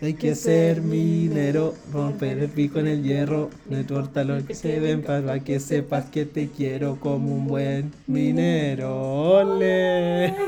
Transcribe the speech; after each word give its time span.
Hay 0.00 0.14
que 0.14 0.34
ser 0.34 0.82
minero, 0.82 1.74
romper 1.92 2.38
el 2.38 2.50
pico 2.50 2.78
en 2.78 2.88
el 2.88 3.02
hierro. 3.02 3.50
No 3.70 3.78
importa 3.78 4.24
lo 4.24 4.44
que 4.44 4.54
se 4.54 4.80
ven 4.80 5.02
para 5.02 5.40
que 5.40 5.60
sepas 5.60 6.06
que 6.06 6.26
te 6.26 6.48
quiero 6.48 6.96
como 7.00 7.34
un 7.34 7.46
buen 7.46 7.92
minero. 8.06 9.40
¡Ole! 9.40 10.34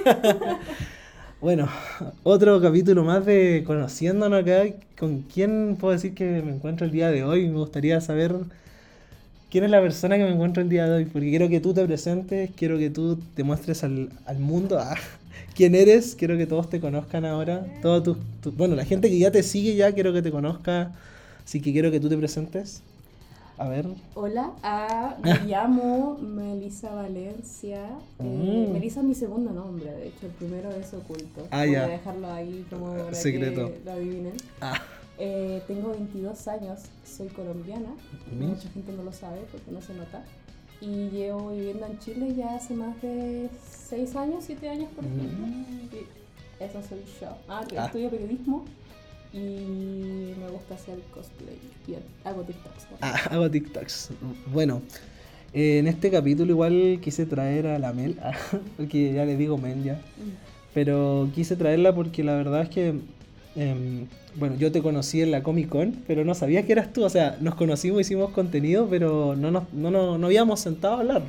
Bueno, 1.38 1.68
otro 2.22 2.60
capítulo 2.62 3.04
más 3.04 3.26
de 3.26 3.62
conociéndonos 3.66 4.42
acá. 4.42 4.64
¿Con 4.98 5.20
quién 5.22 5.76
puedo 5.78 5.92
decir 5.92 6.14
que 6.14 6.42
me 6.42 6.50
encuentro 6.50 6.86
el 6.86 6.92
día 6.92 7.10
de 7.10 7.24
hoy? 7.24 7.46
Me 7.48 7.58
gustaría 7.58 8.00
saber 8.00 8.34
quién 9.50 9.64
es 9.64 9.70
la 9.70 9.80
persona 9.80 10.16
que 10.16 10.24
me 10.24 10.30
encuentro 10.32 10.62
el 10.62 10.68
día 10.70 10.86
de 10.86 10.96
hoy, 10.96 11.04
porque 11.04 11.28
quiero 11.28 11.48
que 11.48 11.60
tú 11.60 11.74
te 11.74 11.84
presentes, 11.84 12.50
quiero 12.56 12.78
que 12.78 12.90
tú 12.90 13.18
te 13.34 13.44
muestres 13.44 13.84
al, 13.84 14.10
al 14.24 14.38
mundo 14.38 14.78
ah, 14.80 14.96
quién 15.54 15.74
eres, 15.74 16.14
quiero 16.16 16.36
que 16.36 16.46
todos 16.46 16.68
te 16.70 16.80
conozcan 16.80 17.24
ahora. 17.24 17.66
Todo 17.82 18.02
tu, 18.02 18.16
tu- 18.42 18.52
bueno, 18.52 18.74
la 18.74 18.84
gente 18.84 19.08
que 19.08 19.18
ya 19.18 19.30
te 19.30 19.42
sigue 19.42 19.74
ya 19.76 19.92
quiero 19.92 20.12
que 20.12 20.22
te 20.22 20.30
conozca, 20.30 20.92
así 21.44 21.60
que 21.60 21.72
quiero 21.72 21.90
que 21.90 22.00
tú 22.00 22.08
te 22.08 22.16
presentes. 22.16 22.82
A 23.58 23.68
ver. 23.68 23.86
Hola, 24.14 24.52
ah, 24.62 25.16
me 25.22 25.32
llamo 25.46 26.18
Melissa 26.20 26.92
Valencia. 26.92 27.86
Eh, 28.18 28.22
Mm. 28.68 28.72
Melissa 28.74 29.00
es 29.00 29.06
mi 29.06 29.14
segundo 29.14 29.50
nombre, 29.52 29.90
de 29.92 30.08
hecho, 30.08 30.26
el 30.26 30.32
primero 30.32 30.70
es 30.72 30.92
oculto. 30.92 31.46
Ah, 31.50 31.62
Voy 31.64 31.72
ya. 31.72 31.84
a 31.84 31.88
dejarlo 31.88 32.30
ahí 32.32 32.66
como 32.68 32.92
para 32.94 33.14
Secreto. 33.14 33.68
que 33.72 33.80
lo 33.84 33.92
adivinen. 33.92 34.32
Ah, 34.60 34.74
Eh, 35.18 35.62
tengo 35.66 35.92
22 35.92 36.46
años, 36.48 36.80
soy 37.02 37.28
colombiana. 37.28 37.88
Mucha 38.38 38.68
gente 38.68 38.92
no 38.92 39.02
lo 39.02 39.12
sabe 39.12 39.38
porque 39.50 39.70
no 39.70 39.80
se 39.80 39.94
nota. 39.94 40.22
Y 40.80 41.08
llevo 41.10 41.50
viviendo 41.50 41.86
en 41.86 41.98
Chile 41.98 42.34
ya 42.36 42.54
hace 42.56 42.74
más 42.74 43.00
de 43.02 43.48
6 43.88 44.14
años, 44.16 44.44
7 44.46 44.68
años, 44.68 44.88
por 44.94 45.04
ejemplo. 45.04 45.46
Mm. 45.46 45.64
Sí, 45.90 45.98
eso 46.60 46.80
soy 46.88 46.98
yo. 47.20 47.28
Ah, 47.48 47.64
que 47.68 47.78
Ah. 47.78 47.86
estudio 47.86 48.10
periodismo 48.10 48.64
y 49.32 49.38
me 50.38 50.48
gusta 50.52 50.74
hacer 50.74 50.98
cosplay. 51.14 51.56
Y 51.88 51.94
hago 52.26 52.42
TikToks. 52.42 52.86
ah, 53.00 53.14
hago 53.30 53.50
TikToks. 53.50 54.10
Bueno, 54.52 54.82
eh, 55.54 55.78
en 55.78 55.86
este 55.86 56.10
capítulo 56.10 56.52
igual 56.52 56.98
quise 57.02 57.24
traer 57.26 57.66
a 57.66 57.78
la 57.78 57.92
Mel, 57.92 58.18
porque 58.76 59.12
ya 59.14 59.24
le 59.24 59.36
digo 59.36 59.56
Mel 59.58 59.82
ya. 59.82 59.94
Mm. 59.94 60.32
Pero 60.74 61.30
quise 61.34 61.56
traerla 61.56 61.94
porque 61.94 62.22
la 62.22 62.34
verdad 62.34 62.60
es 62.62 62.68
que, 62.68 62.94
em, 63.56 64.06
bueno, 64.36 64.56
yo 64.56 64.70
te 64.70 64.82
conocí 64.82 65.22
en 65.22 65.30
la 65.30 65.42
Comic 65.42 65.68
Con, 65.68 65.96
pero 66.06 66.24
no 66.24 66.34
sabía 66.34 66.64
que 66.64 66.72
eras 66.72 66.92
tú. 66.92 67.04
O 67.04 67.10
sea, 67.10 67.36
nos 67.40 67.54
conocimos, 67.54 68.00
hicimos 68.00 68.30
contenido, 68.30 68.86
pero 68.88 69.34
no 69.36 69.50
nos, 69.50 69.72
no, 69.72 69.90
no, 69.90 70.18
no 70.18 70.26
habíamos 70.26 70.60
sentado 70.60 70.94
a 70.94 71.00
hablar. 71.00 71.22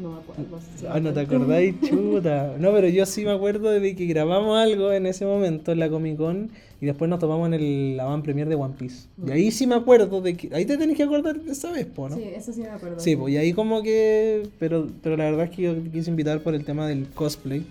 No 0.00 0.12
me 0.12 0.18
acuerdo. 0.20 0.60
si 0.78 0.86
Ah, 0.88 1.00
no 1.00 1.12
te 1.12 1.20
acordáis, 1.20 1.74
chuta. 1.88 2.54
No, 2.58 2.72
pero 2.72 2.88
yo 2.88 3.04
sí 3.06 3.24
me 3.24 3.32
acuerdo 3.32 3.70
de 3.70 3.94
que 3.94 4.06
grabamos 4.06 4.58
algo 4.58 4.92
en 4.92 5.06
ese 5.06 5.26
momento 5.26 5.72
en 5.72 5.78
la 5.80 5.88
Comic 5.88 6.16
Con 6.16 6.50
y 6.80 6.86
después 6.86 7.10
nos 7.10 7.18
tomamos 7.18 7.46
en 7.48 7.54
el 7.54 7.96
la 7.96 8.04
van 8.04 8.22
premier 8.22 8.48
de 8.48 8.54
One 8.54 8.74
Piece. 8.78 9.08
Y 9.26 9.30
ahí 9.30 9.50
sí 9.50 9.66
me 9.66 9.74
acuerdo 9.74 10.20
de 10.22 10.34
que. 10.34 10.54
Ahí 10.54 10.64
te 10.64 10.78
tenés 10.78 10.96
que 10.96 11.02
acordar 11.02 11.40
de 11.40 11.52
esa 11.52 11.70
vez, 11.72 11.86
po, 11.86 12.08
¿no? 12.08 12.16
Sí, 12.16 12.22
eso 12.34 12.52
sí 12.52 12.60
me 12.60 12.68
acuerdo. 12.68 13.00
Sí, 13.00 13.16
pues 13.16 13.34
y 13.34 13.36
ahí 13.36 13.52
como 13.52 13.82
que. 13.82 14.44
Pero, 14.58 14.86
pero 15.02 15.16
la 15.16 15.24
verdad 15.24 15.44
es 15.46 15.50
que 15.50 15.62
yo 15.62 15.74
te 15.74 15.90
quise 15.90 16.10
invitar 16.10 16.40
por 16.40 16.54
el 16.54 16.64
tema 16.64 16.86
del 16.86 17.08
cosplay. 17.08 17.64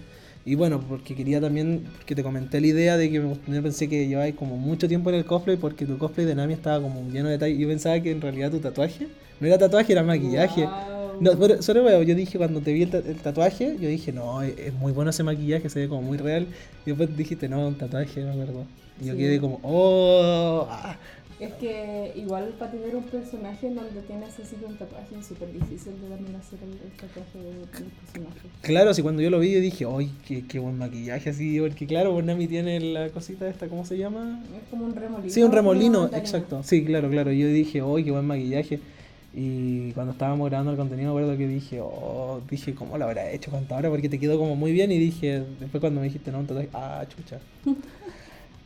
Y 0.46 0.56
bueno, 0.56 0.80
porque 0.88 1.16
quería 1.16 1.40
también. 1.42 1.84
Porque 1.98 2.16
te 2.16 2.24
comenté 2.24 2.60
la 2.62 2.68
idea 2.68 2.98
de 2.98 3.10
que 3.10 3.16
yo 3.16 3.64
pensé 3.64 3.88
que 3.88 4.08
llevabas 4.08 4.34
como 4.34 4.58
mucho 4.58 4.88
tiempo 4.88 5.10
en 5.10 5.18
el 5.18 5.26
cosplay 5.26 5.58
porque 5.58 5.86
tu 5.86 5.98
cosplay 5.98 6.26
de 6.26 6.34
Nami 6.36 6.54
estaba 6.54 6.82
como 6.82 7.08
lleno 7.12 7.26
de 7.28 7.34
detalles. 7.34 7.60
Yo 7.60 7.68
pensaba 7.68 8.00
que 8.00 8.12
en 8.12 8.22
realidad 8.22 8.50
tu 8.52 8.60
tatuaje 8.60 9.08
no 9.40 9.48
era 9.48 9.58
tatuaje, 9.58 9.92
era 9.94 10.04
maquillaje. 10.04 10.64
Wow. 10.66 11.22
No, 11.22 11.38
pero, 11.38 11.62
solo 11.62 11.84
veo, 11.84 12.02
yo 12.04 12.16
dije 12.16 12.38
cuando 12.38 12.62
te 12.62 12.72
vi 12.72 12.84
el, 12.84 12.90
ta- 12.90 13.00
el 13.00 13.16
tatuaje, 13.18 13.76
yo 13.80 13.90
dije, 13.90 14.14
no, 14.14 14.42
es, 14.42 14.58
es 14.58 14.74
muy 14.74 14.94
bueno 14.94 15.10
ese 15.12 15.22
maquillaje, 15.24 15.70
se 15.70 15.80
ve 15.82 15.88
como 15.90 16.02
muy 16.02 16.18
real. 16.18 16.48
Y 16.86 16.90
después 16.92 17.16
dijiste, 17.16 17.50
no, 17.50 17.68
un 17.68 17.76
tatuaje, 17.76 18.24
me 18.24 18.32
acuerdo. 18.32 18.64
Y 19.02 19.06
yo 19.08 19.16
quedé 19.18 19.40
como, 19.40 19.60
oh, 19.64 20.66
ah. 20.70 20.98
Es 21.40 21.54
que 21.54 22.12
igual 22.18 22.54
para 22.60 22.72
tener 22.72 22.96
un 22.96 23.04
personaje 23.04 23.68
en 23.68 23.76
donde 23.76 24.02
tienes 24.02 24.38
así 24.38 24.58
un 24.66 24.76
tatuaje 24.76 25.16
es 25.18 25.26
súper 25.26 25.54
difícil 25.54 25.94
de 26.02 26.10
también 26.10 26.36
hacer 26.36 26.60
el, 26.62 26.72
el 26.72 26.92
tatuaje 26.98 27.40
del 27.40 27.56
personaje. 27.66 28.50
Claro, 28.62 28.94
si 28.94 29.02
cuando 29.02 29.22
yo 29.22 29.30
lo 29.30 29.40
vi, 29.40 29.54
yo 29.54 29.62
dije, 29.62 29.86
¡ay, 29.90 30.12
qué, 30.28 30.46
qué 30.46 30.60
buen 30.60 30.78
maquillaje! 30.78 31.30
Así, 31.30 31.60
porque 31.62 31.88
claro, 31.88 32.12
pues 32.14 32.26
Nami 32.26 32.48
tiene 32.48 32.82
la 32.82 33.10
cosita 33.10 33.48
esta, 33.48 33.68
¿cómo 33.70 33.86
se 33.86 33.98
llama? 33.98 34.44
Es 34.54 34.70
como 34.70 34.86
un 34.86 34.96
remolino. 34.96 35.30
Sí, 35.30 35.42
un 35.42 35.54
remolino, 35.54 36.08
exacto. 36.14 36.62
Sí, 36.64 36.84
claro, 36.84 37.10
claro. 37.10 37.32
Yo 37.32 37.48
dije, 37.48 37.82
¡ay, 37.82 38.04
qué 38.04 38.12
buen 38.12 38.26
maquillaje! 38.26 38.82
Y 39.34 39.92
cuando 39.94 40.12
estábamos 40.12 40.50
grabando 40.50 40.72
el 40.72 40.78
contenido, 40.78 41.14
me 41.14 41.22
acuerdo 41.22 41.38
que 41.38 41.48
dije, 41.48 41.80
oh, 41.82 42.42
dije, 42.50 42.76
¿cómo 42.76 42.98
lo 42.98 43.06
habrá 43.06 43.32
hecho? 43.32 43.52
¿Cuánto 43.52 43.76
ahora? 43.76 43.90
Porque 43.90 44.10
te 44.10 44.20
quedó 44.20 44.38
como 44.38 44.58
muy 44.58 44.74
bien. 44.74 44.92
Y 44.92 44.98
dije, 44.98 45.44
después 45.60 45.80
cuando 45.80 46.02
me 46.02 46.08
dijiste, 46.08 46.32
no, 46.32 46.42
tatuaje, 46.42 46.70
ah, 46.74 47.06
chucha. 47.08 47.40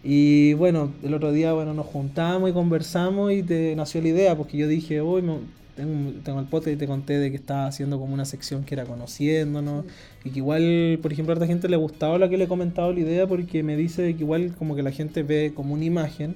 Y 0.03 0.53
bueno, 0.55 0.91
el 1.03 1.13
otro 1.13 1.31
día, 1.31 1.53
bueno, 1.53 1.73
nos 1.73 1.85
juntamos 1.85 2.49
y 2.49 2.53
conversamos 2.53 3.31
y 3.31 3.41
te 3.43 3.75
nació 3.75 4.01
la 4.01 4.09
idea, 4.09 4.35
porque 4.37 4.57
yo 4.57 4.67
dije, 4.67 5.01
uy, 5.01 5.21
me- 5.21 5.37
tengo, 5.75 6.11
tengo 6.23 6.39
el 6.39 6.45
podcast 6.45 6.75
y 6.75 6.77
te 6.77 6.85
conté 6.87 7.17
de 7.17 7.31
que 7.31 7.37
estaba 7.37 7.65
haciendo 7.67 7.99
como 7.99 8.13
una 8.13 8.25
sección 8.25 8.63
que 8.63 8.75
era 8.75 8.85
conociéndonos. 8.85 9.85
Y 10.23 10.29
que 10.31 10.39
igual, 10.39 10.99
por 11.01 11.11
ejemplo, 11.13 11.33
a 11.33 11.35
esta 11.35 11.47
gente 11.47 11.67
le 11.69 11.77
gustaba 11.77 12.17
lo 12.17 12.29
que 12.29 12.37
le 12.37 12.43
he 12.45 12.47
comentado 12.47 12.93
la 12.93 12.99
idea 12.99 13.25
porque 13.27 13.63
me 13.63 13.75
dice 13.77 14.13
que 14.15 14.23
igual 14.23 14.53
como 14.57 14.75
que 14.75 14.83
la 14.83 14.91
gente 14.91 15.23
ve 15.23 15.53
como 15.55 15.73
una 15.73 15.85
imagen 15.85 16.35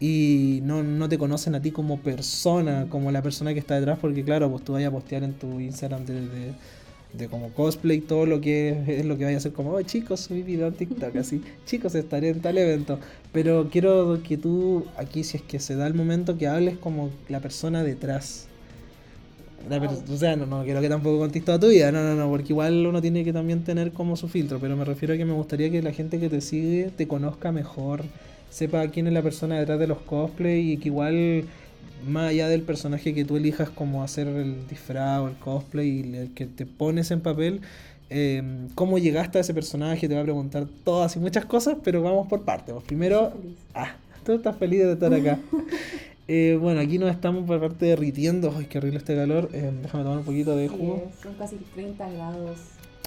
y 0.00 0.60
no, 0.64 0.82
no 0.82 1.08
te 1.08 1.18
conocen 1.18 1.54
a 1.54 1.62
ti 1.62 1.70
como 1.70 1.98
persona, 2.00 2.86
como 2.90 3.10
la 3.12 3.22
persona 3.22 3.52
que 3.54 3.60
está 3.60 3.76
detrás, 3.76 3.98
porque 4.00 4.24
claro, 4.24 4.50
pues 4.50 4.64
tú 4.64 4.72
vayas 4.72 4.88
a 4.88 4.92
postear 4.92 5.22
en 5.24 5.34
tu 5.34 5.60
Instagram 5.60 6.04
de, 6.06 6.14
de, 6.14 6.52
de 7.16 7.28
como 7.28 7.52
cosplay, 7.54 8.00
todo 8.00 8.26
lo 8.26 8.40
que 8.40 8.70
es, 8.70 8.88
es 8.88 9.04
lo 9.06 9.16
que 9.16 9.24
vaya 9.24 9.36
a 9.36 9.38
hacer 9.38 9.52
como, 9.52 9.72
oh 9.72 9.82
chicos, 9.82 10.20
subí 10.20 10.42
video 10.42 10.68
en 10.68 10.74
TikTok, 10.74 11.16
así, 11.16 11.42
chicos, 11.66 11.94
estaré 11.94 12.30
en 12.30 12.40
tal 12.42 12.58
evento. 12.58 13.00
Pero 13.32 13.68
quiero 13.70 14.22
que 14.22 14.36
tú, 14.36 14.86
aquí 14.96 15.24
si 15.24 15.36
es 15.38 15.42
que 15.42 15.60
se 15.60 15.76
da 15.76 15.86
el 15.86 15.94
momento, 15.94 16.36
que 16.38 16.48
hables 16.48 16.78
como 16.78 17.10
la 17.28 17.40
persona 17.40 17.82
detrás. 17.84 18.48
La 19.68 19.80
per- 19.80 19.90
o 20.10 20.16
sea, 20.16 20.36
no, 20.36 20.46
no 20.46 20.62
quiero 20.64 20.80
que 20.82 20.88
tampoco 20.90 21.18
contes 21.20 21.44
toda 21.44 21.58
tu 21.58 21.68
vida, 21.68 21.90
no, 21.90 22.02
no, 22.02 22.14
no, 22.14 22.28
porque 22.28 22.52
igual 22.52 22.86
uno 22.86 23.00
tiene 23.00 23.24
que 23.24 23.32
también 23.32 23.64
tener 23.64 23.92
como 23.92 24.16
su 24.16 24.28
filtro, 24.28 24.58
pero 24.60 24.76
me 24.76 24.84
refiero 24.84 25.14
a 25.14 25.16
que 25.16 25.24
me 25.24 25.32
gustaría 25.32 25.70
que 25.70 25.80
la 25.82 25.92
gente 25.92 26.18
que 26.20 26.28
te 26.28 26.40
sigue 26.42 26.90
te 26.94 27.08
conozca 27.08 27.50
mejor, 27.52 28.04
sepa 28.50 28.86
quién 28.88 29.06
es 29.06 29.12
la 29.14 29.22
persona 29.22 29.58
detrás 29.58 29.78
de 29.78 29.86
los 29.86 30.00
cosplay 30.02 30.72
y 30.72 30.76
que 30.78 30.88
igual, 30.88 31.44
más 32.06 32.30
allá 32.30 32.48
del 32.48 32.62
personaje 32.62 33.14
que 33.14 33.24
tú 33.24 33.36
elijas 33.36 33.70
como 33.70 34.02
hacer 34.02 34.26
el 34.28 34.66
disfraz 34.68 35.20
o 35.20 35.28
el 35.28 35.34
cosplay 35.36 35.88
y 35.88 36.02
le- 36.04 36.30
que 36.34 36.46
te 36.46 36.66
pones 36.66 37.10
en 37.10 37.20
papel, 37.20 37.60
eh, 38.10 38.42
cómo 38.74 38.98
llegaste 38.98 39.38
a 39.38 39.40
ese 39.40 39.54
personaje, 39.54 40.08
te 40.08 40.14
va 40.14 40.20
a 40.20 40.24
preguntar 40.24 40.66
todas 40.84 41.16
y 41.16 41.18
muchas 41.18 41.44
cosas, 41.46 41.76
pero 41.82 42.02
vamos 42.02 42.28
por 42.28 42.42
partes. 42.42 42.74
Primero. 42.86 43.32
Ah, 43.74 43.96
tú 44.24 44.32
estás 44.32 44.56
feliz 44.56 44.80
de 44.80 44.92
estar 44.92 45.12
acá. 45.12 45.38
Eh, 46.26 46.56
bueno, 46.58 46.80
aquí 46.80 46.98
nos 46.98 47.10
estamos 47.10 47.44
por 47.46 47.60
parte 47.60 47.84
derritiendo. 47.84 48.50
Ay, 48.56 48.64
qué 48.64 48.78
horrible 48.78 48.96
este 48.96 49.14
calor. 49.14 49.50
Eh, 49.52 49.70
déjame 49.82 50.04
tomar 50.04 50.18
un 50.20 50.24
poquito 50.24 50.56
de 50.56 50.68
jugo. 50.68 51.10
son 51.22 51.34
casi 51.34 51.56
30 51.74 52.08
grados. 52.08 52.58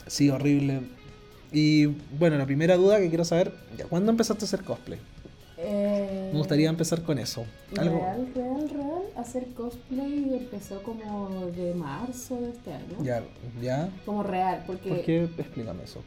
Sí, 0.05 0.29
horrible. 0.29 0.81
Y 1.51 1.87
bueno, 2.19 2.37
la 2.37 2.45
primera 2.45 2.75
duda 2.77 2.99
que 2.99 3.09
quiero 3.09 3.25
saber, 3.25 3.51
¿cuándo 3.89 4.11
empezaste 4.11 4.43
a 4.43 4.45
hacer 4.45 4.61
cosplay? 4.63 4.99
Eh, 5.59 6.29
Me 6.31 6.37
gustaría 6.37 6.69
empezar 6.69 7.01
con 7.01 7.17
eso. 7.17 7.45
Algo. 7.77 7.97
Real, 7.99 8.27
real, 8.35 8.69
real. 8.69 9.01
Hacer 9.15 9.47
cosplay 9.55 10.35
empezó 10.37 10.81
como 10.83 11.47
de 11.55 11.73
marzo 11.73 12.39
de 12.39 12.49
este 12.51 12.73
año. 12.73 13.03
Ya, 13.03 13.23
ya. 13.61 13.89
Como 14.05 14.23
real, 14.23 14.63
porque. 14.67 14.89
¿Por 14.89 15.01
qué? 15.01 15.23
Explícame 15.37 15.83
eso. 15.83 16.01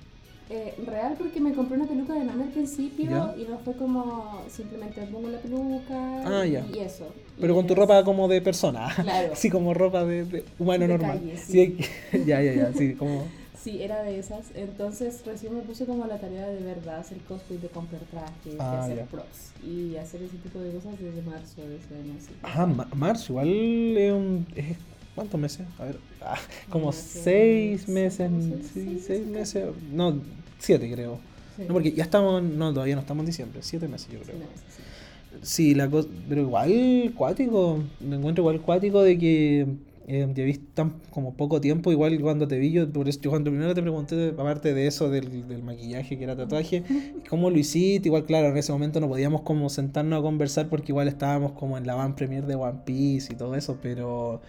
Eh, 0.52 0.74
real 0.84 1.14
porque 1.16 1.40
me 1.40 1.52
compré 1.52 1.76
una 1.76 1.86
peluca 1.86 2.12
de 2.12 2.24
Nami 2.24 2.42
al 2.42 2.48
principio 2.48 3.08
Ya. 3.08 3.34
y 3.40 3.46
no 3.48 3.58
fue 3.58 3.72
como 3.74 4.42
simplemente 4.50 5.00
me 5.00 5.06
pongo 5.06 5.28
la 5.28 5.38
peluca 5.38 6.40
Ah, 6.40 6.44
y, 6.44 6.50
ya. 6.52 6.66
y 6.74 6.78
eso. 6.80 7.06
Pero 7.40 7.52
Y 7.52 7.56
con 7.56 7.66
tu 7.68 7.76
ropa 7.76 8.02
como 8.02 8.26
de 8.26 8.40
persona. 8.42 8.88
Claro. 9.00 9.30
Así 9.32 9.48
como 9.48 9.74
ropa 9.74 10.04
de, 10.04 10.24
de 10.24 10.44
humano 10.58 10.82
De 10.82 10.88
normal. 10.88 11.18
calle, 11.20 11.36
Sí, 11.38 11.76
sí. 12.10 12.22
ya, 12.26 12.42
ya, 12.42 12.52
ya. 12.52 12.72
Sí, 12.72 12.94
como. 12.94 13.26
Sí, 13.62 13.82
era 13.82 14.02
de 14.02 14.18
esas. 14.18 14.46
Entonces 14.54 15.22
recién 15.26 15.54
me 15.54 15.60
puse 15.62 15.84
como 15.84 16.06
la 16.06 16.18
tarea 16.18 16.46
de 16.48 16.62
verdad 16.62 17.00
hacer 17.00 17.18
cosplay, 17.28 17.58
de 17.58 17.68
comprar 17.68 18.00
trajes, 18.10 18.54
Ah, 18.58 18.72
de 18.76 18.78
hacer 18.82 18.96
ya. 18.96 19.04
props 19.06 19.52
y 19.66 19.96
hacer 19.96 20.22
ese 20.22 20.36
tipo 20.38 20.58
de 20.60 20.70
cosas 20.72 20.92
desde 20.98 21.20
marzo 21.22 21.60
de 21.60 21.76
ese 21.76 21.94
año. 21.94 22.14
así. 22.18 22.30
Ah, 22.42 22.66
ma- 22.66 22.88
marzo, 22.94 23.32
igual 23.34 23.48
es 23.48 24.12
un. 24.12 24.46
¿Cuántos 25.14 25.38
meses? 25.40 25.66
A 25.78 25.84
ver. 25.84 25.98
ah, 26.22 26.38
como 26.70 26.90
seis 26.92 27.82
sí, 27.84 27.90
meses. 27.92 28.30
como 28.30 28.40
Sí, 28.40 28.60
seis- 28.72 28.86
meses 29.26 29.26
meses. 29.26 29.64
No, 29.92 30.20
siete 30.58 30.90
creo. 30.90 31.18
Sí. 31.56 31.64
No, 31.68 31.74
porque 31.74 31.92
ya 31.92 32.04
estamos. 32.04 32.42
No, 32.42 32.72
todavía 32.72 32.94
no 32.94 33.02
estamos 33.02 33.22
en 33.22 33.26
diciembre. 33.26 33.60
Siete 33.62 33.88
meses, 33.88 34.08
yo 34.10 34.20
creo. 34.20 34.36
sí. 34.36 34.82
Sí, 35.42 35.74
la 35.74 35.88
cosa. 35.88 36.08
Pero 36.28 36.40
igual, 36.42 37.12
cuático. 37.16 37.78
Me 38.00 38.16
encuentro 38.16 38.42
igual 38.42 38.60
cuático 38.62 39.02
de 39.02 39.18
que. 39.18 39.66
Eh, 40.06 40.26
te 40.34 40.44
vi 40.44 40.54
tan 40.58 40.94
como 41.10 41.34
poco 41.34 41.60
tiempo, 41.60 41.92
igual 41.92 42.18
cuando 42.20 42.48
te 42.48 42.58
vi, 42.58 42.72
yo, 42.72 42.90
por 42.90 43.08
eso, 43.08 43.20
yo 43.20 43.30
cuando 43.30 43.50
primero 43.50 43.74
te 43.74 43.82
pregunté, 43.82 44.30
aparte 44.30 44.74
de 44.74 44.86
eso, 44.86 45.08
del, 45.10 45.46
del 45.46 45.62
maquillaje 45.62 46.18
que 46.18 46.24
era 46.24 46.34
tatuaje, 46.36 46.82
¿cómo 47.28 47.50
lo 47.50 47.58
hiciste? 47.58 48.08
Igual, 48.08 48.24
claro, 48.24 48.48
en 48.48 48.56
ese 48.56 48.72
momento 48.72 48.98
no 48.98 49.08
podíamos 49.08 49.42
como 49.42 49.68
sentarnos 49.68 50.18
a 50.18 50.22
conversar 50.22 50.68
porque 50.68 50.90
igual 50.92 51.06
estábamos 51.06 51.52
como 51.52 51.78
en 51.78 51.86
la 51.86 51.94
van 51.94 52.16
premier 52.16 52.46
de 52.46 52.54
One 52.56 52.80
Piece 52.84 53.32
y 53.32 53.36
todo 53.36 53.54
eso, 53.54 53.78
pero 53.82 54.40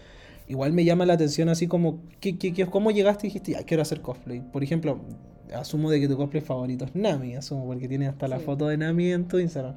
igual 0.47 0.73
me 0.73 0.85
llama 0.85 1.05
la 1.05 1.13
atención 1.13 1.49
así 1.49 1.67
como, 1.67 1.99
¿qué, 2.19 2.37
qué, 2.37 2.53
qué- 2.53 2.65
cómo 2.67 2.91
llegaste 2.91 3.27
y 3.27 3.29
dijiste, 3.29 3.51
ya, 3.53 3.63
quiero 3.63 3.81
hacer 3.83 4.01
cosplay? 4.01 4.41
Por 4.41 4.63
ejemplo, 4.63 4.99
asumo 5.53 5.89
de 5.91 5.99
que 5.99 6.07
tu 6.07 6.17
cosplay 6.17 6.41
favorito 6.41 6.85
es 6.85 6.95
Nami, 6.95 7.35
asumo, 7.35 7.65
porque 7.65 7.87
tienes 7.87 8.09
hasta 8.09 8.27
la 8.27 8.39
foto 8.39 8.67
de 8.67 8.77
Nami 8.77 9.11
en 9.11 9.27
tu 9.27 9.37
Instagram. 9.39 9.75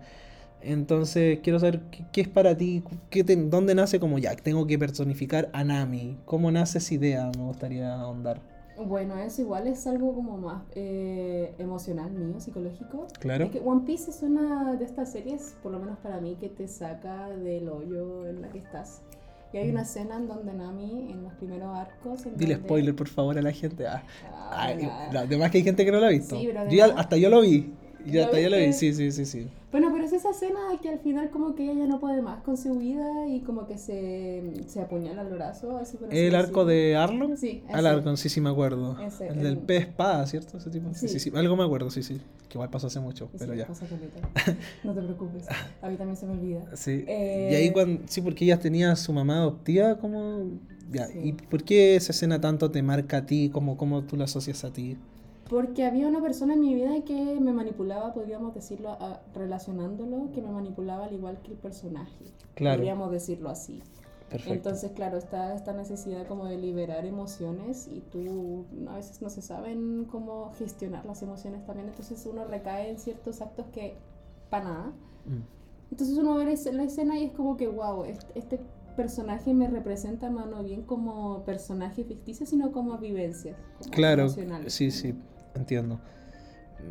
Entonces 0.64 1.40
quiero 1.42 1.58
saber 1.60 1.80
qué, 1.90 2.04
qué 2.12 2.20
es 2.22 2.28
para 2.28 2.56
ti, 2.56 2.82
qué 3.10 3.22
te- 3.24 3.36
dónde 3.36 3.74
nace 3.74 4.00
como 4.00 4.18
ya, 4.18 4.34
tengo 4.36 4.66
que 4.66 4.78
personificar 4.78 5.50
a 5.52 5.64
Nami. 5.64 6.18
¿Cómo 6.24 6.50
nace 6.50 6.78
esa 6.78 6.94
idea? 6.94 7.30
Me 7.36 7.44
gustaría 7.44 7.94
ahondar. 7.94 8.40
Bueno, 8.76 9.16
eso 9.18 9.40
igual 9.42 9.68
es 9.68 9.86
algo 9.86 10.12
como 10.14 10.36
más 10.36 10.64
eh, 10.74 11.54
emocional 11.58 12.10
mío, 12.10 12.40
psicológico. 12.40 13.06
Claro. 13.20 13.44
Es 13.44 13.50
que 13.52 13.60
One 13.60 13.82
Piece 13.86 14.10
es 14.10 14.20
una 14.22 14.74
de 14.74 14.84
estas 14.84 15.12
series, 15.12 15.54
por 15.62 15.70
lo 15.70 15.78
menos 15.78 15.96
para 15.98 16.20
mí, 16.20 16.36
que 16.40 16.48
te 16.48 16.66
saca 16.66 17.28
del 17.28 17.68
hoyo 17.68 18.26
en 18.26 18.42
la 18.42 18.48
que 18.48 18.58
estás. 18.58 19.02
Y 19.52 19.58
hay 19.58 19.70
una 19.70 19.82
escena 19.82 20.16
en 20.16 20.26
donde 20.26 20.52
Nami, 20.52 21.12
en 21.12 21.22
los 21.22 21.32
primeros 21.34 21.76
arcos... 21.76 22.24
Dile 22.34 22.54
donde- 22.54 22.66
spoiler, 22.68 22.96
por 22.96 23.06
favor, 23.06 23.38
a 23.38 23.42
la 23.42 23.52
gente. 23.52 23.86
Ah, 23.86 24.02
Ah, 24.32 24.64
ay, 24.66 24.90
no, 25.12 25.18
además 25.20 25.52
que 25.52 25.58
hay 25.58 25.64
gente 25.64 25.84
que 25.84 25.92
no 25.92 26.00
lo 26.00 26.06
ha 26.06 26.10
visto. 26.10 26.36
Sí, 26.36 26.46
pero 26.48 26.64
Yo 26.64 26.76
ya- 26.76 26.84
además- 26.86 27.04
hasta 27.04 27.16
yo 27.16 27.30
lo 27.30 27.40
vi. 27.42 27.72
¿Lo 28.12 28.24
hasta 28.24 28.40
yo 28.40 28.50
lo 28.50 28.56
vi, 28.58 28.72
sí, 28.72 28.92
sí, 28.94 29.10
sí, 29.12 29.24
sí. 29.26 29.46
Bueno, 29.72 29.90
pero 29.92 30.04
es 30.04 30.12
esa 30.12 30.30
escena 30.30 30.60
que 30.80 30.88
al 30.88 31.00
final 31.00 31.30
como 31.30 31.54
que 31.56 31.64
ella 31.64 31.74
ya 31.80 31.86
no 31.88 31.98
puede 31.98 32.22
más 32.22 32.42
con 32.44 32.56
su 32.56 32.76
vida 32.78 33.26
y 33.26 33.40
como 33.40 33.66
que 33.66 33.76
se, 33.76 34.42
se 34.68 34.80
apuñala 34.80 35.22
el 35.22 35.28
brazo, 35.34 35.78
así 35.78 35.96
por 35.96 36.08
así 36.08 36.16
¿El 36.18 36.34
arco 36.36 36.64
decirlo. 36.64 36.66
de 36.66 36.96
Arlong? 36.96 37.36
Sí, 37.36 37.62
Al 37.68 37.80
ese. 37.80 37.88
Arlong, 37.88 38.16
sí, 38.16 38.28
sí 38.28 38.40
me 38.40 38.50
acuerdo. 38.50 38.96
Ese, 39.00 39.26
el 39.28 39.36
del 39.38 39.46
el- 39.46 39.58
pez 39.58 39.80
espada, 39.88 40.24
¿cierto? 40.26 40.58
Ese 40.58 40.70
tipo. 40.70 40.92
Sí, 40.94 41.08
sí, 41.08 41.18
Sí. 41.18 41.30
sí. 41.30 41.36
Algo 41.36 41.56
me 41.56 41.64
acuerdo, 41.64 41.90
sí, 41.90 42.02
sí. 42.04 42.20
Que 42.48 42.54
igual 42.56 42.70
pasó 42.70 42.86
hace 42.86 43.00
mucho, 43.00 43.28
Sí, 43.32 43.36
pero 43.40 43.54
ya. 43.54 43.66
pasa. 43.66 43.84
No 44.84 44.92
te 44.94 45.02
preocupes, 45.02 45.46
a 45.82 45.88
mí 45.88 45.96
también 45.96 46.16
se 46.16 46.26
me 46.26 46.32
olvida. 46.34 46.60
Sí. 46.76 47.04
Eh, 47.08 47.48
Y 47.50 47.54
ahí 47.56 47.70
cuando. 47.72 48.02
Sí, 48.06 48.20
porque 48.20 48.44
ella 48.44 48.60
tenía 48.60 48.92
a 48.92 48.96
su 48.96 49.12
mamá 49.12 49.38
adoptiva, 49.38 49.98
como. 49.98 50.50
Ya. 50.92 51.06
Sí. 51.08 51.18
¿Y 51.24 51.32
por 51.32 51.64
qué 51.64 51.96
esa 51.96 52.12
escena 52.12 52.40
tanto 52.40 52.70
te 52.70 52.80
marca 52.82 53.16
a 53.16 53.26
ti? 53.26 53.48
como 53.52 53.76
cómo 53.76 54.02
tú 54.02 54.16
la 54.16 54.24
asocias 54.24 54.62
a 54.64 54.72
ti? 54.72 54.96
Porque 55.48 55.84
había 55.84 56.08
una 56.08 56.22
persona 56.22 56.54
en 56.54 56.60
mi 56.60 56.74
vida 56.74 56.90
que 57.04 57.38
me 57.40 57.52
manipulaba, 57.52 58.14
podríamos 58.14 58.54
decirlo, 58.54 58.90
a- 58.90 59.20
relacionándolo, 59.34 60.30
que 60.32 60.40
me 60.42 60.50
manipulaba 60.50 61.04
al 61.06 61.12
igual 61.14 61.38
que 61.42 61.52
el 61.52 61.58
personaje. 61.58 62.24
Claro. 62.54 62.78
Podríamos 62.78 63.10
decirlo 63.10 63.50
así. 63.50 63.82
Perfecto. 64.30 64.54
Entonces, 64.54 64.92
claro, 64.92 65.18
está 65.18 65.54
esta 65.54 65.72
necesidad 65.74 66.26
como 66.26 66.46
de 66.46 66.56
liberar 66.56 67.04
emociones 67.04 67.86
y 67.88 68.00
tú 68.00 68.64
a 68.88 68.96
veces 68.96 69.20
no 69.22 69.28
se 69.30 69.42
saben 69.42 70.06
cómo 70.10 70.50
gestionar 70.58 71.04
las 71.04 71.22
emociones 71.22 71.64
también, 71.66 71.88
entonces 71.88 72.24
uno 72.26 72.44
recae 72.46 72.90
en 72.90 72.98
ciertos 72.98 73.40
actos 73.42 73.66
que 73.66 73.96
para 74.50 74.64
nada. 74.64 74.86
Mm. 75.26 75.90
Entonces 75.92 76.16
uno 76.16 76.34
ve 76.36 76.46
la 76.46 76.52
es- 76.52 76.72
la 76.72 76.82
escena 76.84 77.18
y 77.18 77.24
es 77.26 77.32
como 77.32 77.56
que, 77.56 77.68
wow, 77.68 78.04
este, 78.04 78.36
este 78.38 78.60
personaje 78.96 79.52
me 79.54 79.68
representa 79.68 80.30
no, 80.30 80.46
no 80.46 80.62
bien 80.64 80.82
como 80.82 81.44
personaje 81.44 82.02
ficticio, 82.04 82.46
sino 82.46 82.72
como 82.72 82.96
vivencias. 82.98 83.56
como 83.78 83.90
Claro, 83.90 84.22
emocionales. 84.22 84.72
sí, 84.72 84.90
sí, 84.90 85.14
entiendo. 85.54 86.00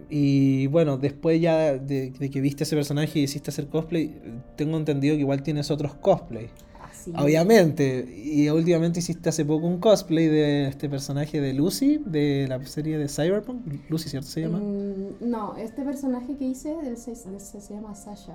Y 0.10 0.68
bueno, 0.68 0.98
después 0.98 1.40
ya 1.40 1.74
de, 1.78 2.12
de 2.12 2.30
que 2.30 2.42
viste 2.42 2.64
ese 2.64 2.76
personaje 2.76 3.20
y 3.20 3.24
hiciste 3.24 3.52
hacer 3.52 3.68
cosplay, 3.68 4.16
tengo 4.56 4.78
entendido 4.78 5.16
que 5.16 5.22
igual 5.22 5.44
tienes 5.44 5.70
otros 5.70 5.94
cosplay. 5.96 6.50
Así. 6.90 7.12
Obviamente. 7.18 8.08
Y 8.24 8.50
últimamente 8.50 9.00
hiciste 9.00 9.30
hace 9.30 9.46
poco 9.46 9.68
un 9.68 9.80
cosplay 9.80 10.28
de 10.28 10.68
este 10.68 10.90
personaje 10.90 11.42
de 11.42 11.54
Lucy, 11.54 12.00
de 12.06 12.46
la 12.48 12.64
serie 12.66 12.98
de 12.98 13.08
Cyberpunk. 13.08 13.62
Lucy, 13.90 14.10
¿cierto 14.10 14.30
se 14.30 14.42
llama? 14.42 14.60
Mm, 14.60 15.30
no, 15.30 15.58
este 15.58 15.84
personaje 15.84 16.36
que 16.38 16.46
hice 16.46 16.76
del 16.84 16.98
se, 16.98 17.16
se- 17.16 17.74
llama 17.74 17.94
Sasha. 17.94 18.34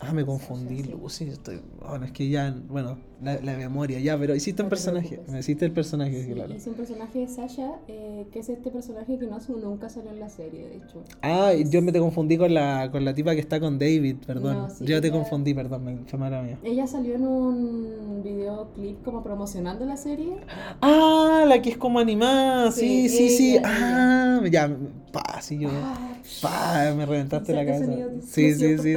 Ah, 0.00 0.12
me 0.12 0.24
confundí, 0.24 0.82
sí. 0.82 0.90
Lucy. 0.90 1.24
Estoy... 1.24 1.60
Bueno, 1.88 2.04
es 2.06 2.12
que 2.12 2.28
ya, 2.28 2.56
bueno, 2.68 2.98
la, 3.22 3.40
la 3.40 3.56
memoria, 3.56 3.98
ya, 3.98 4.18
pero 4.18 4.34
hiciste 4.34 4.62
un 4.62 4.66
No 4.66 4.70
personaje. 4.70 5.20
Me 5.28 5.40
hiciste 5.40 5.64
el 5.64 5.72
personaje, 5.72 6.22
Sí, 6.24 6.32
claro. 6.32 6.54
hice 6.54 6.70
un 6.70 6.76
personaje 6.76 7.18
de 7.20 7.28
Sasha, 7.28 7.72
eh, 7.88 8.26
que 8.32 8.40
es 8.40 8.48
este 8.48 8.70
personaje 8.70 9.18
que 9.18 9.26
no, 9.26 9.38
nunca 9.62 9.88
salió 9.88 10.10
en 10.10 10.20
la 10.20 10.28
serie, 10.28 10.68
de 10.68 10.76
hecho. 10.76 11.02
Ah, 11.22 11.52
yo 11.54 11.80
me 11.82 11.92
te 11.92 11.98
confundí 11.98 12.36
con 12.36 12.52
la, 12.52 12.88
con 12.92 13.04
la 13.04 13.14
tipa 13.14 13.34
que 13.34 13.40
está 13.40 13.58
con 13.58 13.78
David, 13.78 14.16
perdón. 14.26 14.58
No, 14.58 14.70
sí, 14.70 14.84
yo 14.84 15.00
te 15.00 15.10
confundí, 15.10 15.54
perdón, 15.54 15.84
me- 15.84 15.96
fue 16.06 16.18
mala 16.18 16.42
mía. 16.42 16.58
Ella 16.62 16.86
salió 16.86 17.14
en 17.14 17.26
un 17.26 18.22
videoclip 18.22 19.02
como 19.02 19.22
promocionando 19.22 19.84
la 19.86 19.96
serie. 19.96 20.36
Ah, 20.80 21.44
la 21.48 21.62
que 21.62 21.70
es 21.70 21.76
como 21.78 21.98
animada, 21.98 22.70
sí, 22.72 23.08
sí, 23.08 23.30
Sí, 23.30 23.58
Ah, 23.64 24.40
ya, 24.50 24.74
pa, 25.12 25.40
sí, 25.40 25.58
yo. 25.58 25.68
Ah, 25.72 26.02
Pa, 26.42 26.92
me 26.96 27.06
reventaste 27.06 27.52
la 27.54 27.64
cabeza. 27.64 27.84
sonido 27.86 28.10
Sí, 28.20 28.52
sí, 28.54 28.64
lados, 28.74 28.80
sí. 28.82 28.96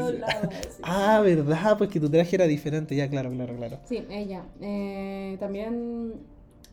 Ah, 0.82 1.22
verdad, 1.24 1.78
pues 1.78 1.90
que 1.90 2.00
tu 2.00 2.10
traje 2.10 2.36
era 2.36 2.48
diferente, 2.48 2.96
ya, 2.96 3.08
claro, 3.08 3.30
claro, 3.32 3.56
claro. 3.56 3.78
Sí, 3.88 4.04
ella. 4.12 4.46
Eh, 4.62 5.38
también, 5.40 6.14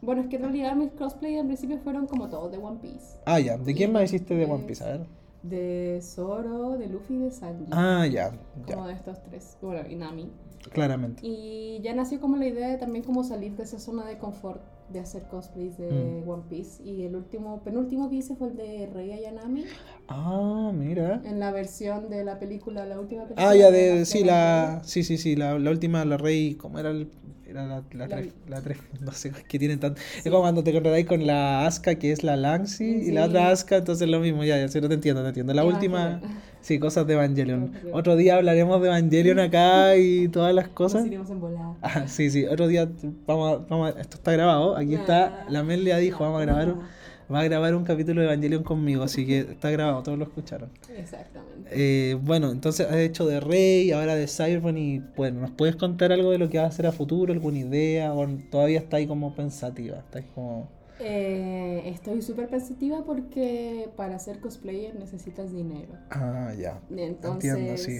bueno, 0.02 0.22
es 0.22 0.28
que 0.28 0.36
en 0.36 0.42
realidad 0.42 0.74
mis 0.76 0.92
cosplays 0.92 1.40
al 1.40 1.46
principio 1.46 1.78
fueron 1.78 2.06
como 2.06 2.28
todos 2.28 2.50
de 2.52 2.58
One 2.58 2.78
Piece. 2.80 3.18
Ah, 3.24 3.40
ya, 3.40 3.56
¿de 3.56 3.74
quién 3.74 3.92
más 3.92 4.04
hiciste 4.04 4.34
de 4.34 4.44
One 4.44 4.64
Piece? 4.64 4.84
A 4.84 4.88
ver. 4.88 5.06
De 5.42 6.00
Zoro, 6.02 6.76
de 6.76 6.88
Luffy 6.88 7.14
y 7.14 7.18
de 7.18 7.30
Sanji. 7.30 7.66
Ah, 7.70 8.06
ya, 8.06 8.32
como 8.66 8.84
ya, 8.84 8.88
de 8.88 8.92
estos 8.94 9.22
tres. 9.22 9.56
Bueno, 9.62 9.88
y 9.88 9.94
Nami. 9.94 10.30
Claramente. 10.72 11.20
Y 11.26 11.80
ya 11.82 11.94
nació 11.94 12.20
como 12.20 12.36
la 12.36 12.46
idea 12.46 12.68
de 12.68 12.78
también 12.78 13.04
como 13.04 13.24
salir 13.24 13.56
de 13.56 13.64
esa 13.64 13.78
zona 13.78 14.04
de 14.06 14.18
confort 14.18 14.62
de 14.92 15.00
hacer 15.00 15.24
cosplays 15.24 15.76
de 15.78 15.90
Mm. 16.24 16.28
One 16.28 16.42
Piece. 16.48 16.82
Y 16.84 17.02
el 17.02 17.16
último, 17.16 17.60
penúltimo 17.64 18.08
que 18.08 18.16
hice 18.16 18.36
fue 18.36 18.48
el 18.48 18.56
de 18.56 18.88
Rei 18.92 19.12
Ayanami 19.12 19.64
Ah, 20.08 20.70
mira. 20.72 21.20
en 21.24 21.40
la 21.40 21.50
versión 21.50 22.08
de 22.08 22.22
la 22.24 22.38
película, 22.38 22.86
la 22.86 23.00
última 23.00 23.24
película. 23.24 23.50
Ah, 23.50 23.56
ya, 23.56 23.70
de 23.70 23.78
de, 23.92 23.98
la 24.00 24.04
sí, 24.04 24.22
la, 24.24 24.80
sí, 24.84 25.02
sí, 25.02 25.18
sí, 25.18 25.34
la, 25.34 25.58
la 25.58 25.70
última, 25.70 26.04
la 26.04 26.16
rey, 26.16 26.54
¿cómo 26.54 26.78
era 26.78 26.90
el, 26.90 27.10
era 27.56 27.66
la, 27.66 27.82
la, 27.92 28.06
La- 28.06 28.16
tres, 28.16 28.32
la 28.48 28.60
tres, 28.60 28.78
no 29.00 29.12
sé, 29.12 29.32
que 29.48 29.58
tienen 29.58 29.78
tanto, 29.80 30.00
Sí. 30.00 30.18
es 30.24 30.30
como 30.30 30.40
cuando 30.42 30.62
te 30.62 30.76
enredáis 30.76 31.06
con 31.06 31.26
la 31.26 31.66
Aska, 31.66 31.94
que 31.96 32.12
es 32.12 32.22
la 32.22 32.36
Lancy, 32.36 32.84
y 32.84 33.10
la 33.12 33.22
Sí. 33.24 33.28
otra 33.30 33.50
Aska, 33.50 33.76
entonces 33.76 34.08
lo 34.08 34.20
mismo, 34.20 34.44
ya, 34.44 34.58
ya, 34.58 34.68
sí, 34.68 34.80
no 34.80 34.88
te 34.88 34.94
entiendo, 34.94 35.22
te 35.22 35.28
entiendo, 35.28 35.54
la 35.54 35.64
última, 35.64 36.02
Evangelion. 36.08 36.40
sí, 36.60 36.78
cosas 36.78 37.06
de 37.06 37.14
Evangelion, 37.14 37.72
otro 37.92 38.16
día 38.16 38.36
hablaremos 38.36 38.80
de 38.82 38.88
Evangelion 38.88 39.38
acá 39.40 39.96
y 39.96 40.28
todas 40.28 40.54
las 40.54 40.66
Nos 40.66 40.74
cosas, 40.74 41.06
iremos 41.06 41.30
en 41.30 41.40
volada. 41.40 41.74
ah, 41.82 42.06
sí, 42.08 42.30
sí, 42.30 42.44
otro 42.46 42.68
día, 42.68 42.88
vamos, 43.26 43.52
a- 43.60 43.66
vamos, 43.68 43.94
a- 43.94 44.00
esto 44.00 44.16
está 44.16 44.32
grabado, 44.32 44.76
aquí 44.76 44.94
está, 44.94 45.26
Ah. 45.26 45.46
la 45.48 45.62
Mel 45.62 45.84
ya 45.84 45.96
dijo, 45.98 46.24
vamos 46.24 46.40
a 46.42 46.44
grabar, 46.44 46.68
un- 46.72 46.80
Ah, 46.82 46.88
va 47.32 47.40
a 47.40 47.44
grabar 47.44 47.74
un 47.74 47.84
capítulo 47.84 48.20
de 48.20 48.26
Evangelion 48.26 48.62
conmigo, 48.62 49.02
así 49.02 49.26
que 49.26 49.40
está 49.40 49.70
grabado, 49.70 50.02
todos 50.02 50.18
lo 50.18 50.24
escucharon. 50.24 50.70
Exactamente. 50.96 51.70
Eh, 51.70 52.14
bueno, 52.14 52.50
entonces 52.50 52.86
has 52.86 52.96
hecho 52.96 53.26
de 53.26 53.40
Rey, 53.40 53.90
ahora 53.92 54.14
de 54.14 54.26
Cyberpunk 54.26 54.76
y 54.76 55.02
bueno, 55.16 55.40
¿nos 55.40 55.50
puedes 55.50 55.76
contar 55.76 56.12
algo 56.12 56.30
de 56.30 56.38
lo 56.38 56.48
que 56.48 56.58
vas 56.58 56.66
a 56.66 56.68
hacer 56.68 56.86
a 56.86 56.92
futuro? 56.92 57.32
¿Alguna 57.32 57.58
idea? 57.58 58.12
¿O 58.14 58.26
todavía 58.50 58.78
está 58.78 58.98
ahí 58.98 59.06
como 59.06 59.34
pensativa? 59.34 59.98
Está 59.98 60.18
ahí 60.18 60.26
como... 60.34 60.68
Eh, 60.98 61.82
estoy 61.86 62.22
súper 62.22 62.48
pensativa 62.48 63.04
porque 63.04 63.90
para 63.96 64.18
ser 64.18 64.40
cosplayer 64.40 64.94
necesitas 64.94 65.52
dinero. 65.52 65.92
Ah, 66.10 66.54
ya. 66.58 66.80
Entonces, 66.90 67.50
Entiendo, 67.50 67.76
sí. 67.76 67.98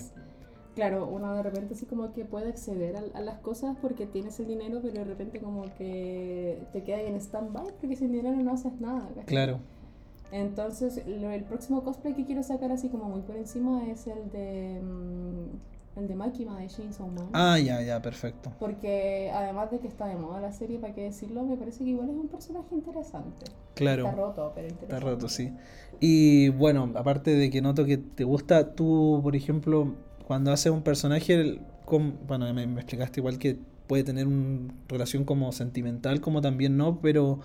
Claro, 0.77 1.09
uno 1.09 1.35
de 1.35 1.43
repente 1.43 1.75
así 1.75 1.87
como 1.87 2.13
que 2.13 2.25
puede 2.25 2.51
acceder 2.51 2.95
a, 2.97 3.03
a 3.19 3.21
las 3.23 3.39
cosas 3.41 3.77
porque 3.83 4.07
tienes 4.07 4.39
el 4.39 4.47
dinero, 4.47 4.79
pero 4.83 4.95
de 5.01 5.05
repente 5.05 5.41
como 5.41 5.65
que 5.77 6.63
te 6.73 6.85
quedas 6.85 7.01
en 7.03 7.17
stand-by 7.17 7.67
porque 7.81 7.97
sin 7.97 8.13
dinero 8.13 8.37
no 8.37 8.53
haces 8.53 8.79
nada. 8.81 9.09
¿cachai? 9.09 9.25
Claro. 9.25 9.59
Entonces, 10.33 11.03
lo- 11.07 11.31
el 11.31 11.45
próximo 11.45 11.83
cosplay 11.85 12.15
que 12.15 12.25
quiero 12.25 12.43
sacar 12.43 12.71
así 12.73 12.89
como 12.89 13.05
muy 13.09 13.23
por 13.23 13.37
encima 13.37 13.87
es 13.89 14.07
el 14.07 14.31
de 14.31 14.81
mm, 14.83 15.99
el 16.01 16.09
de 16.09 16.15
Makima 16.15 16.59
de 16.61 16.67
Chainsaw 16.67 17.07
Man. 17.09 17.31
Ah, 17.33 17.59
ya, 17.59 17.81
ya, 17.81 18.03
perfecto. 18.03 18.53
Porque 18.59 19.31
además 19.33 19.71
de 19.71 19.79
que 19.79 19.89
está 19.89 20.07
de 20.07 20.17
moda 20.17 20.41
la 20.43 20.53
serie, 20.53 20.79
para 20.79 20.93
qué 20.95 21.05
decirlo, 21.05 21.43
me 21.45 21.57
parece 21.57 21.85
que 21.85 21.91
igual 21.91 22.11
es 22.11 22.17
un 22.17 22.29
personaje 22.29 22.75
interesante. 22.75 23.47
Claro. 23.75 24.05
Está 24.05 24.15
roto, 24.17 24.53
pero 24.55 24.69
interesante. 24.69 24.95
Está 24.95 25.11
roto, 25.11 25.29
sí. 25.29 25.53
Y 26.01 26.51
bueno, 26.51 26.93
aparte 26.97 27.31
de 27.35 27.49
que 27.49 27.63
noto 27.63 27.87
que 27.87 27.97
te 27.97 28.25
gusta, 28.25 28.75
tú, 28.75 29.21
por 29.23 29.35
ejemplo, 29.37 29.95
cuando 30.27 30.53
haces 30.53 30.73
un 30.73 30.83
personaje, 30.83 31.35
el- 31.35 31.61
com- 31.87 32.15
bueno, 32.27 32.53
me, 32.55 32.67
me 32.67 32.81
explicaste 32.81 33.21
igual 33.21 33.39
que 33.39 33.59
puede 33.87 34.05
tener 34.05 34.27
una 34.27 34.75
relación 34.89 35.25
como 35.25 35.53
sentimental, 35.53 36.21
como 36.21 36.41
también 36.43 36.77
no, 36.77 37.01
pero 37.01 37.41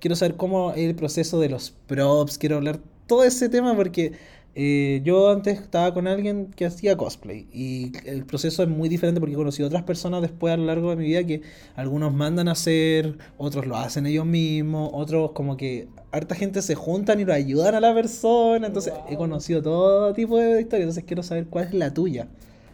quiero 0.00 0.16
saber 0.16 0.36
cómo 0.36 0.72
es 0.72 0.78
el 0.88 0.94
proceso 0.94 1.40
de 1.40 1.48
los 1.48 1.70
props, 1.86 2.38
quiero 2.38 2.56
hablar 2.56 2.80
todo 3.06 3.24
ese 3.24 3.48
tema 3.48 3.74
porque 3.76 4.12
eh, 4.58 5.02
yo 5.04 5.28
antes 5.28 5.60
estaba 5.60 5.92
con 5.92 6.06
alguien 6.06 6.46
que 6.46 6.64
hacía 6.64 6.96
cosplay 6.96 7.46
y 7.52 7.92
el 8.06 8.24
proceso 8.24 8.62
es 8.62 8.70
muy 8.70 8.88
diferente 8.88 9.20
porque 9.20 9.34
he 9.34 9.36
conocido 9.36 9.68
otras 9.68 9.82
personas 9.82 10.22
después 10.22 10.54
a 10.54 10.56
lo 10.56 10.64
largo 10.64 10.88
de 10.88 10.96
mi 10.96 11.04
vida 11.04 11.24
que 11.24 11.42
algunos 11.74 12.14
mandan 12.14 12.48
a 12.48 12.52
hacer, 12.52 13.18
otros 13.36 13.66
lo 13.66 13.76
hacen 13.76 14.06
ellos 14.06 14.24
mismos, 14.24 14.88
otros 14.94 15.32
como 15.32 15.58
que 15.58 15.88
harta 16.10 16.34
gente 16.34 16.62
se 16.62 16.74
juntan 16.74 17.20
y 17.20 17.26
lo 17.26 17.34
ayudan 17.34 17.74
a 17.74 17.80
la 17.80 17.92
persona, 17.92 18.68
entonces 18.68 18.94
he 19.10 19.18
conocido 19.18 19.60
todo 19.60 20.14
tipo 20.14 20.38
de 20.38 20.62
historias, 20.62 20.84
entonces 20.84 21.04
quiero 21.04 21.22
saber 21.22 21.48
cuál 21.48 21.66
es 21.66 21.74
la 21.74 21.92
tuya, 21.92 22.26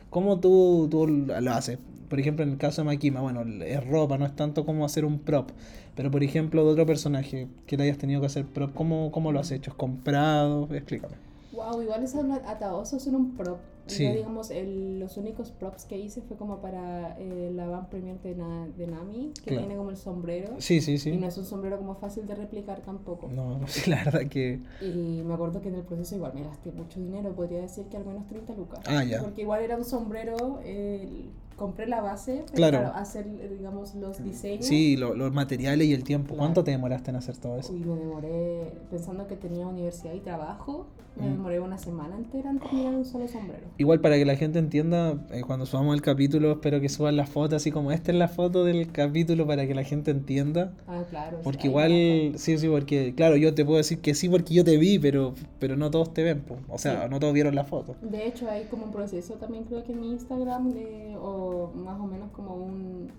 cómo 0.08 0.38
tú, 0.38 0.86
tú 0.88 1.08
lo 1.08 1.50
haces. 1.50 1.78
Por 2.08 2.20
ejemplo, 2.20 2.44
en 2.44 2.52
el 2.52 2.58
caso 2.58 2.82
de 2.82 2.86
Makima, 2.86 3.22
bueno, 3.22 3.42
es 3.64 3.84
ropa, 3.84 4.18
no 4.18 4.26
es 4.26 4.36
tanto 4.36 4.64
como 4.64 4.84
hacer 4.84 5.04
un 5.04 5.18
prop. 5.18 5.50
Pero, 5.96 6.12
por 6.12 6.22
ejemplo, 6.22 6.64
de 6.64 6.70
otro 6.72 6.86
personaje 6.86 7.48
que 7.66 7.76
le 7.76 7.84
hayas 7.84 7.98
tenido 7.98 8.20
que 8.20 8.26
hacer 8.26 8.44
prop, 8.44 8.72
¿cómo, 8.74 9.10
cómo 9.10 9.32
lo 9.32 9.40
has 9.40 9.50
hecho? 9.50 9.70
¿Es 9.70 9.76
comprado? 9.76 10.68
Explícame. 10.72 11.31
Wow, 11.52 11.82
igual 11.82 12.02
es 12.02 12.14
ataoso 12.14 12.96
hacer 12.96 13.14
un 13.14 13.34
prop. 13.36 13.58
Sí. 13.86 14.04
Yo, 14.04 14.12
digamos, 14.14 14.50
el- 14.52 15.00
los 15.00 15.16
únicos 15.16 15.50
props 15.50 15.84
que 15.86 15.98
hice 15.98 16.22
fue 16.22 16.36
como 16.36 16.58
para 16.60 17.16
eh, 17.18 17.50
la 17.52 17.66
van 17.66 17.90
premier 17.90 18.18
de, 18.22 18.36
Na- 18.36 18.68
de 18.68 18.86
Nami, 18.86 19.32
que 19.34 19.50
Claro. 19.50 19.58
tiene 19.62 19.76
como 19.76 19.90
el 19.90 19.96
sombrero. 19.96 20.54
Sí, 20.58 20.80
sí, 20.80 20.92
Y 20.92 20.98
sí. 20.98 21.16
no 21.16 21.26
es 21.26 21.36
un 21.36 21.44
sombrero 21.44 21.78
como 21.78 21.96
fácil 21.96 22.26
de 22.28 22.36
replicar 22.36 22.80
tampoco. 22.82 23.28
No, 23.28 23.58
no 23.58 23.66
sé, 23.66 23.90
la 23.90 24.04
verdad 24.04 24.28
que... 24.30 24.60
Y 24.80 25.22
me 25.24 25.34
acuerdo 25.34 25.60
que 25.60 25.68
en 25.68 25.74
el 25.74 25.82
proceso 25.82 26.14
igual 26.14 26.32
me 26.34 26.44
gasté 26.44 26.70
mucho 26.70 27.00
dinero, 27.00 27.32
podría 27.34 27.60
decir 27.60 27.86
que 27.86 27.96
al 27.96 28.04
menos 28.06 28.26
30 28.28 28.54
lucas. 28.54 28.80
Ah, 28.86 29.02
ya. 29.04 29.20
Porque 29.20 29.42
igual 29.42 29.62
era 29.62 29.76
un 29.76 29.84
sombrero, 29.84 30.60
eh, 30.62 31.28
compré 31.62 31.86
la 31.86 32.00
base, 32.00 32.42
pero 32.46 32.56
Claro. 32.56 32.78
claro, 32.80 32.96
hacer, 32.96 33.24
eh, 33.26 33.54
digamos, 33.56 33.94
los 33.94 34.22
diseños. 34.24 34.66
Sí, 34.66 34.96
lo- 34.96 35.14
los 35.14 35.32
materiales 35.32 35.86
y 35.86 35.94
el 35.94 36.02
tiempo. 36.02 36.28
Claro. 36.30 36.38
¿Cuánto 36.40 36.64
te 36.64 36.72
demoraste 36.72 37.10
en 37.10 37.16
hacer 37.16 37.36
todo 37.36 37.56
eso? 37.58 37.72
Uy, 37.72 37.78
me 37.84 37.94
demoré, 37.94 38.72
pensando 38.90 39.28
que 39.28 39.36
tenía 39.36 39.66
universidad 39.68 40.12
y 40.12 40.18
trabajo, 40.20 40.86
me 41.14 41.28
Mm. 41.28 41.32
demoré 41.34 41.60
una 41.60 41.78
semana 41.78 42.16
entera 42.16 42.50
en 42.50 42.58
terminar 42.58 42.94
un 42.94 43.04
solo 43.04 43.28
sombrero. 43.28 43.62
Igual 43.78 44.00
para 44.00 44.16
que 44.16 44.24
la 44.24 44.34
gente 44.34 44.58
entienda, 44.58 45.14
eh, 45.30 45.42
cuando 45.46 45.66
subamos 45.66 45.94
el 45.94 46.02
capítulo, 46.02 46.50
espero 46.52 46.80
que 46.80 46.88
suban 46.88 47.16
las 47.16 47.28
fotos, 47.28 47.56
así 47.56 47.70
como 47.70 47.92
esta 47.92 48.10
es 48.12 48.18
la 48.18 48.28
foto 48.28 48.64
del 48.64 48.90
capítulo 48.90 49.46
para 49.46 49.66
que 49.66 49.74
la 49.74 49.84
gente 49.84 50.10
entienda. 50.10 50.72
Ah, 50.88 51.02
claro. 51.10 51.38
Porque 51.44 51.68
igual, 51.68 51.90
sí, 52.36 52.58
sí, 52.58 52.66
porque, 52.68 53.14
claro, 53.14 53.36
yo 53.36 53.54
te 53.54 53.64
puedo 53.64 53.76
decir 53.76 54.00
que 54.00 54.14
sí 54.14 54.28
porque 54.28 54.54
yo 54.54 54.64
te 54.64 54.76
vi, 54.78 54.98
pero, 54.98 55.34
pero 55.60 55.76
no 55.76 55.90
todos 55.92 56.12
te 56.12 56.22
ven, 56.24 56.40
po. 56.40 56.56
o 56.68 56.78
sea, 56.78 57.04
Sí. 57.04 57.08
no 57.10 57.20
todos 57.20 57.34
vieron 57.34 57.54
la 57.54 57.64
foto. 57.64 57.94
De 58.02 58.26
hecho, 58.26 58.50
hay 58.50 58.64
como 58.64 58.86
un 58.86 58.90
proceso 58.92 59.34
también 59.34 59.64
creo 59.64 59.84
que 59.84 59.92
en 59.92 60.00
mi 60.00 60.10
Instagram, 60.12 60.72
de- 60.72 61.14
o 61.20 61.51
más 61.74 62.00
o 62.00 62.06
menos 62.06 62.30
como 62.32 62.54
un, 62.56 63.10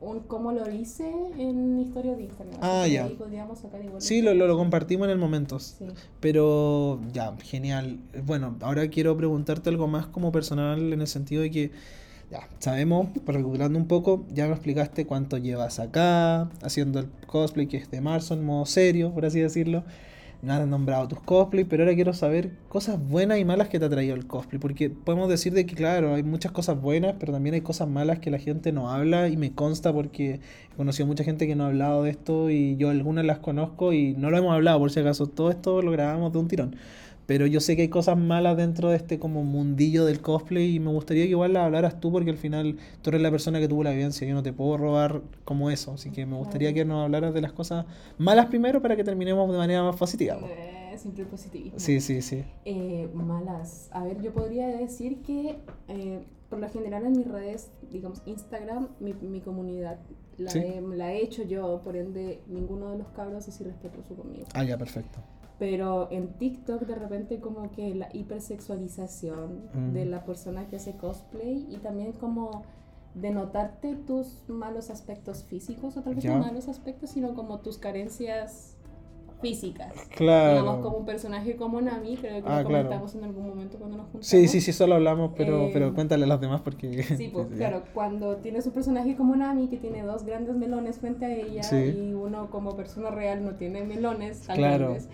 un 0.00 0.20
cómo 0.20 0.52
lo 0.52 0.70
hice 0.70 1.10
en 1.38 1.78
historia 1.80 2.14
de 2.14 2.24
Instagram. 2.24 2.58
Ah, 2.60 2.82
Así 2.82 2.92
ya. 2.92 3.04
Ahí 3.04 3.14
podríamos 3.14 3.58
sacar 3.58 3.84
igual. 3.84 4.00
Sí, 4.02 4.22
lo, 4.22 4.34
lo, 4.34 4.46
lo 4.46 4.56
compartimos 4.56 5.06
en 5.06 5.12
el 5.12 5.18
momento. 5.18 5.58
Sí. 5.58 5.86
Pero 6.20 7.00
ya, 7.12 7.36
genial. 7.42 7.98
Bueno, 8.24 8.56
ahora 8.60 8.88
quiero 8.88 9.16
preguntarte 9.16 9.70
algo 9.70 9.86
más 9.86 10.06
como 10.06 10.32
personal 10.32 10.92
en 10.92 11.00
el 11.00 11.06
sentido 11.06 11.42
de 11.42 11.50
que, 11.50 11.70
ya, 12.30 12.48
sabemos, 12.58 13.08
recapitulando 13.26 13.78
un 13.78 13.86
poco, 13.86 14.24
ya 14.32 14.46
me 14.46 14.52
explicaste 14.52 15.06
cuánto 15.06 15.38
llevas 15.38 15.78
acá, 15.78 16.50
haciendo 16.62 17.00
el 17.00 17.08
cosplay 17.26 17.66
que 17.66 17.76
es 17.76 17.90
de 17.90 18.00
marzo 18.00 18.34
en 18.34 18.44
modo 18.44 18.66
serio, 18.66 19.12
por 19.12 19.24
así 19.24 19.40
decirlo. 19.40 19.84
Me 20.42 20.52
has 20.52 20.66
nombrado 20.66 21.08
tus 21.08 21.20
cosplay, 21.20 21.64
pero 21.64 21.82
ahora 21.82 21.94
quiero 21.94 22.12
saber 22.12 22.52
cosas 22.68 23.00
buenas 23.00 23.38
y 23.38 23.44
malas 23.44 23.68
que 23.68 23.78
te 23.78 23.86
ha 23.86 23.88
traído 23.88 24.14
el 24.14 24.26
cosplay. 24.26 24.60
Porque 24.60 24.90
podemos 24.90 25.28
decir 25.28 25.52
de 25.52 25.66
que, 25.66 25.74
claro, 25.74 26.14
hay 26.14 26.22
muchas 26.22 26.52
cosas 26.52 26.80
buenas, 26.80 27.14
pero 27.18 27.32
también 27.32 27.54
hay 27.54 27.62
cosas 27.62 27.88
malas 27.88 28.18
que 28.18 28.30
la 28.30 28.38
gente 28.38 28.70
no 28.70 28.90
habla 28.90 29.28
y 29.28 29.36
me 29.36 29.52
consta 29.52 29.92
porque 29.92 30.40
he 30.72 30.76
conocido 30.76 31.06
mucha 31.06 31.24
gente 31.24 31.46
que 31.46 31.56
no 31.56 31.64
ha 31.64 31.68
hablado 31.68 32.02
de 32.02 32.10
esto 32.10 32.50
y 32.50 32.76
yo 32.76 32.90
algunas 32.90 33.24
las 33.24 33.38
conozco 33.38 33.92
y 33.92 34.14
no 34.14 34.30
lo 34.30 34.38
hemos 34.38 34.52
hablado, 34.52 34.78
por 34.78 34.90
si 34.90 35.00
acaso. 35.00 35.26
Todo 35.26 35.50
esto 35.50 35.82
lo 35.82 35.90
grabamos 35.90 36.32
de 36.32 36.38
un 36.38 36.48
tirón. 36.48 36.76
Pero 37.26 37.46
yo 37.46 37.60
sé 37.60 37.74
que 37.74 37.82
hay 37.82 37.88
cosas 37.88 38.16
malas 38.16 38.56
dentro 38.56 38.90
de 38.90 38.96
este 38.96 39.18
como 39.18 39.42
mundillo 39.42 40.04
del 40.04 40.20
cosplay 40.20 40.76
y 40.76 40.80
me 40.80 40.90
gustaría 40.92 41.24
que 41.24 41.30
igual 41.30 41.52
las 41.54 41.64
hablaras 41.64 41.98
tú 42.00 42.12
porque 42.12 42.30
al 42.30 42.36
final 42.38 42.76
tú 43.02 43.10
eres 43.10 43.20
la 43.20 43.30
persona 43.32 43.58
que 43.58 43.66
tuvo 43.68 43.82
la 43.82 43.90
vivencia, 43.90 44.26
yo 44.28 44.34
no 44.34 44.42
te 44.44 44.52
puedo 44.52 44.76
robar 44.76 45.22
como 45.44 45.70
eso, 45.70 45.92
así 45.92 46.10
que 46.10 46.24
me 46.24 46.36
gustaría 46.36 46.72
que 46.72 46.84
nos 46.84 47.02
hablaras 47.04 47.34
de 47.34 47.40
las 47.40 47.52
cosas 47.52 47.84
malas 48.18 48.46
primero 48.46 48.80
para 48.80 48.94
que 48.96 49.02
terminemos 49.04 49.50
de 49.50 49.58
manera 49.58 49.82
más 49.82 49.96
positiva. 49.96 50.38
po. 50.38 50.46
Eh, 50.46 50.94
siempre 50.96 51.24
positivismo. 51.24 51.78
Sí, 51.78 52.00
sí, 52.00 52.22
sí. 52.22 52.44
Eh, 52.64 53.08
malas. 53.12 53.88
A 53.92 54.04
ver, 54.04 54.22
yo 54.22 54.32
podría 54.32 54.68
decir 54.68 55.20
que 55.22 55.58
eh, 55.88 56.20
por 56.48 56.60
lo 56.60 56.68
general 56.70 57.06
en 57.06 57.12
mis 57.16 57.26
redes, 57.26 57.70
digamos 57.90 58.22
Instagram, 58.24 58.88
mi, 59.00 59.12
mi 59.14 59.40
comunidad 59.40 59.98
la, 60.38 60.50
Sí. 60.50 60.58
he, 60.60 60.80
la 60.80 61.12
he 61.12 61.22
hecho 61.22 61.42
yo, 61.44 61.80
por 61.82 61.96
ende 61.96 62.40
ninguno 62.46 62.90
de 62.90 62.98
los 62.98 63.08
cabros 63.08 63.48
es 63.48 63.60
irrespetuoso 63.60 64.14
conmigo. 64.14 64.44
Ah, 64.54 64.64
ya, 64.64 64.76
perfecto. 64.78 65.18
Pero 65.58 66.08
en 66.10 66.34
TikTok 66.34 66.82
de 66.82 66.94
repente 66.94 67.40
como 67.40 67.70
que 67.70 67.94
la 67.94 68.08
hipersexualización 68.12 69.62
Mm. 69.74 69.92
de 69.92 70.04
la 70.04 70.24
persona 70.24 70.66
que 70.68 70.76
hace 70.76 70.96
cosplay 70.96 71.66
y 71.70 71.78
también 71.78 72.12
como 72.12 72.62
denotarte 73.14 73.94
tus 73.94 74.42
malos 74.48 74.90
aspectos 74.90 75.44
físicos 75.44 75.96
o 75.96 76.02
tal 76.02 76.14
vez 76.14 76.24
Ya. 76.24 76.34
no 76.36 76.44
malos 76.44 76.68
aspectos, 76.68 77.10
sino 77.10 77.34
como 77.34 77.60
tus 77.60 77.78
carencias 77.78 78.76
físicas. 79.40 79.92
Claro. 80.16 80.60
Digamos, 80.62 80.82
como 80.84 80.96
un 80.98 81.04
personaje 81.06 81.56
como 81.56 81.80
Nami, 81.80 82.16
creo 82.16 82.42
que 82.42 82.48
Ah, 82.48 82.62
lo 82.62 82.68
claro. 82.68 82.84
comentamos 82.88 83.14
en 83.14 83.24
algún 83.24 83.46
momento 83.48 83.78
cuando 83.78 83.96
nos 83.98 84.06
juntamos. 84.06 84.26
Sí, 84.26 84.48
sí, 84.48 84.60
sí, 84.62 84.72
solo 84.72 84.94
hablamos, 84.94 85.32
pero, 85.36 85.64
Eh, 85.66 85.70
pero 85.72 85.94
cuéntale 85.94 86.24
a 86.24 86.26
los 86.26 86.40
demás 86.40 86.62
porque... 86.62 87.02
Sí, 87.02 87.28
pues 87.32 87.46
claro, 87.56 87.82
cuando 87.94 88.36
tienes 88.36 88.66
un 88.66 88.72
personaje 88.72 89.14
como 89.16 89.36
Nami 89.36 89.68
que 89.68 89.76
tiene 89.76 90.02
dos 90.02 90.24
grandes 90.24 90.56
melones 90.56 90.98
frente 90.98 91.26
a 91.26 91.34
ella 91.34 91.62
Sí. 91.62 91.76
y 91.76 92.12
uno 92.14 92.48
como 92.50 92.76
persona 92.76 93.10
real 93.10 93.44
no 93.44 93.52
tiene 93.56 93.84
melones 93.84 94.40
tan 94.42 94.56
Claro. 94.56 94.84
grandes 94.90 95.08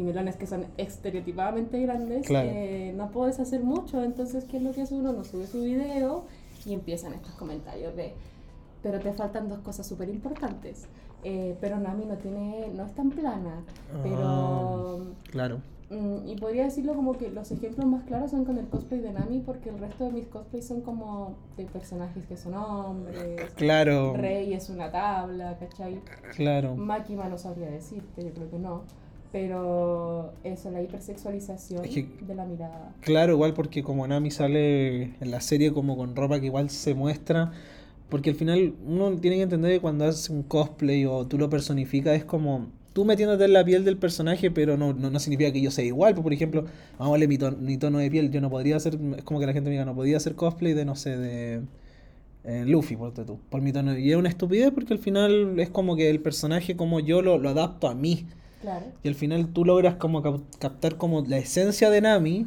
y 0.00 0.02
melones 0.04 0.36
que 0.36 0.46
son 0.46 0.64
estereotipadamente 0.78 1.80
grandes, 1.80 2.26
Claro. 2.26 2.48
eh, 2.52 2.92
no 2.96 3.10
puedes 3.10 3.38
hacer 3.38 3.62
mucho. 3.62 4.02
Entonces, 4.02 4.44
¿qué 4.44 4.56
es 4.56 4.62
lo 4.62 4.72
que 4.72 4.82
hace 4.82 4.94
uno? 4.94 5.12
No 5.12 5.24
sube 5.24 5.46
su 5.46 5.60
video 5.62 6.24
y 6.64 6.72
empiezan 6.72 7.12
estos 7.12 7.32
comentarios 7.34 7.94
de, 7.96 8.14
pero 8.82 8.98
te 8.98 9.12
faltan 9.12 9.48
dos 9.48 9.58
cosas 9.60 9.86
súper 9.86 10.08
importantes. 10.08 10.86
Eh, 11.22 11.54
pero 11.60 11.78
Nami 11.78 12.06
no 12.06 12.16
tiene, 12.16 12.68
no 12.74 12.86
es 12.86 12.94
tan 12.94 13.10
plana, 13.10 13.62
pero 14.02 14.22
Ah, 14.24 14.96
claro. 15.30 15.60
Mm, 15.90 16.28
y 16.28 16.36
podría 16.36 16.64
decirlo 16.64 16.94
como 16.94 17.14
que 17.18 17.30
los 17.30 17.50
ejemplos 17.50 17.84
más 17.84 18.04
claros 18.04 18.30
son 18.30 18.44
con 18.44 18.56
el 18.58 18.68
cosplay 18.68 19.00
de 19.00 19.12
Nami, 19.12 19.40
porque 19.40 19.68
el 19.70 19.78
resto 19.80 20.04
de 20.04 20.12
mis 20.12 20.26
cosplays 20.28 20.66
son 20.66 20.80
como 20.82 21.34
de 21.58 21.64
personajes 21.66 22.24
que 22.26 22.36
son 22.38 22.54
hombres. 22.54 23.50
Claro. 23.56 24.14
Rey 24.16 24.54
es 24.54 24.70
una 24.70 24.90
tabla, 24.90 25.58
¿cachai? 25.58 26.00
Claro. 26.36 26.76
Máquina 26.76 27.28
no 27.28 27.36
sabría 27.36 27.68
decirte, 27.70 28.22
yo 28.24 28.30
creo 28.32 28.48
que 28.50 28.58
no. 28.58 28.82
Pero 29.32 30.32
eso, 30.42 30.70
la 30.70 30.82
hipersexualización 30.82 31.84
Es 31.84 31.90
que- 31.94 32.08
de 32.26 32.34
la 32.34 32.44
mirada. 32.44 32.92
Claro, 33.00 33.32
igual 33.34 33.54
porque 33.54 33.82
como 33.82 34.06
Nami 34.06 34.30
sale 34.30 35.02
en 35.20 35.30
la 35.30 35.40
serie 35.40 35.72
como 35.72 35.96
con 35.96 36.16
ropa 36.16 36.40
que 36.40 36.46
igual 36.46 36.68
se 36.70 36.94
muestra, 36.94 37.52
porque 38.08 38.30
al 38.30 38.36
final 38.36 38.74
uno 38.86 39.12
tiene 39.18 39.36
que 39.36 39.42
entender 39.42 39.72
que 39.72 39.80
cuando 39.80 40.04
haces 40.04 40.30
un 40.30 40.42
cosplay 40.42 41.04
o 41.06 41.26
tú 41.26 41.38
lo 41.38 41.48
personificas 41.48 42.16
es 42.16 42.24
como 42.24 42.66
tú 42.92 43.04
metiéndote 43.04 43.44
en 43.44 43.52
la 43.52 43.64
piel 43.64 43.84
del 43.84 43.96
personaje, 43.98 44.50
pero 44.50 44.76
no, 44.76 44.92
no, 44.94 45.10
no 45.10 45.20
significa 45.20 45.52
que 45.52 45.60
yo 45.60 45.70
sea 45.70 45.84
igual. 45.84 46.16
Por 46.16 46.32
ejemplo, 46.32 46.64
vamos 46.98 47.22
a 47.22 47.26
mi, 47.28 47.38
ton- 47.38 47.62
mi 47.64 47.76
tono 47.78 47.98
de 47.98 48.10
piel, 48.10 48.32
yo 48.32 48.40
no 48.40 48.50
podría 48.50 48.76
hacer, 48.76 48.98
es 49.16 49.22
como 49.22 49.38
que 49.38 49.46
la 49.46 49.52
gente 49.52 49.70
me 49.70 49.74
diga, 49.74 49.84
no 49.84 49.94
podía 49.94 50.16
hacer 50.16 50.34
cosplay 50.34 50.72
de, 50.72 50.84
no 50.84 50.96
sé, 50.96 51.16
de 51.16 51.60
eh, 52.42 52.64
Luffy, 52.66 52.96
por 52.96 53.12
tú, 53.12 53.38
por 53.48 53.60
mi 53.62 53.72
tono. 53.72 53.96
Y 53.96 54.10
es 54.10 54.16
una 54.16 54.28
estupidez 54.28 54.72
porque 54.72 54.92
al 54.92 54.98
final 54.98 55.60
es 55.60 55.70
como 55.70 55.94
que 55.94 56.10
el 56.10 56.18
personaje 56.20 56.74
como 56.74 56.98
yo 56.98 57.22
lo, 57.22 57.38
lo 57.38 57.50
adapto 57.50 57.86
a 57.88 57.94
mí. 57.94 58.26
Claro. 58.60 58.86
Y 59.02 59.08
al 59.08 59.14
final 59.14 59.48
tú 59.52 59.64
logras 59.64 59.94
como 59.96 60.22
cap- 60.22 60.40
captar 60.58 60.96
como 60.96 61.22
la 61.22 61.38
esencia 61.38 61.90
de 61.90 62.00
Nami, 62.00 62.46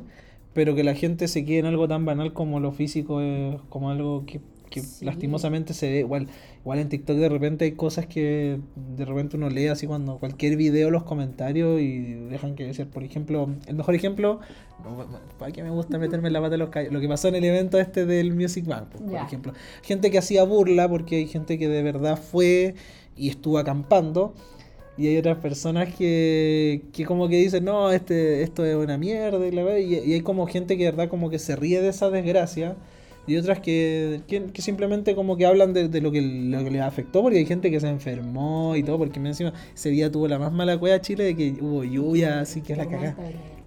pero 0.54 0.76
que 0.76 0.84
la 0.84 0.94
gente 0.94 1.28
se 1.28 1.44
quede 1.46 1.60
en 1.60 1.66
algo 1.66 1.88
tan 1.88 2.06
banal 2.06 2.34
como 2.34 2.60
lo 2.60 2.72
físico, 2.72 3.22
eh, 3.22 3.58
como 3.70 3.90
algo 3.90 4.24
que, 4.28 4.40
que 4.70 4.82
Sí. 4.82 5.04
lastimosamente 5.06 5.74
se 5.74 5.90
ve. 5.92 6.00
Igual, 6.00 6.28
igual 6.62 6.80
en 6.80 6.90
TikTok 6.90 7.18
de 7.18 7.30
repente 7.30 7.66
hay 7.66 7.72
cosas 7.72 8.06
que 8.06 8.60
de 8.76 9.06
repente 9.06 9.38
uno 9.38 9.50
lee 9.50 9.68
así 9.68 9.88
cuando 9.88 10.20
cualquier 10.20 10.56
video 10.56 10.92
los 10.92 11.04
comentarios 11.04 11.82
y 11.82 12.14
dejan 12.30 12.54
que 12.56 12.66
decir. 12.66 12.88
Por 12.88 13.04
ejemplo, 13.04 13.50
el 13.68 13.76
mejor 13.76 13.96
ejemplo, 13.96 14.40
para 15.40 15.52
que 15.52 15.64
me 15.64 15.70
gusta 15.72 15.98
meterme 15.98 16.28
en 16.28 16.34
la 16.34 16.40
pata 16.42 16.52
de 16.52 16.58
los 16.58 16.70
callos, 16.70 16.94
lo 16.94 17.00
que 17.00 17.08
pasó 17.08 17.28
en 17.30 17.36
el 17.36 17.44
evento 17.46 17.80
este 17.80 18.06
del 18.06 18.34
Music 18.36 18.66
Bank, 18.68 18.90
por 18.90 19.16
ejemplo. 19.16 19.54
Gente 19.82 20.12
que 20.12 20.18
hacía 20.20 20.44
burla 20.44 20.88
porque 20.88 21.16
hay 21.18 21.28
gente 21.28 21.58
que 21.58 21.68
de 21.68 21.82
verdad 21.82 22.18
fue 22.20 22.76
y 23.16 23.30
estuvo 23.30 23.58
acampando. 23.58 24.34
Y 24.98 25.08
hay 25.08 25.18
otras 25.18 25.38
personas 25.38 25.94
que, 25.96 26.84
que 26.94 27.06
como 27.06 27.28
que 27.28 27.38
dicen, 27.38 27.66
no, 27.66 27.92
este, 27.92 28.44
esto 28.44 28.64
es 28.64 28.76
una 28.76 28.98
mierda. 28.98 29.46
Y, 29.46 29.52
la 29.52 29.66
wea", 29.66 29.80
y, 29.80 29.96
y 29.96 30.14
hay 30.14 30.22
como 30.22 30.46
gente 30.46 30.78
que 30.78 30.86
de 30.86 30.92
verdad 30.92 31.10
como 31.10 31.30
que 31.30 31.40
se 31.40 31.56
ríe 31.56 31.82
de 31.82 31.90
esa 31.90 32.10
desgracia. 32.10 32.76
Y 33.26 33.38
otras 33.38 33.60
que, 33.60 34.22
que, 34.28 34.46
que 34.48 34.62
simplemente 34.62 35.16
como 35.16 35.38
que 35.38 35.46
hablan 35.46 35.74
de, 35.74 35.88
de 35.88 36.02
lo, 36.02 36.12
que, 36.12 36.22
lo 36.22 36.64
que 36.64 36.72
les 36.72 36.82
afectó. 36.82 37.22
Porque 37.22 37.40
hay 37.40 37.46
gente 37.46 37.72
que 37.72 37.80
se 37.80 37.88
enfermó 37.88 38.76
y 38.76 38.84
todo. 38.84 38.98
Porque 39.00 39.20
me 39.20 39.30
encima 39.30 39.54
ese 39.74 39.90
día 39.90 40.12
tuvo 40.12 40.28
la 40.28 40.38
más 40.38 40.52
mala 40.52 40.78
cueva 40.78 41.02
Chile 41.02 41.24
de 41.24 41.36
que 41.36 41.56
hubo 41.60 41.84
lluvia, 41.84 42.42
así 42.42 42.62
que 42.62 42.76
la 42.76 42.88
cagá. 42.88 43.16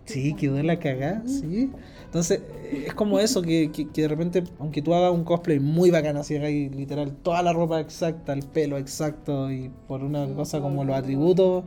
Sí, 0.06 0.34
quedó 0.34 0.62
la 0.62 0.78
cagá, 0.78 1.22
sí. 1.26 1.70
Entonces, 2.04 2.40
es 2.86 2.94
como 2.94 3.18
eso, 3.18 3.42
que, 3.42 3.70
que, 3.72 3.88
que 3.88 4.02
de 4.02 4.08
repente, 4.08 4.44
aunque 4.58 4.80
tú 4.80 4.94
hagas 4.94 5.12
un 5.12 5.24
cosplay 5.24 5.60
muy 5.60 5.90
bacán, 5.90 6.16
así 6.16 6.36
ahí 6.36 6.68
literal, 6.70 7.12
toda 7.22 7.42
la 7.42 7.52
ropa 7.52 7.80
exacta, 7.80 8.32
el 8.32 8.44
pelo 8.44 8.78
exacto, 8.78 9.50
y 9.50 9.70
por 9.88 10.02
una 10.02 10.26
cosa 10.34 10.60
como 10.60 10.84
los 10.84 10.96
atributos, 10.96 11.64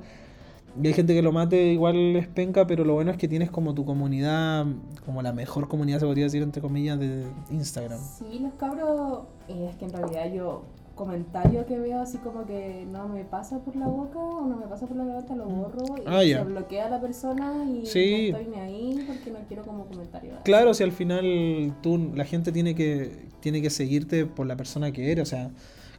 y 0.81 0.87
hay 0.87 0.93
gente 0.93 1.13
que 1.13 1.21
lo 1.21 1.31
mate 1.31 1.73
igual 1.73 2.15
es 2.15 2.27
penca, 2.27 2.65
pero 2.65 2.85
lo 2.85 2.93
bueno 2.93 3.11
es 3.11 3.17
que 3.17 3.27
tienes 3.27 3.51
como 3.51 3.73
tu 3.73 3.85
comunidad, 3.85 4.65
como 5.05 5.21
la 5.21 5.33
mejor 5.33 5.67
comunidad, 5.67 5.99
se 5.99 6.05
podría 6.05 6.25
decir, 6.25 6.41
entre 6.41 6.61
comillas, 6.61 6.99
de 6.99 7.25
Instagram. 7.51 7.99
Sí, 7.99 8.39
los 8.39 8.53
cabros, 8.53 9.23
eh, 9.47 9.67
es 9.69 9.75
que 9.75 9.85
en 9.85 9.93
realidad 9.93 10.31
yo 10.33 10.63
comentario 10.99 11.65
que 11.65 11.79
veo 11.79 12.01
así 12.01 12.17
como 12.17 12.45
que 12.45 12.85
no 12.91 13.07
me 13.07 13.23
pasa 13.23 13.59
por 13.59 13.73
la 13.77 13.87
boca 13.87 14.19
o 14.19 14.45
no 14.45 14.57
me 14.57 14.67
pasa 14.67 14.85
por 14.85 14.97
la 14.97 15.05
garganta, 15.05 15.33
lo 15.33 15.45
borro 15.45 15.85
y 15.97 16.01
Ah, 16.05 16.21
se 16.21 16.43
bloquea 16.43 16.89
la 16.89 16.99
persona 16.99 17.63
y 17.63 17.85
Sí. 17.85 18.31
no 18.33 18.37
estoy 18.37 18.53
ni 18.53 18.59
ahí 18.59 19.05
porque 19.07 19.31
no 19.31 19.39
quiero 19.47 19.63
como 19.63 19.85
comentario. 19.85 20.33
Claro, 20.43 20.73
si 20.73 20.83
al 20.83 20.91
final 20.91 21.73
tú, 21.81 22.11
la 22.13 22.25
gente 22.25 22.51
tiene 22.51 22.75
que, 22.75 23.27
tiene 23.39 23.61
que 23.61 23.69
seguirte 23.69 24.25
por 24.25 24.45
la 24.45 24.57
persona 24.57 24.91
que 24.91 25.09
eres, 25.11 25.23
o 25.23 25.25
sea, 25.29 25.51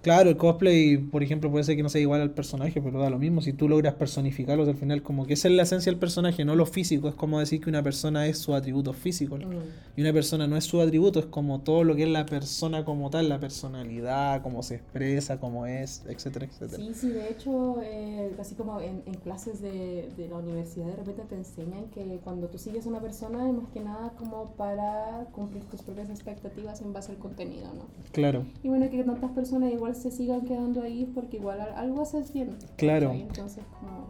Claro, 0.03 0.31
el 0.31 0.37
cosplay, 0.37 0.97
por 0.97 1.23
ejemplo, 1.23 1.51
puede 1.51 1.65
ser 1.65 1.77
que 1.77 1.83
no 1.83 1.89
sea 1.89 2.01
igual 2.01 2.21
al 2.21 2.31
personaje, 2.31 2.81
pero 2.81 2.99
da 3.01 3.11
lo 3.11 3.19
mismo. 3.19 3.43
Si 3.43 3.53
tú 3.53 3.69
logras 3.69 3.95
personificarlos 3.95 4.69
al 4.69 4.77
final, 4.77 5.03
como 5.03 5.27
que 5.27 5.35
esa 5.35 5.49
es 5.49 5.55
la 5.55 5.65
esencia 5.65 5.93
del 5.93 5.99
personaje, 5.99 6.45
no 6.45 6.57
lo 6.57 6.67
físico. 6.67 7.09
Es 7.09 7.15
como 7.15 7.39
decir 7.39 7.61
que 7.61 7.69
una 7.69 7.83
persona 7.83 8.27
es 8.27 8.39
su 8.39 8.55
atributo 8.55 8.93
físico. 8.93 9.37
Mm. 9.37 9.99
Y 9.99 10.01
una 10.01 10.13
persona 10.13 10.47
no 10.47 10.57
es 10.57 10.65
su 10.65 10.81
atributo, 10.81 11.21
es 11.21 11.27
como 11.27 11.61
todo 11.61 11.85
lo 11.85 11.95
que 11.95 12.05
es 12.05 12.09
la 12.09 12.25
persona 12.27 12.85
como 12.85 13.11
tal, 13.11 13.29
la 13.29 13.39
personalidad, 13.41 14.43
cómo 14.43 14.63
se 14.63 14.77
expresa, 14.77 15.39
cómo 15.39 15.67
es, 15.67 16.03
etcétera, 16.09 16.47
etcétera. 16.47 16.83
Sí, 16.83 16.95
sí, 16.95 17.11
de 17.11 17.31
hecho, 17.31 17.81
eh, 17.83 18.35
así 18.39 18.55
como 18.55 18.81
en, 18.81 19.03
en 19.07 19.15
clases 19.15 19.61
de, 19.61 20.09
de 20.17 20.29
la 20.29 20.39
universidad 20.39 20.87
de 20.87 20.97
repente 20.97 21.23
te 21.29 21.35
enseñan 21.35 21.89
que 21.91 22.21
cuando 22.25 22.49
tú 22.49 22.59
sigues 22.59 22.87
a 22.87 22.89
una 22.89 23.01
persona 23.01 23.49
es 23.49 23.55
más 23.55 23.69
que 23.69 23.81
nada 23.81 24.13
como 24.19 24.53
para 24.57 25.27
cumplir 25.33 25.65
tus 25.65 25.83
propias 25.83 26.11
expectativas 26.11 26.81
en 26.81 26.93
base 26.93 27.13
al 27.13 27.19
contenido, 27.19 27.67
¿no? 27.75 27.87
Claro, 28.13 28.47
Y 28.63 28.69
bueno, 28.69 28.89
que 28.91 29.03
tantas 29.05 29.31
personas 29.33 29.73
igual 29.73 29.90
se 29.95 30.11
sigan 30.11 30.43
quedando 30.43 30.83
ahí 30.83 31.11
porque 31.15 31.37
igual 31.39 31.61
al- 31.61 31.75
algo 31.75 32.03
haces 32.03 32.33
bien. 32.33 32.57
Claro. 32.77 33.09
¿cachai? 33.09 33.23
Entonces, 33.23 33.65
como... 33.79 34.07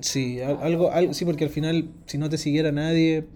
sí, 0.00 0.40
al- 0.40 0.62
algo, 0.62 0.90
algo, 0.90 1.14
sí, 1.14 1.24
porque 1.24 1.44
al 1.44 1.50
final, 1.50 1.90
si 2.06 2.18
no 2.18 2.28
te 2.28 2.38
siguiera 2.38 2.72
nadie, 2.72 3.26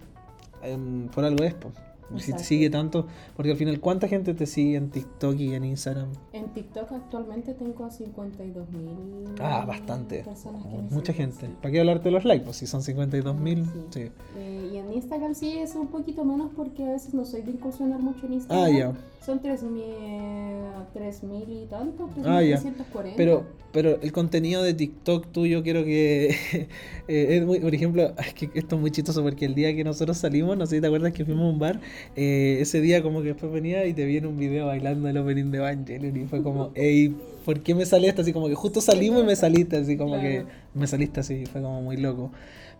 em, 0.63 1.07
por 1.09 1.23
algo 1.25 1.43
es, 1.43 1.53
pues. 1.53 1.73
Si 2.17 2.33
te 2.33 2.39
sigue 2.39 2.69
tanto, 2.69 3.07
porque 3.35 3.51
al 3.51 3.57
final, 3.57 3.79
¿cuánta 3.79 4.07
gente 4.07 4.33
te 4.33 4.45
sigue 4.45 4.75
en 4.77 4.89
TikTok 4.91 5.39
y 5.39 5.53
en 5.55 5.65
Instagram? 5.65 6.09
En 6.33 6.53
TikTok 6.53 6.91
actualmente 6.91 7.53
tengo 7.53 7.89
52 7.89 8.69
mil 8.69 9.25
Ah, 9.41 9.65
bastante. 9.67 10.23
personas 10.23 10.63
que 10.63 10.69
me 10.69 10.81
Mucha 10.83 11.13
siguen, 11.13 11.31
gente. 11.31 11.47
sí. 11.47 11.53
¿Para 11.61 11.71
qué 11.71 11.79
hablarte 11.79 12.03
de 12.05 12.11
los 12.11 12.25
likes? 12.25 12.45
Pues 12.45 12.57
si 12.57 12.67
son 12.67 12.81
52 12.83 13.35
mil, 13.35 13.65
Sí. 13.65 13.71
sí. 13.89 14.11
Eh, 14.37 14.69
y 14.73 14.77
en 14.77 14.93
Instagram 14.93 15.33
sí 15.35 15.57
es 15.57 15.75
un 15.75 15.87
poquito 15.87 16.23
menos 16.23 16.51
porque 16.55 16.83
a 16.83 16.91
veces 16.91 17.13
no 17.13 17.25
soy 17.25 17.41
de 17.41 17.51
incursionar 17.51 17.99
mucho 17.99 18.25
en 18.27 18.33
Instagram. 18.33 18.65
Ah, 18.65 18.69
ya. 18.69 18.93
Son 19.25 19.41
3.000 19.41 21.63
y 21.63 21.65
tanto, 21.67 22.09
Ah, 22.23 22.41
ya. 22.43 22.57
3.340. 22.61 23.13
Pero, 23.17 23.43
pero 23.71 23.99
el 24.01 24.11
contenido 24.11 24.63
de 24.63 24.73
TikTok 24.73 25.27
tuyo 25.31 25.63
quiero 25.63 25.83
que 25.83 26.27
eh, 27.07 27.37
es 27.37 27.45
muy, 27.45 27.59
por 27.59 27.73
ejemplo, 27.73 28.13
es 28.19 28.33
que 28.33 28.49
esto 28.53 28.75
es 28.75 28.81
muy 28.81 28.91
chistoso 28.91 29.23
porque 29.23 29.45
el 29.45 29.55
día 29.55 29.75
que 29.75 29.83
nosotros 29.83 30.17
salimos, 30.17 30.57
no 30.57 30.65
sé 30.65 30.75
si 30.77 30.81
te 30.81 30.87
acuerdas 30.87 31.13
que 31.13 31.25
fuimos 31.25 31.45
a 31.45 31.49
un 31.53 31.59
bar, 31.59 31.79
eh, 32.15 32.57
ese 32.61 32.81
día 32.81 33.01
como 33.03 33.21
que 33.21 33.29
después 33.29 33.51
venía 33.51 33.85
y 33.85 33.93
te 33.93 34.05
vi 34.05 34.17
en 34.17 34.25
un 34.25 34.37
video 34.37 34.67
bailando 34.67 35.07
el 35.09 35.17
opening 35.17 35.51
de 35.51 35.57
Evangelion 35.59 36.15
y 36.17 36.25
fue 36.25 36.41
como, 36.43 36.71
hey, 36.75 37.15
¿por 37.45 37.59
qué 37.61 37.75
me 37.75 37.85
sale 37.85 38.07
esto? 38.07 38.21
Así 38.21 38.33
como 38.33 38.47
que 38.47 38.55
justo 38.55 38.81
salimos 38.81 39.23
y 39.23 39.25
me 39.25 39.35
saliste, 39.35 39.77
así 39.77 39.97
como 39.97 40.15
que 40.19 40.41
Claro. 40.43 40.47
me 40.73 40.87
saliste 40.87 41.19
así, 41.19 41.45
fue 41.45 41.61
como 41.61 41.81
muy 41.81 41.97
loco. 41.97 42.31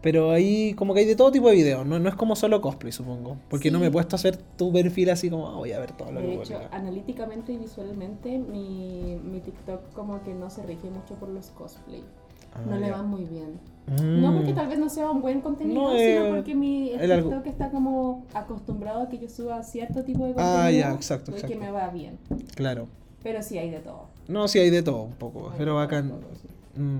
Pero 0.01 0.29
ahí 0.31 0.74
como 0.75 0.93
que 0.93 1.00
hay 1.00 1.05
de 1.07 1.15
todo 1.15 1.31
tipo 1.31 1.50
de 1.50 1.55
videos, 1.55 1.86
no, 1.88 1.98
no 1.98 2.10
es 2.10 2.15
como 2.15 2.36
solo 2.36 2.62
cosplay, 2.62 2.91
supongo. 2.91 3.38
Porque 3.50 3.72
no 3.72 3.79
Sí. 3.79 3.81
me 3.84 3.88
he 3.88 3.91
puesto 3.91 4.15
a 4.15 4.17
hacer 4.17 4.38
tu 4.38 4.72
perfil 4.72 5.10
así 5.10 5.29
como, 5.31 5.48
"Ah, 5.50 5.55
voy 5.57 5.72
a 5.72 5.79
ver 5.79 5.93
todo 5.93 6.12
lo 6.12 6.19
que 6.19 6.27
De 6.27 6.34
voy 6.36 6.38
a 6.39 6.43
hecho, 6.43 6.53
publicar". 6.53 6.79
analíticamente 6.79 7.53
y 7.53 7.57
visualmente, 7.57 8.38
mi, 8.38 9.17
mi 9.24 9.39
TikTok 9.39 9.93
como 9.93 10.22
que 10.24 10.34
no 10.36 10.50
se 10.51 10.62
rige 10.63 10.89
mucho 10.91 11.15
por 11.15 11.29
los 11.29 11.48
cosplay. 11.51 12.03
Ah, 12.55 12.62
no 12.67 12.77
le 12.77 12.91
va 12.91 13.03
muy 13.03 13.25
bien. 13.25 13.59
Mm. 13.88 14.21
No 14.21 14.33
porque 14.33 14.53
tal 14.53 14.67
vez 14.67 14.79
no 14.79 14.89
sea 14.89 15.12
un 15.12 15.21
buen 15.21 15.41
contenido, 15.41 15.79
No, 15.79 15.89
sino 15.89 16.25
eh, 16.25 16.31
porque 16.33 16.55
mi 16.55 16.91
TikTok 17.00 17.45
está 17.45 17.69
como 17.69 18.25
acostumbrado 18.33 19.03
a 19.03 19.09
que 19.09 19.19
yo 19.19 19.29
suba 19.29 19.62
cierto 19.62 20.03
tipo 20.03 20.25
de 20.25 20.33
contenido. 20.33 20.57
Ah, 20.57 20.71
ya, 20.71 20.93
exacto, 20.93 21.31
y 21.31 21.35
que 21.35 21.39
exacto. 21.41 21.59
me 21.59 21.71
va 21.71 21.89
bien. 21.89 22.17
Claro. 22.55 22.88
Pero 23.21 23.43
sí 23.43 23.57
hay 23.57 23.69
de 23.69 23.79
todo. 23.79 24.05
No, 24.27 24.47
sí 24.47 24.59
hay 24.59 24.69
de 24.71 24.81
todo 24.81 25.03
un 25.03 25.13
poco, 25.13 25.50
Hay 25.50 25.55
pero 25.57 25.75
bacán. 25.75 26.09
todo, 26.09 26.21
sí. 26.41 26.79
Mm. 26.81 27.00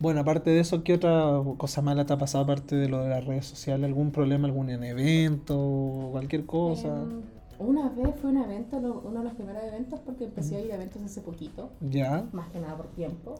Bueno, 0.00 0.20
aparte 0.20 0.50
de 0.50 0.60
eso, 0.60 0.84
¿qué 0.84 0.94
otra 0.94 1.42
cosa 1.56 1.82
mala 1.82 2.06
te 2.06 2.12
ha 2.12 2.18
pasado 2.18 2.44
aparte 2.44 2.76
de 2.76 2.88
lo 2.88 3.02
de 3.02 3.08
las 3.08 3.24
redes 3.24 3.46
sociales? 3.46 3.84
¿Algún 3.86 4.12
problema, 4.12 4.46
algún 4.46 4.70
en 4.70 4.84
evento 4.84 6.08
cualquier 6.12 6.46
cosa? 6.46 6.88
Em, 6.88 7.22
una 7.58 7.88
vez 7.88 8.14
fue 8.20 8.30
un 8.30 8.36
evento, 8.36 8.76
uno 8.76 9.18
de 9.18 9.24
los 9.24 9.34
primeros 9.34 9.62
eventos, 9.64 9.98
porque 10.00 10.24
empecé 10.24 10.56
a 10.56 10.60
ir 10.60 10.70
a 10.72 10.76
eventos 10.76 11.02
hace 11.02 11.20
poquito, 11.20 11.70
¿Ya? 11.80 12.24
más 12.32 12.48
que 12.50 12.60
nada 12.60 12.76
por 12.76 12.86
tiempo. 12.88 13.34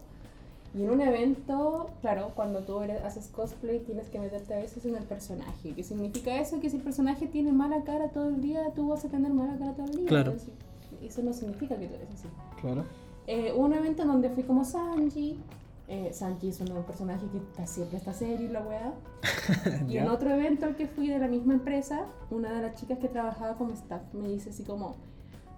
Y 0.74 0.82
en 0.84 0.90
un 0.90 1.00
evento, 1.00 1.90
claro, 2.02 2.32
cuando 2.34 2.60
tú 2.60 2.80
eres- 2.82 3.02
haces 3.02 3.28
cosplay 3.28 3.80
tienes 3.80 4.08
que 4.08 4.18
meterte 4.20 4.54
a 4.54 4.58
veces 4.58 4.84
en 4.84 4.94
el 4.96 5.04
personaje. 5.04 5.72
¿Qué 5.74 5.82
significa 5.82 6.36
eso? 6.40 6.60
Que 6.60 6.68
si 6.70 6.76
el 6.76 6.82
personaje 6.82 7.26
tiene 7.26 7.52
mala 7.52 7.82
cara 7.84 8.08
todo 8.10 8.28
el 8.28 8.40
día, 8.42 8.70
tú 8.74 8.88
vas 8.88 9.04
a 9.04 9.08
tener 9.08 9.32
mala 9.32 9.56
cara 9.58 9.72
todo 9.72 9.86
el 9.86 9.92
día. 9.96 10.06
Claro. 10.06 10.32
Es 10.32 10.38
decir, 10.46 10.54
Eso 11.02 11.22
no 11.22 11.32
significa 11.32 11.76
que 11.76 11.86
tú 11.86 11.94
eres 11.94 12.08
así. 12.12 12.28
Claro. 12.60 12.84
Eh, 13.26 13.52
hubo 13.54 13.64
un 13.66 13.72
evento 13.72 14.02
en 14.02 14.08
donde 14.08 14.30
fui 14.30 14.42
como 14.42 14.64
Sanji. 14.64 15.38
Eh, 15.86 16.10
Sanji 16.12 16.48
es 16.48 16.60
un 16.60 16.68
personaje 16.82 17.24
que 17.32 17.38
está- 17.38 17.66
siempre 17.66 17.96
está 17.98 18.12
serio 18.12 18.46
y 18.46 18.50
la 18.52 18.60
weá. 18.62 18.92
Y 19.88 19.96
en 19.96 20.08
otro 20.08 20.30
evento 20.30 20.66
al 20.66 20.76
que 20.76 20.86
fui 20.86 21.08
de 21.08 21.18
la 21.18 21.28
misma 21.28 21.54
empresa, 21.54 22.04
una 22.30 22.52
de 22.52 22.62
las 22.62 22.74
chicas 22.74 22.98
que 22.98 23.08
trabajaba 23.08 23.54
como 23.56 23.72
staff 23.72 24.02
me 24.12 24.28
dice 24.28 24.50
así 24.50 24.64
como, 24.64 24.96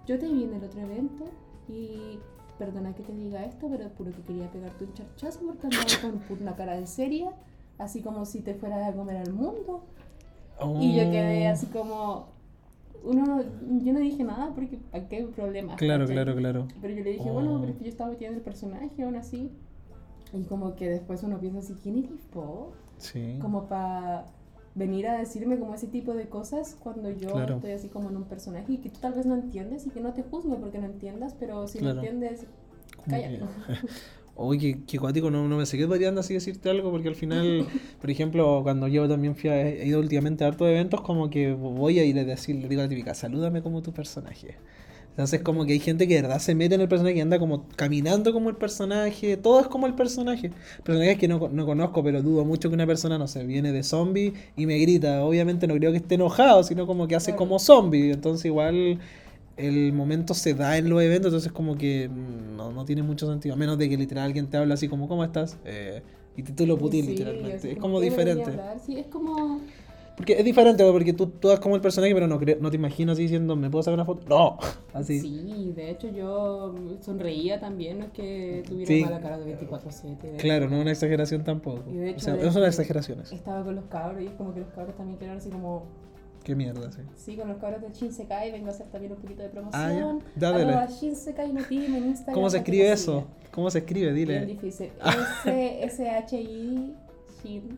yo 0.07 0.17
te 0.19 0.27
vi 0.27 0.43
en 0.45 0.53
el 0.53 0.63
otro 0.63 0.79
evento 0.81 1.25
y 1.67 2.19
perdona 2.65 2.93
que 2.93 3.01
te 3.01 3.11
diga 3.13 3.43
esto, 3.43 3.67
pero 3.71 3.89
puro 3.89 4.11
que 4.11 4.21
quería 4.21 4.47
pegarte 4.51 4.85
un 4.85 4.93
charchazo 4.93 5.39
porque 5.47 5.65
andaba 5.65 5.83
con 6.27 6.37
una 6.41 6.55
cara 6.55 6.79
de 6.79 6.85
seria, 6.85 7.31
así 7.79 8.01
como 8.01 8.23
si 8.25 8.41
te 8.41 8.53
fueras 8.53 8.87
a 8.87 8.95
comer 8.95 9.17
al 9.17 9.33
mundo. 9.33 9.83
Y 10.79 10.95
yo 10.95 11.09
quedé 11.09 11.47
Oh. 11.47 11.51
así 11.53 11.65
como, 11.67 12.27
uno, 13.03 13.41
yo 13.83 13.93
no 13.93 13.99
dije 13.99 14.23
nada 14.23 14.51
porque 14.53 14.77
¿a 14.93 14.99
qué 15.07 15.23
problema? 15.35 15.75
Claro, 15.75 16.03
¿cachai? 16.03 16.15
claro, 16.17 16.35
claro. 16.35 16.67
Pero 16.81 16.93
yo 16.93 17.03
le 17.03 17.11
dije, 17.13 17.29
Oh. 17.31 17.33
bueno, 17.33 17.57
pero 17.59 17.71
es 17.71 17.77
que 17.79 17.83
yo 17.85 17.89
estaba 17.89 18.11
metiendo 18.11 18.37
el 18.37 18.43
personaje 18.43 19.01
aún 19.03 19.15
así. 19.15 19.49
Y 20.33 20.43
como 20.43 20.75
que 20.75 20.87
después 20.87 21.23
uno 21.23 21.39
piensa 21.39 21.59
así, 21.59 21.73
¿quién 21.81 21.97
eres 21.97 22.11
vos? 22.31 22.75
Sí. 22.99 23.39
Como 23.41 23.65
para 23.67 24.27
venir 24.75 25.05
a 25.07 25.17
decirme 25.17 25.59
como 25.59 25.73
ese 25.73 25.87
tipo 25.87 26.13
de 26.13 26.29
cosas 26.29 26.77
cuando 26.81 27.09
yo 27.11 27.31
Claro. 27.33 27.55
estoy 27.55 27.71
así 27.71 27.89
como 27.89 28.09
en 28.09 28.15
un 28.17 28.23
personaje 28.23 28.71
y 28.71 28.77
que 28.77 28.89
tú 28.89 28.99
tal 29.01 29.13
vez 29.13 29.25
no 29.25 29.33
entiendes 29.35 29.85
y 29.85 29.89
que 29.89 29.99
no 29.99 30.13
te 30.13 30.21
juzgo 30.23 30.55
porque 30.59 30.77
no 30.77 30.85
entiendas, 30.85 31.35
pero 31.37 31.67
si 31.67 31.79
Claro. 31.79 31.95
no 31.95 32.01
entiendes, 32.01 32.45
cállate. 33.09 33.37
que- 33.39 33.43
Uy, 34.35 34.57
qué, 34.57 34.77
qué 34.87 34.97
cuático, 34.97 35.29
no, 35.29 35.47
no 35.47 35.57
me 35.57 35.65
qué 35.65 35.87
podrían 35.87 36.17
así 36.17 36.33
decirte 36.33 36.69
algo, 36.69 36.89
porque 36.89 37.09
al 37.09 37.15
final, 37.15 37.65
por 38.01 38.09
ejemplo, 38.09 38.61
cuando 38.63 38.87
yo 38.87 39.07
también 39.07 39.35
fui 39.35 39.49
a, 39.49 39.61
he 39.61 39.85
ido 39.85 39.99
últimamente 39.99 40.43
a 40.43 40.47
hartos 40.47 40.67
eventos, 40.67 41.01
como 41.01 41.29
que 41.29 41.51
voy 41.53 41.99
a 41.99 42.05
ir 42.05 42.17
a 42.17 42.23
decir, 42.23 42.55
le 42.55 42.67
digo 42.67 42.81
a 42.81 42.85
la 42.85 42.89
típica, 42.89 43.13
salúdame 43.13 43.61
como 43.61 43.81
tu 43.81 43.91
personaje. 43.93 44.55
Entonces 45.11 45.41
como 45.41 45.65
que 45.65 45.73
hay 45.73 45.79
gente 45.79 46.07
que 46.07 46.15
de 46.15 46.21
verdad 46.21 46.39
se 46.39 46.55
mete 46.55 46.73
en 46.75 46.81
el 46.81 46.87
personaje 46.87 47.17
y 47.17 47.19
anda 47.19 47.37
como 47.37 47.67
caminando 47.75 48.31
como 48.31 48.49
el 48.49 48.55
personaje, 48.55 49.35
todo 49.35 49.59
es 49.59 49.67
como 49.67 49.85
el 49.85 49.93
personaje. 49.93 50.51
Personajes 50.83 51.17
que 51.17 51.27
no, 51.27 51.49
no 51.49 51.65
conozco, 51.65 52.01
pero 52.01 52.21
dudo 52.23 52.45
mucho 52.45 52.69
que 52.69 52.75
una 52.75 52.87
persona, 52.87 53.17
no 53.17 53.27
sé, 53.27 53.43
viene 53.45 53.73
de 53.73 53.83
zombie 53.83 54.33
y 54.55 54.65
me 54.65 54.77
grita. 54.79 55.23
Obviamente 55.25 55.67
no 55.67 55.75
creo 55.75 55.91
que 55.91 55.97
esté 55.97 56.15
enojado, 56.15 56.63
sino 56.63 56.87
como 56.87 57.09
que 57.09 57.15
hace 57.17 57.31
Claro. 57.31 57.39
como 57.39 57.59
zombie. 57.59 58.11
Entonces 58.11 58.45
igual 58.45 58.99
el 59.57 59.93
momento 59.93 60.33
se 60.33 60.53
da 60.53 60.77
en 60.77 60.89
los 60.89 61.01
eventos, 61.01 61.27
entonces 61.29 61.51
como 61.51 61.77
que 61.77 62.09
mm, 62.09 62.55
no, 62.55 62.71
no 62.71 62.85
tiene 62.85 63.03
mucho 63.03 63.27
sentido. 63.29 63.55
A 63.55 63.57
menos 63.57 63.77
de 63.77 63.89
que 63.89 63.97
literal 63.97 64.25
alguien 64.25 64.47
te 64.47 64.57
habla 64.57 64.73
así 64.75 64.87
como, 64.87 65.07
¿cómo 65.07 65.23
estás? 65.23 65.57
Eh, 65.65 66.01
y 66.37 66.43
tú 66.43 66.65
lo 66.65 66.77
putis 66.77 67.05
Sí, 67.05 67.11
literalmente. 67.11 67.71
Es 67.71 67.77
como 67.77 67.99
¿qué 67.99 68.09
me 68.09 68.15
venía 68.15 68.33
a 68.33 68.35
diferente. 68.37 68.85
Sí, 68.85 68.97
es 68.97 69.07
como... 69.07 69.59
Porque 70.15 70.33
es 70.33 70.43
diferente, 70.45 70.83
porque 70.91 71.13
tú, 71.13 71.27
tú 71.27 71.47
das 71.47 71.59
como 71.59 71.75
el 71.75 71.81
personaje, 71.81 72.13
pero 72.13 72.27
no, 72.27 72.37
creo- 72.37 72.57
no 72.59 72.69
te 72.69 72.75
imaginas 72.75 73.13
así 73.13 73.23
diciendo, 73.23 73.55
¿me 73.55 73.69
puedo 73.69 73.81
sacar 73.81 73.95
una 73.95 74.05
foto? 74.05 74.23
No, 74.27 74.57
así. 74.93 75.19
Sí, 75.19 75.71
de 75.75 75.89
hecho 75.89 76.09
yo 76.09 76.75
sonreía 77.01 77.59
también, 77.59 77.99
no 77.99 78.05
es 78.05 78.11
que 78.11 78.61
tuviera 78.67 78.87
Sí. 78.87 79.01
mala 79.03 79.19
cara 79.21 79.39
de 79.39 79.45
24/7. 79.57 80.31
de 80.31 80.37
Claro, 80.37 80.69
no 80.69 80.75
es 80.75 80.81
una 80.83 80.91
exageración 80.91 81.43
tampoco. 81.43 81.83
Y 81.89 81.95
de 81.95 82.05
O 82.05 82.09
hecho, 82.09 82.19
sea, 82.19 82.33
de 82.35 82.41
es 82.41 82.47
hecho, 82.49 82.57
una 82.59 82.67
exageración 82.67 83.21
eso. 83.21 83.33
Estaba 83.33 83.63
con 83.63 83.75
los 83.75 83.85
cabros 83.85 84.21
y 84.21 84.27
es 84.27 84.33
como 84.33 84.53
que 84.53 84.59
los 84.59 84.69
cabros 84.69 84.95
también 84.95 85.17
querían 85.17 85.37
así 85.37 85.49
como... 85.49 85.85
Qué 86.43 86.55
mierda, 86.55 86.91
sí. 86.91 87.01
Sí, 87.15 87.35
con 87.37 87.49
los 87.49 87.57
cabros 87.57 87.81
de 87.81 87.89
Shinsekai 87.91 88.51
vengo 88.51 88.67
a 88.67 88.71
hacer 88.71 88.87
también 88.87 89.13
un 89.13 89.19
poquito 89.19 89.43
de 89.43 89.49
promoción. 89.49 89.81
Ah, 89.81 89.93
ya. 90.39 90.51
Dale. 90.51 90.87
Shinsekai 90.87 91.53
no 91.53 91.61
en 91.69 92.07
Instagram. 92.07 92.33
¿Cómo 92.33 92.49
se 92.49 92.57
escribe 92.57 92.91
eso? 92.91 93.27
¿Cómo 93.51 93.69
se 93.69 93.79
escribe? 93.79 94.11
Bien 94.11 94.27
Dile. 94.27 94.45
difícil. 94.45 94.89
S, 95.45 95.83
S 95.83 96.09
H 96.09 96.41
I 96.41 96.95
Shin. 97.43 97.77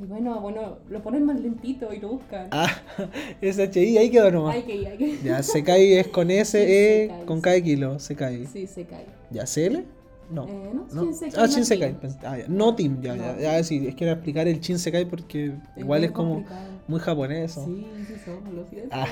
Ay, 0.00 0.06
bueno, 0.06 0.40
bueno, 0.40 0.78
lo 0.88 1.02
ponen 1.02 1.24
más 1.26 1.38
lentito 1.40 1.92
y 1.92 2.00
lo 2.00 2.08
buscan. 2.10 2.48
Ah, 2.52 2.70
SHI, 3.42 3.98
ahí 3.98 4.10
quedó 4.10 4.30
nomás. 4.30 4.54
Hay 4.56 4.62
que 4.62 4.76
ir, 4.76 4.88
hay 4.88 4.96
que 4.96 5.06
ir. 5.08 5.22
Ya, 5.22 5.42
Sekai 5.42 5.92
es 5.98 6.08
con 6.08 6.30
S, 6.30 6.58
E, 6.62 7.08
Sekai, 7.08 7.26
con. 7.26 7.40
K 7.40 7.50
de 7.50 7.62
kilo, 7.62 7.98
Sekai. 7.98 8.46
Sí, 8.46 8.66
se 8.66 8.84
cae. 8.86 9.04
¿Ya, 9.30 9.44
CL? 9.44 9.84
No. 10.30 10.46
Eh, 10.46 10.70
no, 10.72 10.86
no. 10.92 11.04
Shinsekai 11.04 11.42
Ah, 11.42 11.46
Shinsekai. 11.46 12.00
Team. 12.00 12.12
Ah, 12.24 12.38
ya. 12.38 12.44
No 12.48 12.74
Team, 12.74 13.00
ya, 13.02 13.16
ya, 13.16 13.32
No. 13.34 13.40
ya, 13.40 13.64
sí, 13.64 13.86
es 13.88 13.94
que 13.94 14.04
era 14.04 14.12
explicar 14.14 14.46
el 14.48 14.60
Shinsekai 14.60 15.04
porque 15.06 15.54
igual 15.76 16.04
es 16.04 16.12
como 16.12 16.34
complicado. 16.34 16.60
muy 16.88 17.00
japonés. 17.00 17.52
Sí, 17.52 17.86
sí 18.06 18.14
somos. 18.24 18.40
Ah, 18.92 19.06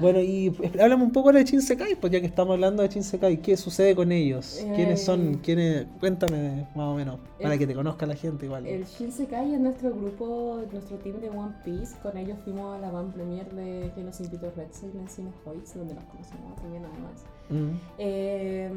bueno, 0.00 0.20
y 0.20 0.48
eh, 0.48 0.72
háblame 0.80 1.04
un 1.04 1.12
poco 1.12 1.32
de 1.32 1.44
Shinsekai, 1.44 1.94
pues 2.00 2.12
ya 2.12 2.20
que 2.20 2.26
estamos 2.26 2.54
hablando 2.54 2.82
de 2.82 2.88
Shinsekai, 2.88 3.40
¿qué 3.40 3.56
sucede 3.56 3.94
con 3.94 4.10
ellos? 4.12 4.64
¿Quiénes 4.74 5.02
son? 5.04 5.34
Eh, 5.34 5.38
¿Quiénes? 5.42 5.86
Cuéntame 6.00 6.66
más 6.74 6.86
o 6.88 6.94
menos, 6.94 7.18
para 7.40 7.56
que 7.56 7.66
te 7.66 7.74
conozca 7.74 8.04
la 8.06 8.14
gente 8.16 8.46
igual. 8.46 8.66
El 8.66 8.84
Shinsekai 8.84 9.54
es 9.54 9.60
nuestro 9.60 9.90
grupo, 9.94 10.62
nuestro 10.72 10.96
team 10.98 11.20
de 11.20 11.30
One 11.30 11.54
Piece. 11.64 11.94
Con 12.02 12.16
ellos 12.16 12.38
fuimos 12.44 12.76
a 12.76 12.80
la 12.80 12.90
van 12.90 13.12
premier 13.12 13.48
de 13.54 13.92
que 13.94 14.02
nos 14.02 14.20
invitó 14.20 14.50
Red 14.56 14.68
Sail 14.72 14.92
en 14.98 15.08
Cine 15.08 15.30
Hoyts, 15.44 15.74
donde 15.74 15.94
nos 15.94 16.04
conocimos 16.04 16.56
también 16.56 16.84
además. 16.84 17.24
Mm, 17.50 17.70
Eh, 17.98 18.70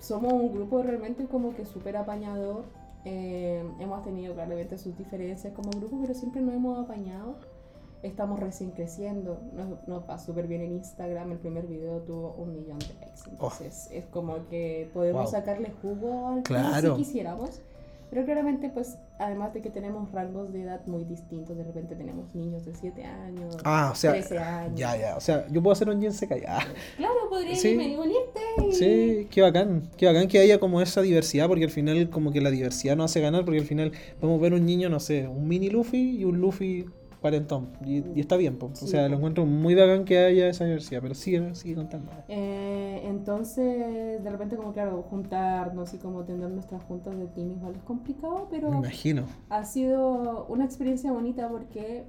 somos 0.00 0.32
un 0.32 0.52
grupo 0.54 0.82
realmente 0.82 1.26
como 1.26 1.54
que 1.54 1.64
súper 1.66 1.96
apañador. 1.96 2.64
Eh, 3.04 3.62
hemos 3.78 4.02
tenido 4.04 4.34
claramente 4.34 4.78
sus 4.78 4.96
diferencias 4.98 5.52
como 5.54 5.70
grupo, 5.70 5.98
pero 6.00 6.14
siempre 6.14 6.40
nos 6.42 6.54
hemos 6.54 6.78
apañado. 6.84 7.36
estamos 8.02 8.38
recién 8.38 8.70
creciendo, 8.70 9.40
nos, 9.54 9.88
nos 9.88 10.08
va 10.08 10.18
súper 10.18 10.46
bien 10.46 10.60
en 10.60 10.72
Instagram, 10.74 11.32
el 11.32 11.38
primer 11.38 11.66
video 11.66 11.98
tuvo 12.02 12.34
un 12.38 12.52
millón 12.52 12.78
de 12.78 12.94
likes, 13.00 13.22
entonces 13.28 13.88
es 13.90 14.04
como 14.06 14.46
que 14.48 14.88
podemos 14.94 15.22
Wow. 15.24 15.30
sacarle 15.32 15.72
jugo 15.82 16.28
al 16.28 16.42
Claro. 16.44 16.94
si 16.94 17.02
quisiéramos, 17.02 17.60
pero 18.10 18.24
claramente 18.24 18.68
pues 18.70 18.96
además 19.18 19.52
de 19.54 19.62
que 19.62 19.70
tenemos 19.70 20.10
rangos 20.12 20.52
de 20.52 20.62
edad 20.62 20.86
muy 20.86 21.04
distintos, 21.04 21.56
de 21.56 21.64
repente 21.64 21.96
tenemos 21.96 22.34
niños 22.34 22.64
de 22.64 22.74
7 22.74 23.04
años, 23.04 23.56
Ah, 23.64 23.90
o 23.92 23.94
sea, 23.96 24.12
13 24.12 24.38
años. 24.38 24.78
ya, 24.78 24.96
ya. 24.96 25.16
O 25.16 25.20
sea, 25.20 25.46
yo 25.48 25.62
puedo 25.62 25.72
hacer 25.72 25.88
un 25.88 26.00
Jensekai. 26.00 26.42
Ah, 26.46 26.60
Claro, 26.96 27.14
podrías 27.28 27.60
Sí. 27.60 27.74
unirte 27.76 28.40
y... 28.68 28.72
sí, 28.72 29.28
qué 29.30 29.42
bacán. 29.42 29.88
Qué 29.96 30.06
bacán 30.06 30.28
que 30.28 30.38
haya 30.38 30.58
como 30.60 30.80
esa 30.80 31.02
diversidad, 31.02 31.48
porque 31.48 31.64
al 31.64 31.70
final, 31.70 32.08
como 32.10 32.32
que 32.32 32.40
la 32.40 32.50
diversidad 32.50 32.96
nos 32.96 33.10
hace 33.10 33.20
ganar, 33.20 33.44
porque 33.44 33.60
al 33.60 33.66
final 33.66 33.92
podemos 34.20 34.40
ver 34.40 34.54
un 34.54 34.64
niño, 34.66 34.88
no 34.88 35.00
sé, 35.00 35.26
un 35.28 35.48
mini 35.48 35.68
Luffy 35.70 36.18
y 36.18 36.24
un 36.24 36.38
Luffy 36.40 36.86
cuarentón. 37.30 37.68
Y, 37.84 38.04
y 38.16 38.20
está 38.20 38.36
bien, 38.36 38.56
po. 38.58 38.66
O 38.66 38.74
Sí, 38.74 38.86
sea, 38.88 39.02
po. 39.04 39.08
lo 39.10 39.16
encuentro 39.16 39.46
muy 39.46 39.74
bacán 39.74 40.04
que 40.04 40.18
haya 40.18 40.48
esa 40.48 40.64
diversidad, 40.64 41.00
pero 41.02 41.14
sigue, 41.14 41.54
sigue 41.54 41.74
contando. 41.74 42.10
Eh, 42.28 43.02
entonces, 43.04 44.22
de 44.22 44.30
repente, 44.30 44.56
como 44.56 44.72
claro, 44.72 45.02
juntarnos 45.02 45.92
y 45.94 45.98
como 45.98 46.24
tener 46.24 46.48
nuestras 46.50 46.82
juntas 46.84 47.16
de 47.18 47.26
team 47.26 47.52
igual 47.52 47.74
es 47.74 47.82
complicado, 47.82 48.46
pero 48.50 48.70
Me 48.70 48.76
imagino. 48.78 49.24
ha 49.50 49.64
sido 49.64 50.46
una 50.48 50.64
experiencia 50.64 51.12
bonita 51.12 51.48
porque 51.48 52.04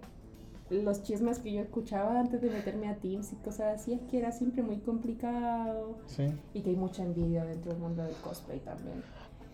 los 0.70 1.02
chismes 1.02 1.40
que 1.40 1.54
yo 1.54 1.62
escuchaba 1.62 2.20
antes 2.20 2.42
de 2.42 2.50
meterme 2.50 2.90
a 2.90 2.96
Teams 2.98 3.32
y 3.32 3.38
cosas 3.38 3.80
así 3.80 3.94
es 3.94 4.02
que 4.10 4.18
era 4.18 4.34
siempre 4.34 4.62
muy 4.64 4.80
complicado 4.80 5.98
Sí. 6.08 6.26
y 6.54 6.60
que 6.62 6.72
hay 6.72 6.76
mucha 6.76 7.04
envidia 7.04 7.46
dentro 7.46 7.72
del 7.72 7.82
mundo 7.82 8.04
del 8.04 8.14
cosplay 8.16 8.60
también. 8.60 9.02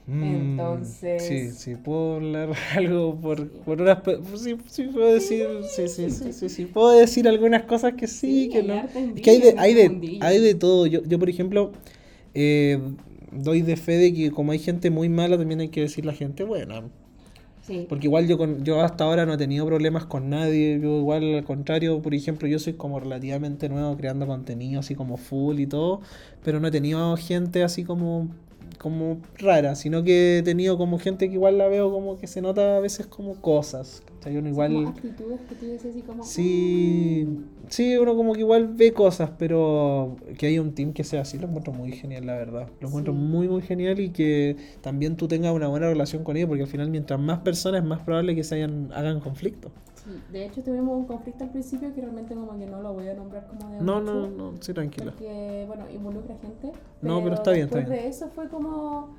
Entonces- 0.07 1.23
Sí, 1.25 1.51
sí, 1.51 1.75
puedo 1.75 2.15
hablar 2.15 2.49
algo 2.75 3.15
por, 3.15 3.47
por 3.49 3.81
unas. 3.81 4.01
pe- 4.01 4.19
Sí, 4.35 4.55
sí, 4.67 4.83
puedo 4.83 5.13
decir. 5.13 5.47
Sí, 5.75 5.87
sí, 5.87 6.09
sí, 6.09 6.49
sí. 6.49 6.65
Puedo 6.65 6.91
decir 6.91 7.27
algunas 7.27 7.63
cosas 7.63 7.93
que 7.93 8.07
sí, 8.07 8.49
que 8.51 8.63
no. 8.63 8.73
Es 8.75 9.21
que 9.21 9.29
hay 9.29 9.39
de, 9.39 9.55
hay 9.57 9.73
de, 9.73 10.17
hay 10.21 10.39
de 10.41 10.55
todo. 10.55 10.87
Yo, 10.87 11.01
yo 11.03 11.19
por 11.19 11.29
ejemplo, 11.29 11.71
eh, 12.33 12.79
doy 13.31 13.61
de 13.61 13.77
fe 13.77 13.93
de 13.97 14.13
que 14.13 14.31
como 14.31 14.51
hay 14.51 14.59
gente 14.59 14.89
muy 14.89 15.09
mala, 15.09 15.37
también 15.37 15.59
hay 15.61 15.69
que 15.69 15.81
decir 15.81 16.05
la 16.05 16.13
gente 16.13 16.43
buena. 16.43 16.83
Sí. 17.65 17.85
Porque 17.87 18.07
igual 18.07 18.27
yo, 18.27 18.37
con, 18.37 18.65
yo 18.65 18.81
hasta 18.81 19.05
ahora 19.05 19.25
no 19.25 19.35
he 19.35 19.37
tenido 19.37 19.65
problemas 19.65 20.05
con 20.05 20.29
nadie. 20.29 20.81
Yo 20.81 20.97
igual 20.99 21.35
al 21.35 21.43
contrario, 21.45 22.01
por 22.01 22.13
ejemplo, 22.13 22.45
yo 22.45 22.59
soy 22.59 22.73
como 22.73 22.99
relativamente 22.99 23.69
nuevo 23.69 23.95
creando 23.95 24.27
contenido 24.27 24.81
así 24.81 24.95
como 24.95 25.15
full 25.15 25.59
y 25.61 25.65
todo. 25.67 26.01
Pero 26.43 26.59
no 26.59 26.67
he 26.67 26.71
tenido 26.71 27.15
gente 27.15 27.63
así 27.63 27.85
como, 27.85 28.27
como 28.77 29.19
rara, 29.37 29.75
sino 29.75 30.03
que 30.03 30.39
he 30.39 30.43
tenido 30.43 30.77
como 30.77 30.99
gente 30.99 31.27
que 31.29 31.35
igual 31.35 31.57
la 31.57 31.67
veo 31.67 31.91
como 31.91 32.17
que 32.17 32.27
se 32.27 32.41
nota 32.41 32.77
a 32.77 32.79
veces 32.79 33.07
como 33.07 33.39
cosas. 33.41 34.03
¿cachai? 34.05 34.37
Uno 34.37 34.49
Así 34.49 34.55
como 34.55 34.71
igual... 34.71 34.87
actitudes 34.87 35.41
que 35.41 35.55
tú 35.55 35.65
dices 35.65 35.85
así 35.91 36.01
como... 36.01 36.23
Sí, 36.23 37.27
sí, 37.67 37.97
uno 37.97 38.15
como 38.15 38.33
que 38.33 38.39
igual 38.41 38.67
ve 38.73 38.93
cosas, 38.93 39.31
pero 39.37 40.15
que 40.37 40.47
haya 40.47 40.61
un 40.61 40.73
team 40.73 40.93
que 40.93 41.03
sea 41.03 41.21
así, 41.21 41.37
lo 41.37 41.47
encuentro 41.47 41.73
muy 41.73 41.91
genial, 41.91 42.25
la 42.25 42.35
verdad. 42.35 42.67
Lo 42.79 42.87
encuentro 42.87 43.13
Sí. 43.13 43.19
muy, 43.19 43.47
muy 43.47 43.61
genial 43.61 43.99
y 43.99 44.09
que 44.09 44.55
también 44.81 45.15
tú 45.17 45.27
tengas 45.27 45.53
una 45.53 45.67
buena 45.67 45.87
relación 45.87 46.23
con 46.23 46.37
ellos, 46.37 46.47
porque 46.47 46.63
al 46.63 46.69
final 46.69 46.89
mientras 46.89 47.19
más 47.19 47.39
personas 47.39 47.81
es 47.81 47.87
más 47.87 48.01
probable 48.01 48.35
que 48.35 48.43
se 48.43 48.55
hayan, 48.55 48.91
hagan 48.93 49.19
conflicto. 49.19 49.71
Sí, 50.05 50.21
de 50.31 50.45
hecho 50.45 50.61
tuvimos 50.63 50.97
un 50.97 51.05
conflicto 51.05 51.43
al 51.45 51.51
principio 51.51 51.93
que 51.93 52.01
realmente 52.01 52.35
como 52.35 52.57
que 52.57 52.65
no 52.65 52.81
lo 52.81 52.93
voy 52.93 53.07
a 53.07 53.13
nombrar 53.13 53.47
como 53.47 53.69
de 53.69 53.81
No, 53.81 53.99
mucho, 54.01 54.13
no, 54.13 54.51
no, 54.51 54.61
sí, 54.61 54.73
tranquila. 54.73 55.11
Porque, 55.11 55.63
bueno, 55.67 55.89
involucra 55.89 56.35
gente. 56.41 56.71
No, 57.01 57.21
pero 57.23 57.35
está 57.35 57.51
bien, 57.51 57.65
está 57.65 57.77
después 57.79 57.89
bien. 57.95 58.03
de 58.03 58.09
eso 58.09 58.29
fue 58.29 58.49
como, 58.49 59.15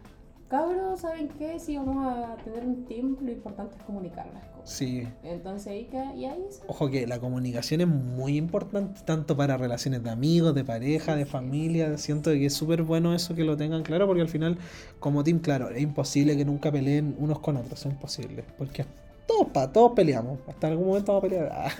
cabros, 0.48 1.00
¿saben 1.00 1.28
qué? 1.38 1.58
Si 1.58 1.76
vamos 1.76 2.06
a 2.06 2.36
tener 2.44 2.64
un 2.64 2.84
team, 2.84 3.16
lo 3.22 3.32
importante 3.32 3.76
es 3.78 3.82
comunicar 3.84 4.26
las 4.32 4.44
cosas. 4.44 4.54
Sí. 4.64 5.06
Entonces 5.22 5.66
ahí, 5.68 5.84
que- 5.86 6.16
y 6.16 6.24
ahí 6.26 6.44
se- 6.50 6.62
Ojo 6.68 6.88
que 6.90 7.06
la 7.06 7.18
comunicación 7.18 7.80
es 7.82 7.86
muy 7.88 8.36
importante, 8.36 9.00
tanto 9.04 9.36
para 9.36 9.56
relaciones 9.56 10.02
de 10.02 10.10
amigos, 10.10 10.54
de 10.54 10.64
pareja, 10.64 11.16
de 11.16 11.26
familia. 11.26 11.96
Siento 11.98 12.30
que 12.32 12.46
es 12.46 12.54
súper 12.54 12.82
bueno 12.82 13.14
eso 13.14 13.34
que 13.34 13.44
lo 13.44 13.56
tengan 13.56 13.82
claro, 13.82 14.06
porque 14.06 14.22
al 14.22 14.28
final, 14.28 14.58
como 15.00 15.24
team, 15.24 15.38
claro, 15.40 15.70
es 15.70 15.80
imposible 15.82 16.36
que 16.36 16.44
nunca 16.44 16.70
peleen 16.70 17.14
unos 17.18 17.38
con 17.40 17.56
otros, 17.56 17.80
es 17.84 17.92
imposible. 17.92 18.44
Porque 18.58 18.84
todos, 19.26 19.48
pa, 19.48 19.72
todos 19.72 19.92
peleamos, 19.92 20.38
hasta 20.46 20.66
en 20.68 20.72
algún 20.72 20.88
momento 20.88 21.12
vamos 21.12 21.24
a 21.24 21.28
pelear. 21.28 21.50
Ah, 21.52 21.70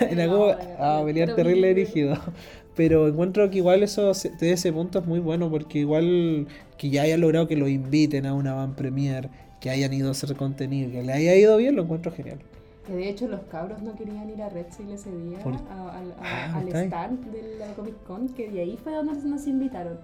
en 0.00 0.20
algún 0.20 0.38
No, 0.38 0.44
a 0.84 1.04
pelear 1.04 1.26
pero 1.28 1.36
terrible 1.36 1.74
dirigido. 1.74 2.16
Pero 2.76 3.06
encuentro 3.06 3.48
que 3.50 3.58
igual 3.58 3.84
eso, 3.84 4.12
se- 4.14 4.30
de 4.30 4.50
ese 4.50 4.72
punto 4.72 4.98
es 4.98 5.06
muy 5.06 5.20
bueno, 5.20 5.48
porque 5.48 5.78
igual 5.78 6.48
que 6.76 6.90
ya 6.90 7.02
hayan 7.02 7.20
logrado 7.20 7.46
que 7.46 7.54
lo 7.56 7.68
inviten 7.68 8.26
a 8.26 8.34
una 8.34 8.52
van 8.52 8.74
premier, 8.74 9.28
que 9.60 9.70
hayan 9.70 9.92
ido 9.92 10.08
a 10.08 10.10
hacer 10.10 10.34
contenido, 10.34 10.90
que 10.90 11.04
le 11.04 11.12
haya 11.12 11.36
ido 11.36 11.56
bien, 11.56 11.76
lo 11.76 11.82
encuentro 11.82 12.10
genial. 12.10 12.38
Que 12.84 12.94
de 12.96 13.08
hecho 13.10 13.28
los 13.28 13.42
cabros 13.42 13.80
no 13.80 13.94
querían 13.94 14.28
ir 14.28 14.42
a 14.42 14.48
Red 14.48 14.66
Sail 14.76 14.90
ese 14.90 15.08
día, 15.16 15.38
a- 15.38 15.96
al, 15.98 16.10
a- 16.12 16.14
Ah, 16.20 16.56
al 16.58 16.68
stand 16.68 17.24
de 17.30 17.58
la 17.60 17.66
Comic 17.74 17.94
Con, 18.08 18.28
que 18.30 18.50
de 18.50 18.60
ahí 18.62 18.76
fue 18.82 18.92
donde 18.92 19.14
nos 19.28 19.46
invitaron. 19.46 19.98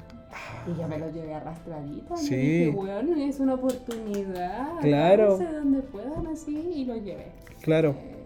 Y 0.67 0.81
yo 0.81 0.89
me 0.89 0.99
lo 0.99 1.11
llevé 1.11 1.35
arrastradito. 1.35 2.17
Sí. 2.17 2.35
Y 2.35 2.39
dije, 2.39 2.71
bueno, 2.71 3.17
es 3.17 3.41
una 3.41 3.55
oportunidad. 3.55 4.79
Claro. 4.81 5.39
donde 5.39 5.83
puedan 5.83 6.27
así 6.27 6.57
y 6.75 6.85
lo 6.85 6.97
llevé. 6.97 7.27
Claro. 7.61 7.95
Eh, 7.99 8.21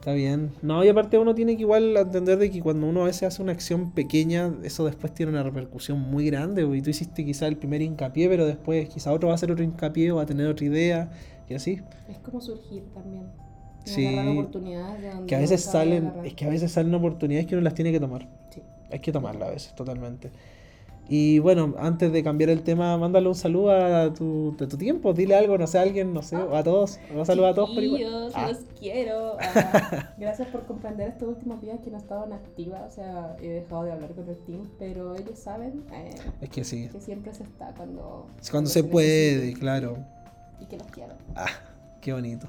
Está 0.00 0.12
bien. 0.14 0.52
No, 0.62 0.82
y 0.82 0.88
aparte 0.88 1.18
uno 1.18 1.34
tiene 1.34 1.56
que 1.56 1.60
igual 1.60 1.94
entender 1.94 2.38
de 2.38 2.50
que 2.50 2.62
cuando 2.62 2.86
uno 2.86 3.02
a 3.02 3.04
veces 3.04 3.24
hace 3.24 3.42
una 3.42 3.52
acción 3.52 3.90
pequeña, 3.90 4.50
eso 4.62 4.86
después 4.86 5.12
tiene 5.12 5.30
una 5.30 5.42
repercusión 5.42 6.00
muy 6.00 6.24
grande. 6.24 6.64
pues, 6.64 6.78
Y 6.78 6.82
tú 6.82 6.88
hiciste 6.88 7.22
quizá 7.22 7.46
el 7.46 7.58
primer 7.58 7.82
hincapié, 7.82 8.26
pero 8.30 8.46
después 8.46 8.88
quizá 8.88 9.12
otro 9.12 9.28
va 9.28 9.34
a 9.34 9.36
hacer 9.36 9.52
otro 9.52 9.62
hincapié 9.62 10.10
o 10.10 10.16
va 10.16 10.22
a 10.22 10.26
tener 10.26 10.46
otra 10.46 10.64
idea. 10.64 11.10
Y 11.50 11.54
así. 11.54 11.82
es 12.08 12.18
como 12.20 12.40
surgir 12.40 12.82
también. 12.94 13.24
Sí. 13.84 14.06
oportunidades 14.18 15.02
de 15.02 15.10
donde 15.10 15.26
Que 15.26 15.36
a 15.36 15.38
veces 15.40 15.60
salen, 15.64 16.12
es 16.24 16.32
que 16.32 16.46
a 16.46 16.48
veces 16.48 16.72
salen 16.72 16.94
oportunidades 16.94 17.46
que 17.46 17.54
uno 17.54 17.62
las 17.62 17.74
tiene 17.74 17.92
que 17.92 18.00
tomar. 18.00 18.26
Sí. 18.48 18.62
Hay 18.90 19.00
que 19.00 19.12
tomarlas 19.12 19.48
a 19.48 19.52
veces, 19.52 19.74
totalmente. 19.74 20.30
Y 21.12 21.40
bueno, 21.40 21.74
antes 21.76 22.12
de 22.12 22.22
cambiar 22.22 22.50
el 22.50 22.62
tema, 22.62 22.96
mándale 22.96 23.26
un 23.26 23.34
saludo 23.34 23.72
a 23.72 24.14
tu, 24.14 24.54
de 24.56 24.68
tu 24.68 24.76
tiempo. 24.76 25.12
Dile 25.12 25.34
algo, 25.34 25.58
no 25.58 25.66
sé, 25.66 25.76
a 25.80 25.82
alguien, 25.82 26.14
no 26.14 26.22
sé, 26.22 26.36
o 26.36 26.54
a 26.54 26.62
todos. 26.62 27.00
Un 27.12 27.26
saludo 27.26 27.48
a 27.48 27.54
todos 27.54 27.70
por 27.70 27.82
igual. 27.82 28.30
Ah, 28.32 28.52
los 28.52 28.58
quiero. 28.78 29.36
Ah, 29.52 30.14
gracias 30.18 30.46
por 30.48 30.64
comprender 30.66 31.08
estos 31.08 31.28
últimos 31.28 31.60
días 31.60 31.80
que 31.80 31.90
no 31.90 31.96
estaban 31.96 32.32
activa. 32.32 32.84
O 32.86 32.90
sea, 32.92 33.36
he 33.42 33.48
dejado 33.48 33.82
de 33.82 33.92
hablar 33.92 34.12
con 34.12 34.28
el 34.28 34.36
team, 34.44 34.70
pero 34.78 35.16
ellos 35.16 35.36
saben 35.36 35.82
eh, 35.92 36.14
es 36.40 36.48
que 36.48 36.62
sí. 36.62 36.88
que 36.88 37.00
siempre 37.00 37.34
se 37.34 37.42
está 37.42 37.74
cuando, 37.74 38.28
Cuando 38.48 38.70
se 38.70 38.84
puede, 38.84 39.52
claro. 39.54 39.96
Y 40.60 40.66
que 40.66 40.78
los 40.78 40.86
quiero. 40.88 41.14
Ah, 41.34 41.48
qué 42.00 42.12
bonito. 42.12 42.48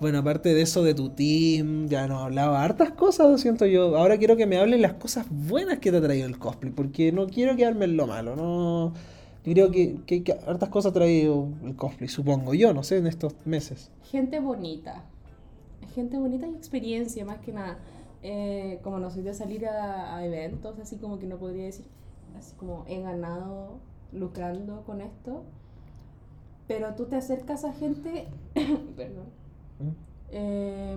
Bueno, 0.00 0.18
aparte 0.18 0.54
de 0.54 0.62
eso 0.62 0.84
de 0.84 0.94
tu 0.94 1.10
team, 1.10 1.88
ya 1.88 2.06
nos 2.06 2.22
hablaba 2.22 2.62
hartas 2.62 2.92
cosas, 2.92 3.40
siento 3.40 3.66
yo. 3.66 3.96
Ahora 3.96 4.16
quiero 4.16 4.36
que 4.36 4.46
me 4.46 4.56
hablen 4.56 4.80
las 4.80 4.94
cosas 4.94 5.26
buenas 5.28 5.80
que 5.80 5.90
te 5.90 5.96
ha 5.96 6.00
traído 6.00 6.26
el 6.26 6.38
cosplay, 6.38 6.72
porque 6.72 7.10
no 7.10 7.26
quiero 7.26 7.56
quedarme 7.56 7.86
en 7.86 7.96
lo 7.96 8.06
malo, 8.06 8.36
no. 8.36 8.92
Yo 9.44 9.52
creo 9.52 9.70
que, 9.72 9.96
que, 10.06 10.22
que 10.22 10.32
hartas 10.46 10.68
cosas 10.68 10.90
ha 10.90 10.94
traído 10.94 11.48
el 11.64 11.74
cosplay, 11.74 12.08
supongo 12.08 12.54
yo, 12.54 12.72
no 12.72 12.84
sé, 12.84 12.98
en 12.98 13.08
estos 13.08 13.34
meses. 13.44 13.90
Gente 14.04 14.38
bonita. 14.38 15.04
Gente 15.96 16.16
bonita 16.16 16.46
y 16.46 16.54
experiencia, 16.54 17.24
más 17.24 17.38
que 17.38 17.52
nada. 17.52 17.78
Eh, 18.22 18.78
como 18.84 19.00
no 19.00 19.10
soy 19.10 19.22
de 19.22 19.34
salir 19.34 19.66
a, 19.66 20.16
a 20.16 20.24
eventos, 20.24 20.78
así 20.78 20.96
como 20.98 21.18
que 21.18 21.26
no 21.26 21.38
podría 21.38 21.64
decir, 21.64 21.86
así 22.36 22.54
como 22.54 22.84
he 22.86 23.00
ganado 23.00 23.80
lucrando 24.12 24.84
con 24.84 25.00
esto. 25.00 25.42
Pero 26.68 26.94
tú 26.94 27.06
te 27.06 27.16
acercas 27.16 27.64
a 27.64 27.72
gente, 27.72 28.28
perdón, 28.96 29.26
¿Mm? 29.80 29.88
eh, 30.30 30.96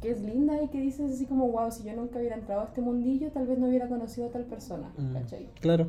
que 0.00 0.10
es 0.12 0.22
linda 0.22 0.62
y 0.62 0.68
que 0.68 0.80
dices 0.80 1.12
así 1.12 1.26
como, 1.26 1.48
wow, 1.48 1.70
si 1.70 1.82
yo 1.84 1.94
nunca 1.94 2.18
hubiera 2.18 2.36
entrado 2.36 2.62
a 2.62 2.64
este 2.64 2.80
mundillo, 2.80 3.30
tal 3.30 3.46
vez 3.46 3.58
no 3.58 3.66
hubiera 3.68 3.88
conocido 3.88 4.28
a 4.28 4.30
tal 4.30 4.44
persona, 4.44 4.90
Mm, 4.96 5.12
¿cachai? 5.12 5.48
Claro, 5.60 5.88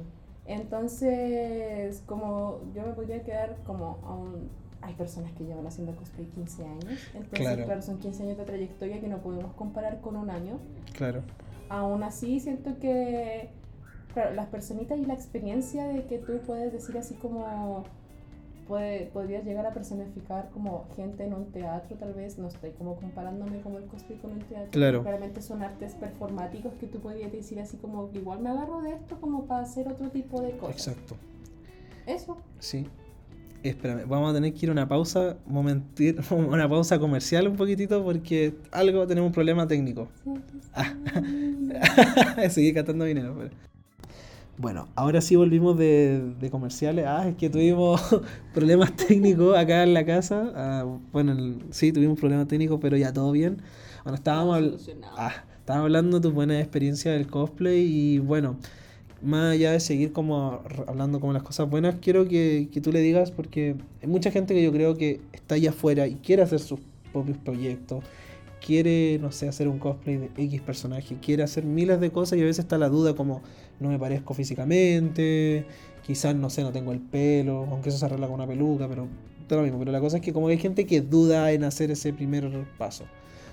Entonces, 0.92 2.04
como 2.06 2.60
yo 2.74 2.84
me 2.86 2.94
podría 2.94 3.24
quedar 3.24 3.58
como 3.66 3.98
a 4.04 4.14
un... 4.16 4.50
Hay 4.82 4.96
personas 4.96 5.32
que 5.34 5.44
llevan 5.46 5.66
haciendo 5.68 5.96
cosplay 5.96 6.26
15 6.28 6.66
años, 6.66 7.00
entonces 7.14 7.40
Claro. 7.40 7.66
claro. 7.66 7.82
son 7.84 8.00
15 8.00 8.24
años 8.24 8.38
de 8.40 8.46
trayectoria 8.46 9.00
que 9.00 9.08
no 9.08 9.20
podemos 9.20 9.54
comparar 9.54 10.02
con 10.02 10.16
un 10.16 10.30
año. 10.32 10.58
claro. 10.98 11.22
Aún 11.70 12.04
así, 12.04 12.40
siento 12.42 12.78
que 12.80 13.50
claro, 14.14 14.34
las 14.34 14.48
personitas 14.48 14.98
y 15.00 15.06
la 15.06 15.14
experiencia 15.14 15.86
de 15.88 16.04
que 16.06 16.18
tú 16.18 16.40
puedes 16.46 16.74
decir 16.74 16.98
así 16.98 17.14
como 17.14 17.84
puede, 18.72 19.08
podrías 19.08 19.44
llegar 19.44 19.66
a 19.66 19.74
personificar 19.74 20.50
como 20.54 20.88
gente 20.96 21.26
en 21.26 21.34
un 21.34 21.52
teatro, 21.52 21.98
tal 21.98 22.14
vez, 22.14 22.38
no 22.38 22.48
estoy 22.48 22.72
como 22.72 22.96
comparándome 22.96 23.60
como 23.60 23.78
el 23.80 23.84
cosplay 23.84 24.18
con 24.20 24.32
un 24.32 24.40
teatro. 24.40 24.72
Claro. 24.72 25.02
Claramente 25.02 25.42
son 25.42 25.62
artes 25.62 25.94
performáticos 25.96 26.74
que 26.76 26.88
tú 26.88 27.02
podrías 27.02 27.34
decir 27.34 27.60
así 27.60 27.76
como 27.76 28.10
igual 28.14 28.40
me 28.40 28.48
agarro 28.48 28.82
de 28.82 28.92
esto 28.94 29.20
como 29.20 29.44
para 29.46 29.64
hacer 29.64 29.90
otro 29.90 30.10
tipo 30.10 30.42
de 30.42 30.56
cosas. 30.56 30.88
Exacto. 30.88 31.18
Eso. 32.08 32.38
Sí. 32.60 32.88
Espérame, 33.62 34.08
vamos 34.08 34.32
a 34.32 34.36
tener 34.36 34.54
que 34.54 34.66
ir 34.66 34.70
a 34.70 34.72
una 34.72 34.88
pausa, 34.88 35.36
momentir, 35.46 36.22
una 36.32 36.70
pausa 36.70 36.98
comercial 36.98 37.50
un 37.50 37.58
poquitito 37.58 38.02
porque 38.06 38.56
algo 38.72 39.06
tenemos 39.06 39.28
un 39.28 39.34
problema 39.34 39.68
técnico. 39.68 40.08
Ah. 40.74 40.94
Seguí 42.50 42.72
gastando 42.72 43.04
dinero. 43.04 43.36
pero- 43.38 43.71
Bueno, 44.62 44.88
ahora 44.96 45.22
sí 45.22 45.36
volvimos 45.36 45.76
de, 45.76 46.22
de 46.40 46.50
comerciales. 46.52 47.06
Ah, 47.08 47.28
es 47.28 47.36
que 47.36 47.50
tuvimos 47.50 48.00
problemas 48.54 48.96
técnicos 48.96 49.58
acá 49.58 49.82
en 49.84 49.94
la 49.96 50.06
casa. 50.06 50.52
Ah, 50.56 50.86
bueno, 51.12 51.32
el- 51.32 51.58
sí, 51.72 51.92
tuvimos 51.92 52.20
problemas 52.20 52.48
técnicos, 52.48 52.80
pero 52.80 52.96
ya 52.96 53.12
todo 53.12 53.32
bien. 53.32 53.58
Bueno, 54.04 54.16
estábamos, 54.16 54.88
ah, 55.18 55.34
Estabas 55.60 55.84
hablando 55.84 56.18
de 56.20 56.24
tus 56.24 56.34
buenas 56.34 56.60
experiencias 56.62 57.16
del 57.16 57.28
cosplay 57.28 57.82
y 57.86 58.20
bueno, 58.20 58.58
más 59.22 59.54
allá 59.54 59.72
de 59.72 59.80
seguir 59.80 60.12
como 60.12 60.62
hablando 60.88 61.20
como 61.20 61.34
las 61.34 61.44
cosas 61.44 61.70
buenas, 61.70 61.96
quiero 62.02 62.28
que, 62.28 62.68
que 62.74 62.82
tú 62.82 62.92
le 62.92 63.00
digas, 63.00 63.30
porque 63.32 63.76
hay 64.02 64.08
mucha 64.08 64.32
gente 64.32 64.54
que 64.56 64.64
yo 64.64 64.72
creo 64.72 64.96
que 64.98 65.22
está 65.34 65.56
allá 65.56 65.70
afuera 65.70 66.08
y 66.08 66.16
quiere 66.16 66.42
hacer 66.42 66.60
sus 66.60 66.80
propios 67.14 67.38
proyectos, 67.38 68.04
quiere, 68.66 69.18
no 69.20 69.32
sé, 69.32 69.48
hacer 69.48 69.68
un 69.68 69.80
cosplay 69.80 70.18
de 70.18 70.32
X 70.38 70.62
personaje, 70.62 71.18
quiere 71.22 71.44
hacer 71.44 71.66
miles 71.66 72.00
de 72.00 72.12
cosas 72.12 72.38
y 72.38 72.42
a 72.42 72.46
veces 72.46 72.60
está 72.60 72.78
la 72.78 72.90
duda 72.90 73.16
como 73.16 73.42
no 73.80 73.90
me 73.90 73.98
parezco 73.98 74.34
físicamente, 74.34 75.66
quizás, 76.04 76.36
no 76.36 76.50
sé, 76.50 76.62
no 76.64 76.72
tengo 76.72 76.92
el 76.92 77.00
pelo, 77.00 77.68
aunque 77.72 77.90
eso 77.90 77.98
se 77.98 78.06
arregla 78.06 78.28
con 78.28 78.36
una 78.36 78.48
peluca, 78.48 78.88
pero 78.88 79.08
todo 79.48 79.60
lo 79.60 79.64
mismo. 79.64 79.80
Pero 79.80 79.92
la 79.92 80.00
cosa 80.00 80.18
es 80.18 80.24
que 80.24 80.32
como 80.32 80.48
hay 80.48 80.58
gente 80.58 80.86
que 80.86 81.02
duda 81.02 81.52
en 81.52 81.64
hacer 81.64 81.92
ese 81.92 82.14
primer 82.14 82.50
paso. 82.78 83.06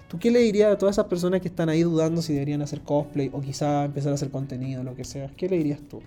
¿Tú 0.08 0.18
qué 0.18 0.30
le 0.30 0.38
dirías 0.38 0.72
a 0.72 0.78
todas 0.78 0.94
esas 0.94 1.06
personas 1.06 1.40
que 1.40 1.48
están 1.48 1.68
ahí 1.68 1.82
dudando 1.82 2.22
si 2.22 2.32
deberían 2.32 2.62
hacer 2.62 2.80
cosplay 2.80 3.30
o 3.32 3.40
quizá 3.40 3.84
empezar 3.84 4.12
a 4.12 4.14
hacer 4.14 4.30
contenido, 4.30 4.82
lo 4.82 4.94
que 4.94 5.04
sea? 5.04 5.30
¿Qué 5.36 5.48
le 5.48 5.58
dirías 5.58 5.80
tú? 5.82 6.00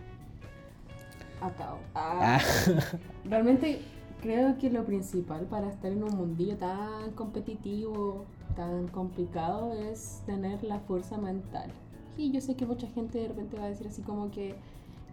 Acabo. 1.39 1.79
Ah. 1.93 2.39
Realmente 3.25 3.79
creo 4.21 4.57
que 4.57 4.69
lo 4.69 4.85
principal 4.85 5.45
para 5.45 5.69
estar 5.69 5.91
en 5.91 6.03
un 6.03 6.15
mundillo 6.15 6.55
tan 6.57 7.11
competitivo, 7.13 8.25
tan 8.55 8.87
complicado, 8.87 9.73
es 9.73 10.21
tener 10.25 10.63
la 10.63 10.79
fuerza 10.79 11.17
mental. 11.17 11.71
Y 12.17 12.31
yo 12.31 12.41
sé 12.41 12.55
que 12.55 12.65
mucha 12.65 12.87
gente 12.87 13.19
de 13.19 13.27
repente 13.29 13.57
va 13.57 13.65
a 13.65 13.69
decir 13.69 13.87
así 13.87 14.01
como 14.01 14.31
que 14.31 14.55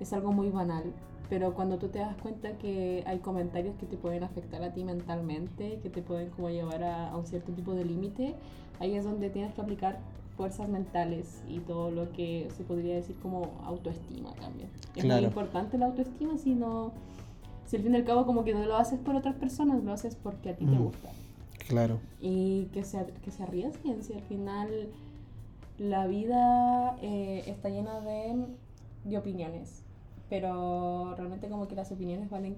es 0.00 0.12
algo 0.12 0.32
muy 0.32 0.50
banal, 0.50 0.84
pero 1.28 1.54
cuando 1.54 1.78
tú 1.78 1.88
te 1.88 1.98
das 1.98 2.16
cuenta 2.16 2.56
que 2.58 3.04
hay 3.06 3.18
comentarios 3.18 3.76
que 3.76 3.86
te 3.86 3.96
pueden 3.96 4.24
afectar 4.24 4.62
a 4.62 4.72
ti 4.72 4.84
mentalmente, 4.84 5.80
que 5.82 5.90
te 5.90 6.02
pueden 6.02 6.30
como 6.30 6.50
llevar 6.50 6.82
a, 6.82 7.10
a 7.10 7.16
un 7.16 7.26
cierto 7.26 7.52
tipo 7.52 7.74
de 7.74 7.84
límite, 7.84 8.34
ahí 8.80 8.94
es 8.94 9.04
donde 9.04 9.30
tienes 9.30 9.54
que 9.54 9.60
aplicar 9.60 9.98
fuerzas 10.38 10.68
mentales 10.68 11.42
y 11.48 11.58
todo 11.58 11.90
lo 11.90 12.12
que 12.12 12.48
se 12.56 12.62
podría 12.62 12.94
decir 12.94 13.16
como 13.20 13.60
autoestima 13.64 14.32
también. 14.34 14.70
Es 14.94 15.04
muy 15.04 15.24
importante 15.24 15.76
la 15.76 15.86
autoestima, 15.86 16.38
si 16.38 16.54
no, 16.54 16.92
si 17.66 17.76
al 17.76 17.82
fin 17.82 17.92
y 17.92 17.96
al 17.96 18.04
cabo 18.04 18.24
como 18.24 18.44
que 18.44 18.54
no 18.54 18.64
lo 18.64 18.76
haces 18.76 19.00
por 19.00 19.16
otras 19.16 19.34
personas, 19.34 19.82
lo 19.82 19.92
haces 19.92 20.14
porque 20.14 20.50
a 20.50 20.56
ti 20.56 20.64
te 20.64 20.76
mm. 20.76 20.84
gusta. 20.84 21.10
Claro. 21.66 22.00
Y 22.20 22.66
que 22.72 22.84
se, 22.84 23.06
que 23.24 23.30
se 23.30 23.42
arriesguen, 23.42 24.02
si 24.02 24.14
al 24.14 24.22
final 24.22 24.88
la 25.78 26.06
vida 26.06 26.96
eh, 27.02 27.44
está 27.46 27.68
llena 27.68 28.00
de, 28.00 28.46
de 29.04 29.18
opiniones, 29.18 29.82
pero 30.28 31.14
realmente 31.16 31.48
como 31.48 31.68
que 31.68 31.74
las 31.74 31.90
opiniones 31.92 32.30
valen 32.30 32.56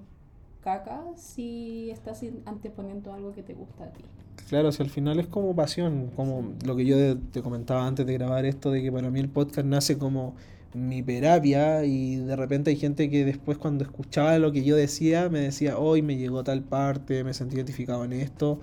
caca 0.62 1.02
si 1.16 1.90
estás 1.90 2.22
anteponiendo 2.44 3.12
algo 3.12 3.32
que 3.32 3.42
te 3.42 3.54
gusta 3.54 3.84
a 3.84 3.88
ti. 3.88 4.04
Claro, 4.48 4.72
si 4.72 4.82
al 4.82 4.90
final 4.90 5.20
es 5.20 5.26
como 5.26 5.54
pasión, 5.54 6.10
como 6.16 6.54
lo 6.64 6.76
que 6.76 6.84
yo 6.84 7.16
te 7.18 7.42
comentaba 7.42 7.86
antes 7.86 8.06
de 8.06 8.14
grabar 8.14 8.44
esto, 8.44 8.70
de 8.70 8.82
que 8.82 8.90
para 8.90 9.10
mí 9.10 9.20
el 9.20 9.28
podcast 9.28 9.66
nace 9.66 9.96
como 9.96 10.34
mi 10.74 11.02
terapia 11.02 11.84
y 11.84 12.16
de 12.16 12.36
repente 12.36 12.70
hay 12.70 12.76
gente 12.76 13.10
que 13.10 13.24
después 13.24 13.58
cuando 13.58 13.84
escuchaba 13.84 14.38
lo 14.38 14.52
que 14.52 14.62
yo 14.62 14.76
decía 14.76 15.28
me 15.28 15.40
decía, 15.40 15.78
hoy 15.78 16.02
me 16.02 16.16
llegó 16.16 16.44
tal 16.44 16.62
parte, 16.62 17.24
me 17.24 17.34
sentí 17.34 17.56
identificado 17.56 18.04
en 18.04 18.12
esto, 18.12 18.58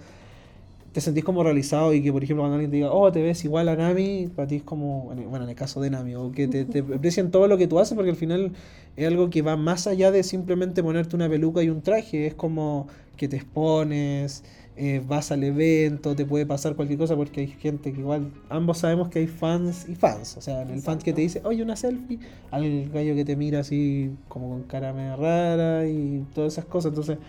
te 0.97 1.01
sentís 1.01 1.23
como 1.23 1.43
realizado 1.43 1.93
y 1.93 2.01
que 2.01 2.11
por 2.11 2.23
ejemplo 2.23 2.41
cuando 2.41 2.55
alguien 2.55 2.71
te 2.71 2.77
diga, 2.77 2.91
oh, 2.91 3.11
te 3.11 3.21
ves 3.21 3.45
igual 3.45 3.69
a 3.69 3.75
Nami, 3.75 4.31
para 4.35 4.47
ti 4.47 4.55
es 4.55 4.63
como, 4.63 5.13
bueno, 5.29 5.43
en 5.43 5.49
el 5.51 5.55
caso 5.55 5.79
de 5.79 5.91
Nami, 5.91 6.15
o 6.15 6.31
que 6.31 6.47
te, 6.47 6.65
te 6.65 6.79
aprecian 6.95 7.29
todo 7.29 7.47
lo 7.47 7.55
que 7.59 7.67
tú 7.67 7.77
haces 7.77 7.93
porque 7.93 8.09
al 8.09 8.15
final 8.15 8.53
es 8.95 9.07
algo 9.07 9.29
que 9.29 9.43
va 9.43 9.57
más 9.57 9.85
allá 9.85 10.09
de 10.09 10.23
simplemente 10.23 10.81
ponerte 10.81 11.15
una 11.15 11.29
peluca 11.29 11.61
y 11.61 11.69
un 11.69 11.83
traje, 11.83 12.25
es 12.25 12.33
como 12.33 12.87
que 13.15 13.27
te 13.27 13.35
expones, 13.35 14.43
eh, 14.75 14.99
vas 15.07 15.31
al 15.31 15.43
evento, 15.43 16.15
te 16.15 16.25
puede 16.25 16.47
pasar 16.47 16.75
cualquier 16.75 16.97
cosa 16.97 17.15
porque 17.15 17.41
hay 17.41 17.47
gente 17.47 17.93
que 17.93 17.99
igual, 17.99 18.31
ambos 18.49 18.79
sabemos 18.79 19.09
que 19.09 19.19
hay 19.19 19.27
fans 19.27 19.87
y 19.87 19.93
fans, 19.93 20.35
o 20.35 20.41
sea, 20.41 20.63
el 20.63 20.81
fan 20.81 20.97
que 20.97 21.13
te 21.13 21.21
dice, 21.21 21.41
oye, 21.43 21.61
una 21.61 21.75
selfie, 21.75 22.17
al 22.49 22.89
gallo 22.89 23.13
que 23.13 23.23
te 23.23 23.35
mira 23.35 23.59
así 23.59 24.15
como 24.29 24.49
con 24.49 24.63
cara 24.63 24.93
media 24.93 25.15
rara 25.15 25.87
y 25.87 26.25
todas 26.33 26.53
esas 26.53 26.65
cosas, 26.65 26.89
entonces 26.89 27.19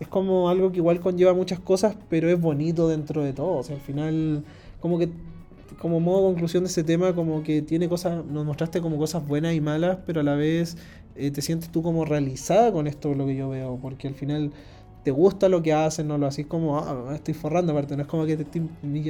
es 0.00 0.08
como 0.08 0.48
algo 0.48 0.72
que 0.72 0.78
igual 0.78 1.00
conlleva 1.00 1.34
muchas 1.34 1.60
cosas, 1.60 1.96
pero 2.08 2.28
es 2.28 2.40
bonito 2.40 2.88
dentro 2.88 3.22
de 3.22 3.32
todo, 3.32 3.58
o 3.58 3.62
sea, 3.62 3.76
al 3.76 3.82
final 3.82 4.44
como 4.80 4.98
que 4.98 5.08
como 5.78 6.00
modo 6.00 6.22
conclusión 6.22 6.64
de 6.64 6.70
ese 6.70 6.84
tema, 6.84 7.14
como 7.14 7.42
que 7.42 7.62
tiene 7.62 7.88
cosas, 7.88 8.24
nos 8.24 8.46
mostraste 8.46 8.80
como 8.80 8.96
cosas 8.96 9.26
buenas 9.26 9.54
y 9.54 9.60
malas, 9.60 9.98
pero 10.06 10.20
a 10.20 10.22
la 10.22 10.34
vez 10.34 10.76
eh, 11.16 11.30
te 11.30 11.42
sientes 11.42 11.70
tú 11.70 11.82
como 11.82 12.04
realizada 12.04 12.72
con 12.72 12.86
esto, 12.86 13.14
lo 13.14 13.26
que 13.26 13.36
yo 13.36 13.48
veo, 13.48 13.78
porque 13.80 14.08
al 14.08 14.14
final 14.14 14.52
te 15.04 15.10
gusta 15.10 15.48
lo 15.50 15.62
que 15.62 15.72
haces, 15.72 16.04
no 16.04 16.16
lo 16.16 16.26
haces 16.26 16.46
como, 16.46 16.78
ah, 16.78 17.12
estoy 17.14 17.34
forrando, 17.34 17.72
aparte, 17.72 17.94
no 17.94 18.02
es 18.02 18.08
como 18.08 18.24
que 18.24 18.36
te 18.36 18.42
estoy 18.44 18.68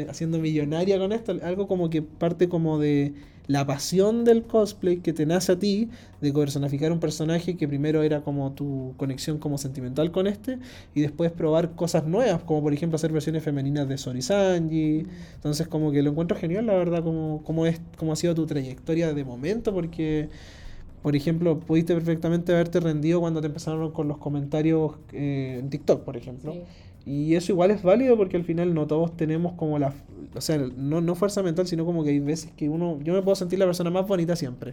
haciendo 0.08 0.38
millonaria 0.38 0.98
con 0.98 1.12
esto, 1.12 1.32
algo 1.42 1.68
como 1.68 1.88
que 1.88 2.02
parte 2.02 2.48
como 2.48 2.78
de 2.80 3.14
la 3.46 3.66
pasión 3.66 4.24
del 4.24 4.42
cosplay 4.42 4.98
que 4.98 5.12
te 5.12 5.24
nace 5.24 5.52
a 5.52 5.58
ti, 5.58 5.90
de 6.20 6.32
personificar 6.32 6.90
un 6.90 6.98
personaje 6.98 7.56
que 7.56 7.68
primero 7.68 8.02
era 8.02 8.22
como 8.22 8.52
tu 8.52 8.94
conexión 8.96 9.38
como 9.38 9.56
sentimental 9.56 10.10
con 10.10 10.26
este, 10.26 10.58
y 10.94 11.02
después 11.02 11.30
probar 11.30 11.76
cosas 11.76 12.06
nuevas, 12.06 12.42
como 12.42 12.62
por 12.62 12.72
ejemplo 12.72 12.96
hacer 12.96 13.12
versiones 13.12 13.44
femeninas 13.44 13.88
de 13.88 13.96
Sori 13.96 14.22
Sanji, 14.22 15.06
entonces 15.34 15.68
como 15.68 15.92
que 15.92 16.02
lo 16.02 16.10
encuentro 16.10 16.36
genial, 16.36 16.66
la 16.66 16.74
verdad, 16.74 17.04
como, 17.04 17.42
como, 17.44 17.66
es, 17.66 17.80
como 17.96 18.12
ha 18.12 18.16
sido 18.16 18.34
tu 18.34 18.46
trayectoria 18.46 19.12
de 19.14 19.24
momento, 19.24 19.72
porque 19.72 20.28
por 21.04 21.14
ejemplo, 21.14 21.60
pudiste 21.60 21.92
perfectamente 21.92 22.54
haberte 22.54 22.80
rendido 22.80 23.20
cuando 23.20 23.42
te 23.42 23.48
empezaron 23.48 23.90
con 23.90 24.08
los 24.08 24.16
comentarios 24.16 24.92
eh, 25.12 25.58
en 25.60 25.68
TikTok, 25.68 26.02
por 26.02 26.16
ejemplo. 26.16 26.54
Y 27.04 27.34
eso 27.34 27.52
igual 27.52 27.72
es 27.72 27.82
válido 27.82 28.16
porque 28.16 28.38
al 28.38 28.44
final 28.44 28.72
no 28.72 28.86
todos 28.86 29.14
tenemos 29.14 29.52
como 29.52 29.78
la... 29.78 29.92
O 30.34 30.40
sea, 30.40 30.56
no, 30.56 31.02
no 31.02 31.14
fuerza 31.14 31.42
mental, 31.42 31.66
sino 31.66 31.84
como 31.84 32.04
que 32.04 32.08
hay 32.08 32.20
veces 32.20 32.52
que 32.56 32.70
uno... 32.70 32.98
Yo 33.02 33.12
me 33.12 33.20
puedo 33.20 33.34
sentir 33.34 33.58
la 33.58 33.66
persona 33.66 33.90
más 33.90 34.08
bonita 34.08 34.34
siempre. 34.34 34.72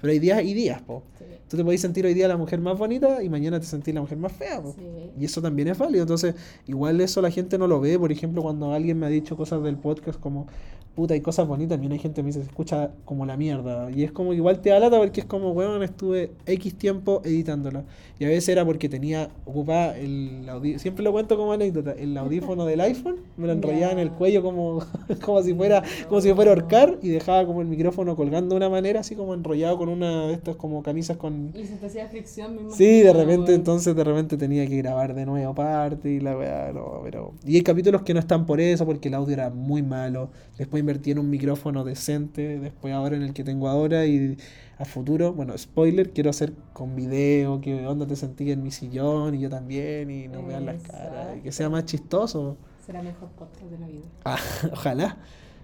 Pero 0.00 0.12
hay 0.12 0.20
días 0.20 0.44
y 0.44 0.54
días, 0.54 0.80
po. 0.82 1.02
Tú 1.48 1.56
te 1.56 1.64
podés 1.64 1.80
sentir 1.80 2.06
hoy 2.06 2.14
día 2.14 2.28
la 2.28 2.36
mujer 2.36 2.60
más 2.60 2.78
bonita 2.78 3.20
y 3.20 3.28
mañana 3.28 3.58
te 3.58 3.66
sentís 3.66 3.92
la 3.92 4.02
mujer 4.02 4.18
más 4.18 4.30
fea, 4.30 4.62
po. 4.62 4.76
Y 5.18 5.24
eso 5.24 5.42
también 5.42 5.66
es 5.66 5.78
válido. 5.78 6.02
Entonces, 6.02 6.36
igual 6.68 7.00
eso 7.00 7.20
la 7.20 7.30
gente 7.32 7.58
no 7.58 7.66
lo 7.66 7.80
ve. 7.80 7.98
Por 7.98 8.12
ejemplo, 8.12 8.40
cuando 8.40 8.72
alguien 8.72 9.00
me 9.00 9.06
ha 9.06 9.08
dicho 9.08 9.36
cosas 9.36 9.64
del 9.64 9.78
podcast 9.78 10.20
como, 10.20 10.46
puta, 10.94 11.14
hay 11.14 11.20
cosas 11.20 11.46
bonitas, 11.46 11.70
también 11.70 11.92
hay 11.92 11.98
gente 11.98 12.16
que 12.16 12.22
me 12.22 12.28
dice, 12.28 12.40
se 12.40 12.46
escucha 12.46 12.90
como 13.04 13.24
la 13.24 13.36
mierda. 13.36 13.90
Y 13.90 14.04
es 14.04 14.12
como 14.12 14.34
igual 14.34 14.60
te 14.60 14.70
da 14.70 14.78
lata 14.78 14.98
porque 14.98 15.20
es 15.20 15.26
como, 15.26 15.52
weón, 15.52 15.82
estuve 15.82 16.32
X 16.46 16.74
tiempo 16.76 17.22
editándola. 17.24 17.84
Y 18.18 18.24
a 18.24 18.28
veces 18.28 18.50
era 18.50 18.64
porque 18.64 18.88
tenía 18.88 19.30
ocupada 19.44 19.96
el 19.98 20.48
audífono, 20.48 20.78
siempre 20.78 21.02
lo 21.02 21.12
cuento 21.12 21.36
como 21.36 21.52
anécdota, 21.52 21.92
el 21.92 22.16
audífono 22.16 22.66
del 22.66 22.80
iPhone, 22.80 23.16
me 23.36 23.46
lo 23.46 23.52
enrollaba 23.52 23.92
en 23.92 23.98
el 23.98 24.10
cuello 24.10 24.42
como, 24.42 24.84
como 25.24 25.42
si 25.42 25.54
fuera, 25.54 25.82
como 26.08 26.20
si 26.20 26.32
fuera 26.32 26.50
ahorcar 26.52 26.98
y 27.02 27.08
dejaba 27.08 27.46
como 27.46 27.62
el 27.62 27.68
micrófono 27.68 28.14
colgando 28.14 28.54
de 28.54 28.56
una 28.58 28.68
manera, 28.68 29.00
así 29.00 29.16
como 29.16 29.34
enrollado 29.34 29.78
con 29.78 29.88
una 29.88 30.26
de 30.26 30.34
estas 30.34 30.56
como 30.56 30.82
camisas 30.82 31.16
con... 31.16 31.52
Y 31.54 31.64
se 31.64 31.76
te 31.76 31.86
hacía 31.86 32.06
fricción, 32.08 32.54
mismo. 32.54 32.72
Sí, 32.72 33.00
de 33.00 33.12
repente, 33.12 33.54
entonces 33.54 33.96
de 33.96 34.04
repente 34.04 34.36
tenía 34.36 34.66
que 34.66 34.76
grabar 34.76 35.14
de 35.14 35.24
nuevo 35.24 35.54
parte 35.54 36.10
y 36.10 36.20
la 36.20 36.36
weá, 36.36 36.70
no, 36.72 37.00
pero... 37.02 37.32
Y 37.44 37.56
hay 37.56 37.62
capítulos 37.62 38.02
que 38.02 38.12
no 38.14 38.20
están 38.20 38.46
por 38.46 38.60
eso, 38.60 38.84
porque 38.84 39.08
el 39.08 39.14
audio 39.14 39.32
era 39.32 39.50
muy 39.50 39.82
malo. 39.82 40.30
Después 40.58 40.81
invertí 40.82 41.10
en 41.10 41.18
un 41.18 41.30
micrófono 41.30 41.84
decente, 41.84 42.58
después 42.58 42.92
ahora 42.92 43.16
en 43.16 43.22
el 43.22 43.32
que 43.32 43.44
tengo 43.44 43.68
ahora 43.68 44.06
y 44.06 44.36
a 44.78 44.84
futuro, 44.84 45.32
bueno, 45.32 45.56
spoiler, 45.56 46.10
quiero 46.12 46.30
hacer 46.30 46.52
con 46.72 46.94
video, 46.94 47.60
que 47.60 47.86
onda 47.86 48.06
te 48.06 48.16
sentí 48.16 48.50
en 48.50 48.62
mi 48.62 48.70
sillón 48.70 49.34
y 49.34 49.40
yo 49.40 49.48
también 49.48 50.10
y 50.10 50.28
no 50.28 50.44
vean 50.44 50.66
las 50.66 50.82
caras, 50.82 51.36
y 51.38 51.40
que 51.40 51.52
sea 51.52 51.70
más 51.70 51.84
chistoso. 51.86 52.56
Será 52.84 53.02
mejor 53.02 53.28
podcast 53.30 53.70
de 53.70 53.78
la 53.78 53.86
vida. 53.86 54.06
Ah, 54.24 54.38
ojalá. 54.72 55.16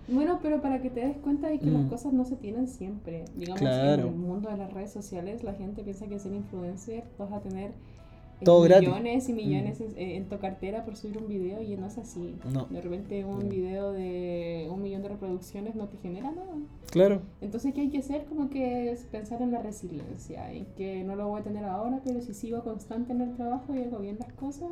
Bueno, 0.09 0.39
pero 0.43 0.63
para 0.63 0.81
que 0.81 0.89
te 0.89 1.01
des 1.01 1.17
cuenta 1.19 1.49
de 1.49 1.59
que 1.59 1.67
las 1.67 1.83
mm. 1.83 1.89
cosas 1.89 2.13
no 2.15 2.25
se 2.25 2.37
tienen 2.37 2.67
siempre. 2.67 3.27
Digamos, 3.37 3.61
en 3.61 4.01
el 4.01 4.11
mundo 4.11 4.49
de 4.49 4.57
las 4.57 4.73
redes 4.73 4.91
sociales 4.91 5.43
la 5.45 5.53
gente 5.53 5.83
piensa 5.83 6.07
que 6.07 6.19
ser 6.19 6.33
influencer 6.33 7.05
vas 7.19 7.31
a 7.31 7.41
tener 7.41 7.73
todo 8.45 8.65
millones 8.65 9.29
y 9.29 9.33
millones 9.33 9.81
mm. 9.81 9.85
en, 9.97 10.29
tu 10.29 10.39
cartera 10.39 10.85
por 10.85 10.97
subir 10.97 11.19
un 11.19 11.29
video 11.29 11.63
y 11.63 11.77
no 11.77 11.87
es 11.87 11.99
así. 11.99 12.37
De 12.71 12.81
repente 12.81 13.25
un 13.25 13.47
mm. 13.47 13.49
video 13.49 13.93
de 13.93 14.69
un 14.71 14.83
millón 14.83 15.03
de 15.03 15.09
reproducciones 15.09 15.75
no 15.75 15.89
te 15.89 15.99
genera 15.99 16.31
nada. 16.31 16.55
Claro. 16.91 17.23
Entonces, 17.41 17.75
¿qué 17.75 17.83
hay 17.83 17.91
que 17.91 17.99
hacer? 17.99 18.25
Como 18.25 18.49
que 18.51 18.91
es 18.91 19.01
pensar 19.05 19.43
en 19.43 19.53
la 19.53 19.63
resiliencia, 19.63 20.53
en 20.53 20.67
que 20.77 21.05
no 21.05 21.17
lo 21.17 21.29
voy 21.29 21.41
a 21.41 21.45
tener 21.45 21.65
ahora, 21.65 22.01
pero 22.05 22.21
si 22.21 22.35
sigo 22.35 22.63
constante 22.63 23.13
en 23.13 23.21
el 23.21 23.37
trabajo 23.37 23.75
y 23.75 23.83
hago 23.83 23.99
bien 23.99 24.17
las 24.19 24.33
cosas, 24.33 24.69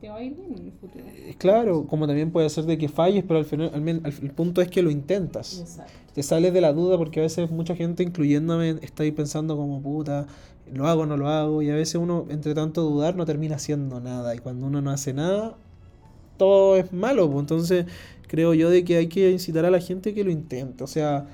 te 0.00 0.08
va 0.08 0.16
a 0.16 0.22
ir 0.22 0.36
bien 0.36 0.54
en 0.54 0.66
el 0.66 0.72
futuro. 0.72 1.04
Eh, 1.08 1.34
claro, 1.38 1.86
como 1.86 2.06
también 2.06 2.30
puede 2.30 2.48
ser 2.50 2.64
de 2.64 2.78
que 2.78 2.88
falles, 2.88 3.24
pero 3.26 3.40
al 3.40 3.44
final 3.44 3.70
el 4.04 4.30
punto 4.30 4.60
es 4.60 4.68
que 4.68 4.82
lo 4.82 4.90
intentas. 4.90 5.60
Exacto. 5.60 5.92
Te 6.14 6.22
sales 6.22 6.52
de 6.52 6.60
la 6.60 6.72
duda 6.72 6.98
porque 6.98 7.20
a 7.20 7.22
veces 7.22 7.50
mucha 7.50 7.74
gente, 7.74 8.02
incluyéndome, 8.02 8.70
está 8.82 9.02
ahí 9.02 9.12
pensando 9.12 9.56
como 9.56 9.80
puta, 9.80 10.26
lo 10.74 10.86
hago 10.86 11.02
o 11.02 11.06
no 11.06 11.16
lo 11.16 11.28
hago, 11.28 11.62
y 11.62 11.70
a 11.70 11.74
veces 11.74 11.96
uno, 11.96 12.26
entre 12.30 12.54
tanto 12.54 12.82
dudar, 12.82 13.16
no 13.16 13.26
termina 13.26 13.56
haciendo 13.56 14.00
nada, 14.00 14.34
y 14.34 14.38
cuando 14.38 14.66
uno 14.66 14.80
no 14.80 14.90
hace 14.90 15.12
nada, 15.12 15.56
todo 16.36 16.76
es 16.76 16.92
malo, 16.92 17.28
pues 17.28 17.40
entonces 17.40 17.86
creo 18.26 18.54
yo 18.54 18.70
de 18.70 18.84
que 18.84 18.96
hay 18.96 19.08
que 19.08 19.30
incitar 19.30 19.64
a 19.64 19.70
la 19.70 19.80
gente 19.80 20.14
que 20.14 20.24
lo 20.24 20.30
intente, 20.30 20.84
o 20.84 20.86
sea, 20.86 21.26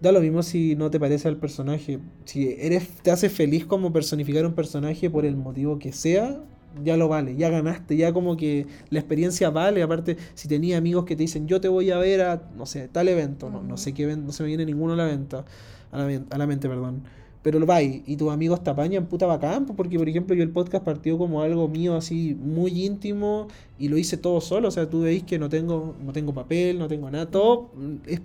da 0.00 0.12
lo 0.12 0.20
mismo 0.20 0.42
si 0.42 0.76
no 0.76 0.90
te 0.90 1.00
parece 1.00 1.28
al 1.28 1.36
personaje, 1.36 1.98
si 2.24 2.56
eres 2.58 2.88
te 3.02 3.10
hace 3.10 3.28
feliz 3.28 3.66
como 3.66 3.92
personificar 3.92 4.46
un 4.46 4.54
personaje 4.54 5.10
por 5.10 5.24
el 5.24 5.36
motivo 5.36 5.78
que 5.78 5.92
sea, 5.92 6.40
ya 6.84 6.96
lo 6.96 7.08
vale, 7.08 7.36
ya 7.36 7.50
ganaste, 7.50 7.96
ya 7.96 8.12
como 8.12 8.36
que 8.36 8.66
la 8.90 9.00
experiencia 9.00 9.50
vale, 9.50 9.82
aparte 9.82 10.16
si 10.34 10.48
tenía 10.48 10.78
amigos 10.78 11.04
que 11.04 11.16
te 11.16 11.22
dicen 11.22 11.48
yo 11.48 11.60
te 11.60 11.68
voy 11.68 11.90
a 11.90 11.98
ver 11.98 12.20
a, 12.22 12.42
no 12.56 12.66
sé, 12.66 12.88
tal 12.88 13.08
evento, 13.08 13.50
no, 13.50 13.62
no 13.62 13.76
sé 13.76 13.92
qué 13.94 14.04
evento, 14.04 14.26
no 14.26 14.32
se 14.32 14.42
me 14.42 14.48
viene 14.48 14.64
ninguno 14.64 14.92
a 14.92 14.96
la 14.96 15.04
venta, 15.04 15.44
a 15.90 15.98
la, 15.98 16.22
a 16.30 16.38
la 16.38 16.46
mente, 16.46 16.68
perdón. 16.68 17.02
Pero 17.42 17.58
lo 17.58 17.66
vais 17.66 18.02
y 18.06 18.16
tus 18.16 18.30
amigos 18.30 18.62
te 18.64 18.70
apañan, 18.70 19.06
puta 19.06 19.26
bacán, 19.26 19.66
porque 19.66 19.98
por 19.98 20.08
ejemplo 20.08 20.34
yo 20.34 20.42
el 20.42 20.50
podcast 20.50 20.84
partió 20.84 21.16
como 21.18 21.42
algo 21.42 21.68
mío 21.68 21.94
así 21.96 22.36
muy 22.40 22.84
íntimo 22.84 23.48
y 23.78 23.88
lo 23.88 23.96
hice 23.96 24.16
todo 24.16 24.40
solo, 24.40 24.68
o 24.68 24.70
sea, 24.70 24.90
tú 24.90 25.02
veis 25.02 25.22
que 25.22 25.38
no 25.38 25.48
tengo, 25.48 25.94
no 26.04 26.12
tengo 26.12 26.34
papel, 26.34 26.78
no 26.78 26.88
tengo 26.88 27.10
nada, 27.10 27.30
todo 27.30 27.70
es, 28.06 28.20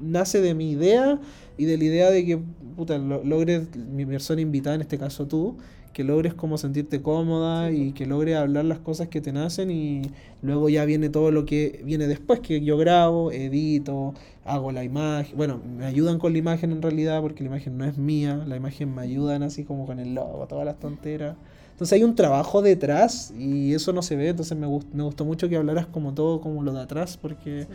nace 0.00 0.40
de 0.40 0.54
mi 0.54 0.70
idea 0.70 1.18
y 1.56 1.64
de 1.64 1.78
la 1.78 1.84
idea 1.84 2.10
de 2.10 2.24
que, 2.24 2.38
puta, 2.76 2.98
lo, 2.98 3.24
logres 3.24 3.74
mi 3.76 4.06
persona 4.06 4.40
invitada, 4.40 4.76
en 4.76 4.82
este 4.82 4.98
caso 4.98 5.26
tú, 5.26 5.56
que 5.92 6.04
logres 6.04 6.34
como 6.34 6.58
sentirte 6.58 7.02
cómoda 7.02 7.70
y 7.70 7.92
que 7.92 8.06
logres 8.06 8.36
hablar 8.36 8.64
las 8.64 8.78
cosas 8.78 9.08
que 9.08 9.20
te 9.20 9.32
nacen 9.32 9.70
y 9.70 10.02
luego 10.42 10.68
ya 10.68 10.84
viene 10.84 11.08
todo 11.08 11.30
lo 11.30 11.44
que 11.44 11.82
viene 11.84 12.06
después, 12.06 12.40
que 12.40 12.60
yo 12.60 12.76
grabo, 12.76 13.32
edito, 13.32 14.14
hago 14.44 14.72
la 14.72 14.84
imagen, 14.84 15.36
bueno, 15.36 15.60
me 15.76 15.86
ayudan 15.86 16.18
con 16.18 16.32
la 16.32 16.38
imagen 16.38 16.72
en 16.72 16.82
realidad 16.82 17.20
porque 17.20 17.42
la 17.42 17.48
imagen 17.48 17.78
no 17.78 17.84
es 17.84 17.98
mía, 17.98 18.44
la 18.46 18.56
imagen 18.56 18.94
me 18.94 19.02
ayudan 19.02 19.42
así 19.42 19.64
como 19.64 19.86
con 19.86 19.98
el 19.98 20.14
logo, 20.14 20.46
todas 20.48 20.64
las 20.64 20.78
tonteras. 20.78 21.36
Entonces 21.72 21.92
hay 21.92 22.02
un 22.02 22.14
trabajo 22.14 22.60
detrás 22.60 23.32
y 23.38 23.72
eso 23.74 23.92
no 23.92 24.02
se 24.02 24.16
ve, 24.16 24.28
entonces 24.28 24.56
me, 24.58 24.66
gust 24.66 24.92
me 24.92 25.02
gustó 25.02 25.24
mucho 25.24 25.48
que 25.48 25.56
hablaras 25.56 25.86
como 25.86 26.14
todo, 26.14 26.40
como 26.40 26.62
lo 26.62 26.72
de 26.72 26.80
atrás, 26.80 27.16
porque 27.16 27.66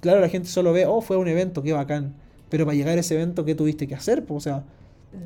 claro, 0.00 0.20
la 0.20 0.28
gente 0.28 0.48
solo 0.48 0.72
ve, 0.72 0.86
oh, 0.86 1.00
fue 1.00 1.16
un 1.16 1.28
evento, 1.28 1.62
qué 1.62 1.72
bacán, 1.72 2.14
pero 2.48 2.64
para 2.64 2.76
llegar 2.76 2.96
a 2.96 3.00
ese 3.00 3.14
evento, 3.14 3.44
¿qué 3.44 3.54
tuviste 3.54 3.86
que 3.86 3.94
hacer? 3.94 4.24
Pues, 4.24 4.38
o 4.38 4.40
sea, 4.40 4.64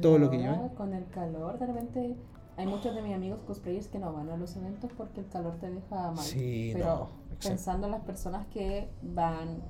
todo 0.01 0.19
lo 0.19 0.31
que 0.31 0.43
yo. 0.43 0.71
Con 0.77 0.95
el 0.95 1.07
calor, 1.09 1.59
de 1.59 1.67
repente 1.67 2.17
hay 2.57 2.67
muchos 2.67 2.95
de 2.95 3.03
mis 3.03 3.15
amigos 3.15 3.41
cosplayers 3.47 3.89
que 3.89 3.99
no 3.99 4.13
van 4.13 4.29
a 4.31 4.37
los 4.37 4.57
eventos 4.57 4.91
porque 4.97 5.21
el 5.21 5.29
calor 5.29 5.57
te 5.59 5.71
deja 5.71 6.11
mal. 6.13 6.19
Sí, 6.25 6.71
Pero 6.75 6.85
no, 6.87 7.09
pensando 7.43 7.87
en 7.87 7.93
las 7.93 8.03
personas 8.03 8.47
que 8.49 8.89
van 9.03 9.63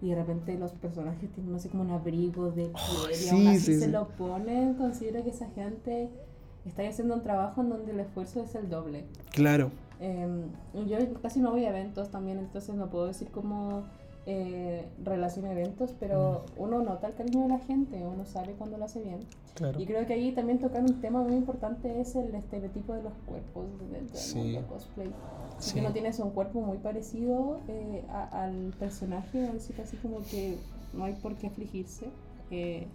y 0.00 0.10
de 0.10 0.14
repente 0.14 0.56
los 0.56 0.72
personajes 0.72 1.30
tienen 1.32 1.54
así 1.56 1.68
como 1.68 1.82
un 1.82 1.90
abrigo 1.90 2.50
de 2.52 2.66
piel 2.66 2.72
Oh, 2.74 3.10
y 3.10 3.14
sí, 3.14 3.28
aún 3.30 3.46
así 3.48 3.60
sí, 3.60 3.80
se 3.80 3.88
lo 3.88 4.08
ponen, 4.10 4.74
considero 4.74 5.24
que 5.24 5.30
esa 5.30 5.48
gente 5.50 6.08
está 6.64 6.86
haciendo 6.86 7.14
un 7.14 7.22
trabajo 7.22 7.62
en 7.62 7.70
donde 7.70 7.92
el 7.92 8.00
esfuerzo 8.00 8.42
es 8.42 8.54
el 8.54 8.68
doble. 8.68 9.06
Claro, 9.32 9.70
Eh, 10.00 10.46
yo 10.86 10.96
casi 11.20 11.40
no 11.40 11.50
voy 11.50 11.64
a 11.64 11.70
eventos 11.70 12.10
también, 12.10 12.38
entonces 12.38 12.72
no 12.76 12.88
puedo 12.88 13.06
decir 13.08 13.32
cómo 13.32 13.86
eh, 14.30 14.84
relaciona 15.02 15.52
eventos, 15.52 15.94
pero 15.98 16.44
Mm. 16.58 16.62
uno 16.62 16.82
nota 16.82 17.06
el 17.06 17.14
cariño 17.14 17.42
de 17.44 17.48
la 17.48 17.58
gente, 17.60 17.96
uno 18.06 18.26
sabe 18.26 18.52
cuando 18.52 18.76
lo 18.76 18.84
hace 18.84 19.00
bien. 19.02 19.20
claro. 19.54 19.80
Y 19.80 19.86
creo 19.86 20.06
que 20.06 20.12
ahí 20.12 20.32
también 20.32 20.58
tocar 20.60 20.82
un 20.82 21.00
tema 21.00 21.20
muy 21.22 21.34
importante 21.34 21.98
es 22.00 22.14
el 22.14 22.32
estereotipo 22.34 22.92
de 22.92 23.02
los 23.02 23.12
cuerpos 23.26 23.64
dentro 23.90 24.12
del 24.14 24.16
Sí. 24.16 24.38
mundo 24.38 24.66
cosplay. 24.68 25.10
Si 25.58 25.70
Sí. 25.72 25.80
uno 25.80 25.90
tienes 25.92 26.18
un 26.20 26.30
cuerpo 26.30 26.60
muy 26.60 26.76
parecido 26.78 27.58
eh, 27.68 28.04
a- 28.10 28.44
al 28.44 28.72
personaje, 28.78 29.48
así 29.48 29.72
casi 29.72 29.96
como 29.96 30.18
que 30.30 30.56
no 30.92 31.04
hay 31.04 31.14
por 31.14 31.34
qué 31.36 31.46
afligirse. 31.48 32.06
eh, 32.50 32.86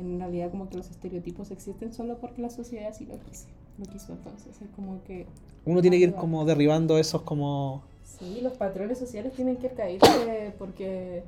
en 0.00 0.18
realidad 0.18 0.50
como 0.50 0.68
que 0.68 0.76
los 0.76 0.90
estereotipos 0.90 1.50
existen 1.50 1.92
solo 1.92 2.18
porque 2.18 2.40
la 2.42 2.50
sociedad 2.50 2.88
así 2.88 3.04
lo 3.06 3.18
quiso. 3.20 3.46
Lo 3.78 3.84
quiso 3.86 4.12
entonces, 4.12 4.60
es 4.60 4.68
como 4.76 5.02
que 5.04 5.26
Uno 5.64 5.80
tiene 5.80 5.98
que 5.98 6.04
ir 6.04 6.14
como 6.14 6.44
derribando 6.44 6.98
esos 6.98 7.22
como... 7.22 7.82
Sí, 8.18 8.40
los 8.42 8.54
patrones 8.54 8.98
sociales 8.98 9.32
tienen 9.34 9.56
que 9.56 9.68
caerse 9.68 10.52
porque, 10.58 11.22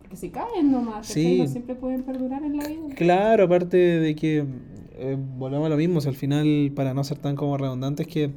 porque 0.00 0.16
se 0.16 0.30
caen 0.30 0.72
nomás. 0.72 1.06
Sí. 1.06 1.38
no 1.38 1.46
siempre 1.46 1.74
pueden 1.74 2.02
perdurar 2.02 2.42
en 2.42 2.56
la 2.56 2.66
vida. 2.66 2.94
Claro, 2.96 3.44
aparte 3.44 3.76
de 3.76 4.14
que 4.16 4.44
eh, 4.98 5.16
volvemos 5.36 5.66
a 5.66 5.68
lo 5.68 5.76
mismo, 5.76 6.00
si 6.00 6.08
al 6.08 6.16
final, 6.16 6.72
para 6.74 6.94
no 6.94 7.04
ser 7.04 7.18
tan 7.18 7.36
como 7.36 7.56
redundante, 7.56 8.02
es 8.02 8.08
que 8.08 8.30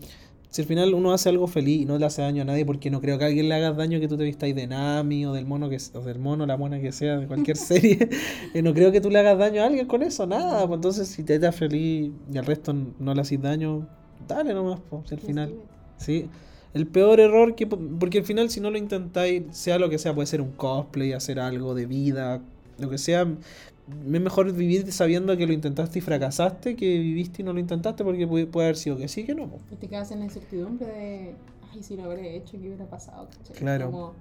si 0.49 0.61
al 0.61 0.67
final 0.67 0.93
uno 0.93 1.13
hace 1.13 1.29
algo 1.29 1.47
feliz 1.47 1.81
y 1.81 1.85
no 1.85 1.97
le 1.97 2.05
hace 2.05 2.21
daño 2.21 2.41
a 2.41 2.45
nadie, 2.45 2.65
porque 2.65 2.91
no 2.91 2.99
creo 2.99 3.17
que 3.17 3.23
a 3.23 3.27
alguien 3.27 3.47
le 3.47 3.55
hagas 3.55 3.77
daño 3.77 4.01
que 4.01 4.09
tú 4.09 4.17
te 4.17 4.25
vistáis 4.25 4.53
de 4.53 4.67
Nami 4.67 5.25
o 5.25 5.31
del 5.31 5.45
mono 5.45 5.69
que 5.69 5.77
o 5.93 6.01
del 6.01 6.19
mono, 6.19 6.45
la 6.45 6.57
mona 6.57 6.81
que 6.81 6.91
sea, 6.91 7.17
de 7.17 7.25
cualquier 7.25 7.55
serie, 7.57 8.09
eh, 8.53 8.61
no 8.61 8.73
creo 8.73 8.91
que 8.91 8.99
tú 8.99 9.09
le 9.09 9.19
hagas 9.19 9.37
daño 9.39 9.63
a 9.63 9.67
alguien 9.67 9.87
con 9.87 10.03
eso, 10.03 10.27
nada, 10.27 10.67
pues 10.67 10.77
entonces 10.77 11.07
si 11.07 11.23
te 11.23 11.35
estás 11.35 11.55
feliz 11.55 12.11
y 12.31 12.37
al 12.37 12.45
resto 12.45 12.73
no 12.99 13.13
le 13.13 13.21
haces 13.21 13.41
daño, 13.41 13.87
dale 14.27 14.53
nomás, 14.53 14.81
pues, 14.89 15.03
si 15.07 15.15
al 15.15 15.21
final, 15.21 15.53
sí. 15.97 16.29
El 16.73 16.87
peor 16.87 17.19
error 17.19 17.55
que, 17.55 17.67
porque 17.67 18.19
al 18.19 18.23
final 18.23 18.49
si 18.49 18.61
no 18.61 18.71
lo 18.71 18.77
intentáis, 18.77 19.43
sea 19.51 19.77
lo 19.77 19.89
que 19.89 19.97
sea, 19.97 20.13
puede 20.13 20.27
ser 20.27 20.41
un 20.41 20.51
cosplay, 20.51 21.13
hacer 21.13 21.39
algo 21.39 21.75
de 21.75 21.85
vida, 21.85 22.41
lo 22.79 22.89
que 22.89 22.97
sea, 22.97 23.23
es 23.23 24.21
mejor 24.21 24.51
vivir 24.53 24.91
sabiendo 24.91 25.35
que 25.35 25.45
lo 25.45 25.53
intentaste 25.53 25.99
y 25.99 26.01
fracasaste 26.01 26.75
que 26.75 26.99
viviste 26.99 27.41
y 27.41 27.45
no 27.45 27.53
lo 27.53 27.59
intentaste 27.59 28.03
porque 28.03 28.25
puede, 28.25 28.45
puede 28.47 28.67
haber 28.67 28.77
sido 28.77 28.97
que 28.97 29.07
sí, 29.07 29.25
que 29.25 29.35
no. 29.35 29.49
Y 29.71 29.75
te 29.75 29.87
quedas 29.87 30.11
en 30.11 30.19
la 30.19 30.25
incertidumbre 30.25 30.87
de, 30.87 31.35
ay, 31.73 31.83
si 31.83 31.97
lo 31.97 32.05
habré 32.05 32.37
hecho, 32.37 32.53
¿qué 32.53 32.67
hubiera 32.67 32.85
pasado? 32.85 33.27
¿cachai? 33.37 33.55
Claro. 33.57 33.91
Como 33.91 34.13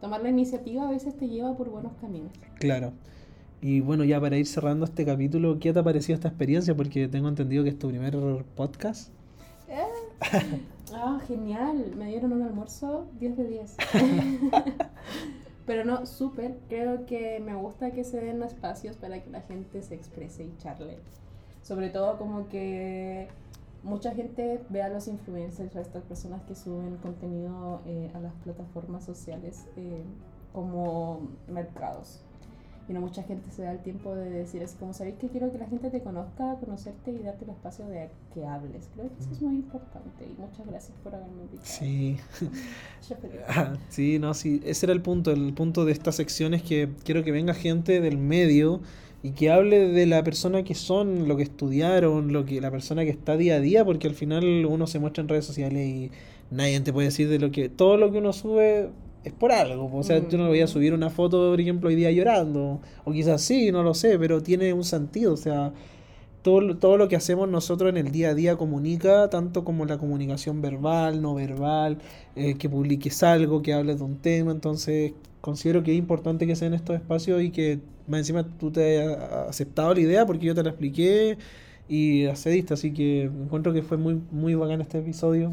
tomar 0.00 0.22
la 0.22 0.30
iniciativa 0.30 0.88
a 0.88 0.90
veces 0.90 1.16
te 1.16 1.28
lleva 1.28 1.56
por 1.56 1.68
buenos 1.68 1.92
caminos. 2.00 2.32
Claro. 2.58 2.92
Y 3.62 3.80
bueno, 3.80 4.04
ya 4.04 4.18
para 4.20 4.38
ir 4.38 4.46
cerrando 4.46 4.86
este 4.86 5.04
capítulo, 5.04 5.58
¿qué 5.58 5.72
te 5.72 5.78
ha 5.78 5.82
parecido 5.82 6.14
esta 6.14 6.28
experiencia? 6.28 6.74
Porque 6.74 7.08
tengo 7.08 7.28
entendido 7.28 7.62
que 7.62 7.70
es 7.70 7.78
tu 7.78 7.88
primer 7.88 8.16
podcast. 8.56 9.10
Ah, 10.94 11.20
genial. 11.26 11.94
Me 11.96 12.06
dieron 12.06 12.32
un 12.32 12.42
almuerzo 12.42 13.06
10 13.18 13.36
de 13.36 13.44
10. 13.46 13.76
Pero 15.66 15.84
no, 15.84 16.06
súper. 16.06 16.58
Creo 16.68 17.06
que 17.06 17.40
me 17.40 17.54
gusta 17.54 17.92
que 17.92 18.04
se 18.04 18.20
den 18.20 18.42
espacios 18.42 18.96
para 18.96 19.22
que 19.22 19.30
la 19.30 19.42
gente 19.42 19.82
se 19.82 19.94
exprese 19.94 20.44
y 20.44 20.54
charle. 20.58 20.98
Sobre 21.62 21.90
todo 21.90 22.18
como 22.18 22.48
que 22.48 23.28
mucha 23.82 24.12
gente 24.12 24.60
ve 24.68 24.82
a 24.82 24.88
los 24.88 25.08
influencers, 25.08 25.76
a 25.76 25.80
estas 25.80 26.04
personas 26.04 26.42
que 26.42 26.54
suben 26.54 26.96
contenido 26.96 27.80
eh, 27.86 28.10
a 28.14 28.20
las 28.20 28.34
plataformas 28.42 29.04
sociales 29.04 29.66
eh, 29.76 30.02
como 30.52 31.28
mercados. 31.48 32.22
Y 32.90 32.92
no 32.92 33.02
mucha 33.02 33.22
gente 33.22 33.48
se 33.52 33.62
da 33.62 33.70
el 33.70 33.78
tiempo 33.78 34.16
de 34.16 34.28
decir 34.30 34.64
así 34.64 34.74
como, 34.76 34.92
¿sabéis 34.92 35.14
que 35.14 35.28
quiero 35.28 35.52
que 35.52 35.58
la 35.58 35.68
gente 35.68 35.90
te 35.90 36.00
conozca, 36.00 36.56
conocerte 36.58 37.12
y 37.12 37.18
darte 37.18 37.44
el 37.44 37.52
espacio 37.52 37.86
de 37.86 38.08
que 38.34 38.44
hables? 38.44 38.88
Creo 38.94 39.08
que 39.08 39.22
eso 39.22 39.30
es 39.30 39.40
muy 39.42 39.54
importante 39.54 40.24
y 40.24 40.40
muchas 40.40 40.66
gracias 40.66 40.98
por 41.04 41.14
haberme 41.14 41.42
invitado. 41.42 41.64
Sí. 41.64 42.16
Ah, 43.48 43.74
sí, 43.88 44.18
no, 44.18 44.34
sí. 44.34 44.60
Ese 44.64 44.86
era 44.86 44.92
el 44.92 45.02
punto. 45.02 45.30
El 45.30 45.52
punto 45.54 45.84
de 45.84 45.92
esta 45.92 46.12
sección 46.12 46.54
es 46.54 46.62
que 46.62 46.88
quiero 47.04 47.24
que 47.24 47.32
venga 47.32 47.54
gente 47.54 48.00
del 48.00 48.18
medio 48.18 48.80
y 49.22 49.32
que 49.32 49.50
hable 49.50 49.88
de 49.88 50.06
la 50.06 50.22
persona 50.24 50.62
que 50.62 50.74
son, 50.74 51.28
lo 51.28 51.36
que 51.36 51.42
estudiaron, 51.44 52.32
lo 52.32 52.44
que 52.44 52.60
la 52.60 52.70
persona 52.70 53.04
que 53.04 53.10
está 53.10 53.36
día 53.36 53.56
a 53.56 53.60
día, 53.60 53.84
porque 53.84 54.08
al 54.08 54.14
final 54.14 54.66
uno 54.66 54.86
se 54.86 54.98
muestra 54.98 55.22
en 55.22 55.28
redes 55.28 55.44
sociales 55.44 55.86
y 55.86 56.10
nadie 56.50 56.80
te 56.80 56.92
puede 56.92 57.08
decir 57.08 57.28
de 57.28 57.38
lo 57.38 57.50
que 57.50 57.68
todo 57.68 57.96
lo 57.96 58.10
que 58.10 58.18
uno 58.18 58.32
sube 58.32 58.90
es 59.24 59.32
por 59.32 59.52
algo. 59.52 59.90
O 59.92 60.02
sea, 60.02 60.26
yo 60.28 60.38
no 60.38 60.48
voy 60.48 60.60
a 60.60 60.66
subir 60.66 60.94
una 60.94 61.10
foto, 61.10 61.50
por 61.50 61.60
ejemplo, 61.60 61.88
hoy 61.88 61.94
día 61.94 62.10
llorando, 62.10 62.80
o 63.04 63.12
quizás 63.12 63.42
sí, 63.42 63.70
no 63.72 63.82
lo 63.82 63.94
sé, 63.94 64.18
pero 64.18 64.42
tiene 64.42 64.72
un 64.72 64.84
sentido, 64.84 65.34
o 65.34 65.36
sea, 65.36 65.72
todo, 66.42 66.76
todo 66.78 66.96
lo 66.96 67.08
que 67.08 67.16
hacemos 67.16 67.48
nosotros 67.48 67.90
en 67.90 67.98
el 67.98 68.12
día 68.12 68.30
a 68.30 68.34
día 68.34 68.56
comunica, 68.56 69.28
tanto 69.30 69.64
como 69.64 69.84
la 69.84 69.98
comunicación 69.98 70.62
verbal, 70.62 71.20
no 71.22 71.34
verbal, 71.34 71.98
eh, 72.36 72.54
que 72.56 72.68
publiques 72.68 73.22
algo, 73.22 73.62
que 73.62 73.74
hables 73.74 73.98
de 73.98 74.04
un 74.04 74.16
tema, 74.18 74.52
entonces 74.52 75.12
considero 75.40 75.82
que 75.82 75.92
es 75.92 75.98
importante 75.98 76.46
que 76.46 76.56
sean 76.56 76.74
estos 76.74 76.96
espacios 76.96 77.42
y 77.42 77.50
que 77.50 77.80
más 78.06 78.20
encima 78.20 78.44
tú 78.44 78.70
te 78.70 79.00
hayas 79.00 79.18
aceptado 79.48 79.94
la 79.94 80.00
idea 80.00 80.26
porque 80.26 80.46
yo 80.46 80.54
te 80.54 80.62
la 80.62 80.70
expliqué 80.70 81.38
y 81.88 82.26
accediste, 82.26 82.74
así 82.74 82.92
que 82.92 83.24
encuentro 83.24 83.72
que 83.72 83.82
fue 83.82 83.96
muy, 83.96 84.20
muy 84.30 84.54
bacán 84.54 84.80
este 84.80 84.98
episodio. 84.98 85.52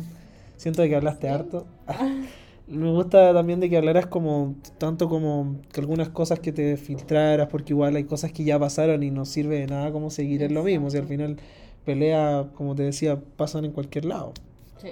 Siento 0.58 0.84
que 0.84 0.96
hablaste 0.96 1.30
harto. 1.30 1.66
Me 2.68 2.92
gusta 2.92 3.34
también 3.34 3.60
de 3.62 3.70
que 3.70 3.78
hablaras 3.78 4.08
como, 4.08 4.56
tanto 4.78 5.08
como 5.08 5.56
que 5.72 5.80
algunas 5.80 6.10
cosas 6.10 6.40
que 6.40 6.52
te 6.52 6.76
filtraras, 6.76 7.48
porque 7.48 7.72
igual 7.74 7.96
hay 7.96 8.04
cosas 8.04 8.34
que 8.34 8.44
ya 8.44 8.60
pasaron 8.60 9.04
y 9.04 9.12
no 9.12 9.24
sirve 9.26 9.60
de 9.60 9.68
nada 9.68 9.92
como 9.94 10.10
seguir 10.10 10.44
en 10.44 10.54
lo 10.54 10.64
mismo. 10.64 10.90
Si 10.90 10.98
al 10.98 11.08
final 11.08 11.38
pelea, 11.86 12.50
como 12.56 12.76
te 12.76 12.84
decía, 12.84 13.20
pasan 13.38 13.64
en 13.66 13.72
cualquier 13.72 14.04
lado. 14.06 14.34
Sí, 14.82 14.90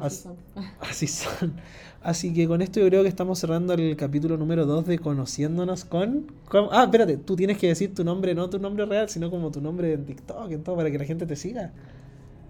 As- 0.00 0.02
así 0.02 0.22
son. 0.22 0.36
Así 0.80 1.06
son. 1.06 1.54
Así 2.02 2.34
que 2.34 2.46
con 2.48 2.62
esto 2.62 2.80
yo 2.80 2.86
creo 2.88 3.02
que 3.02 3.08
estamos 3.08 3.38
cerrando 3.38 3.74
el 3.74 3.96
capítulo 3.96 4.36
número 4.36 4.66
2 4.66 4.86
de 4.86 4.98
Conociéndonos 4.98 5.84
con... 5.84 6.26
con- 6.48 6.68
Ah, 6.72 6.84
espérate, 6.84 7.16
tú 7.18 7.36
tienes 7.36 7.58
que 7.58 7.68
decir 7.68 7.94
tu 7.94 8.04
nombre, 8.04 8.34
no 8.34 8.50
tu 8.50 8.58
nombre 8.58 8.84
real, 8.86 9.08
sino 9.08 9.30
como 9.30 9.50
tu 9.50 9.60
nombre 9.60 9.92
en 9.92 10.04
TikTok, 10.06 10.50
en 10.52 10.62
todo, 10.64 10.76
para 10.76 10.90
que 10.90 10.98
la 10.98 11.04
gente 11.04 11.26
te 11.26 11.36
siga. 11.36 11.72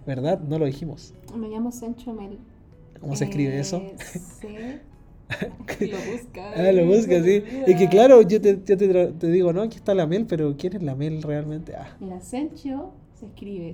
¿Verdad? 0.05 0.39
No 0.41 0.59
lo 0.59 0.65
dijimos. 0.65 1.13
Me 1.35 1.49
llamo 1.49 1.71
Sencho 1.71 2.13
Mel. 2.13 2.39
¿Cómo 2.99 3.15
se 3.15 3.25
escribe 3.25 3.59
eso? 3.59 3.77
Eh, 3.77 3.95
C. 4.39 4.81
lo 5.87 5.97
busca. 6.11 6.51
Ah, 6.55 6.71
lo 6.71 6.85
buscas, 6.85 7.23
sí. 7.25 7.43
Es 7.65 7.75
que 7.77 7.89
claro, 7.89 8.21
yo 8.21 8.39
te, 8.41 8.59
yo 8.65 8.77
te, 8.77 8.89
tra- 8.89 9.17
te 9.17 9.27
digo, 9.27 9.51
no, 9.53 9.61
aquí 9.63 9.77
está 9.77 9.93
la 9.95 10.05
Mel, 10.07 10.25
pero 10.27 10.55
¿quién 10.57 10.75
es 10.75 10.83
la 10.83 10.95
Mel 10.95 11.21
realmente? 11.23 11.75
Ah, 11.75 11.95
Mira, 11.99 12.19
Sencho 12.21 12.91
se 13.19 13.25
escribe 13.27 13.73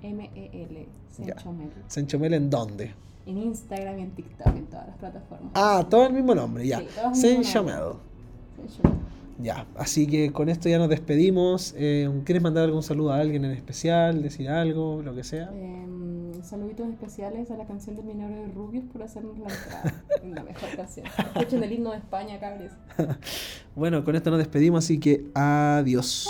C-E-N-C-H-O-M-E-L. 0.00 0.88
Sencho 1.10 1.52
Mel. 1.52 1.70
Sencho 1.88 2.18
Mel 2.18 2.34
en 2.34 2.50
dónde? 2.50 2.94
En 3.26 3.38
Instagram 3.38 3.98
y 3.98 4.02
en 4.02 4.10
TikTok, 4.12 4.46
en 4.56 4.66
todas 4.66 4.86
las 4.88 4.96
plataformas. 4.96 5.52
Ah, 5.54 5.86
todo 5.88 6.06
el 6.06 6.12
mismo 6.12 6.34
nombre, 6.34 6.66
ya. 6.66 6.78
Sí, 6.80 6.86
todo 6.94 7.08
el 7.38 7.44
Ya, 9.42 9.66
así 9.76 10.06
que 10.06 10.32
con 10.32 10.48
esto 10.48 10.68
ya 10.68 10.78
nos 10.78 10.88
despedimos. 10.88 11.74
Eh, 11.76 12.10
¿Quieres 12.24 12.42
mandar 12.42 12.64
algún 12.64 12.82
saludo 12.82 13.12
a 13.12 13.18
alguien 13.18 13.44
en 13.44 13.52
especial? 13.52 14.22
¿Decir 14.22 14.48
algo? 14.48 15.02
Lo 15.02 15.14
que 15.14 15.24
sea. 15.24 15.50
Em, 15.54 16.42
saluditos 16.42 16.88
especiales 16.88 17.50
a 17.50 17.56
la 17.56 17.66
canción 17.66 17.96
de 17.96 18.02
Minero 18.02 18.34
de 18.34 18.48
Rubius 18.48 18.84
por 18.92 19.02
hacernos 19.02 19.38
la 19.38 19.48
entrada. 19.48 20.04
la 20.24 20.42
mejor 20.42 20.68
canción. 20.76 21.06
Escuchen 21.34 21.62
el 21.62 21.72
himno 21.72 21.92
de 21.92 21.98
España, 21.98 22.38
cabres. 22.38 22.72
bueno, 23.74 24.04
con 24.04 24.14
esto 24.14 24.30
nos 24.30 24.38
despedimos, 24.38 24.84
así 24.84 24.98
que 24.98 25.26
adiós. 25.34 26.28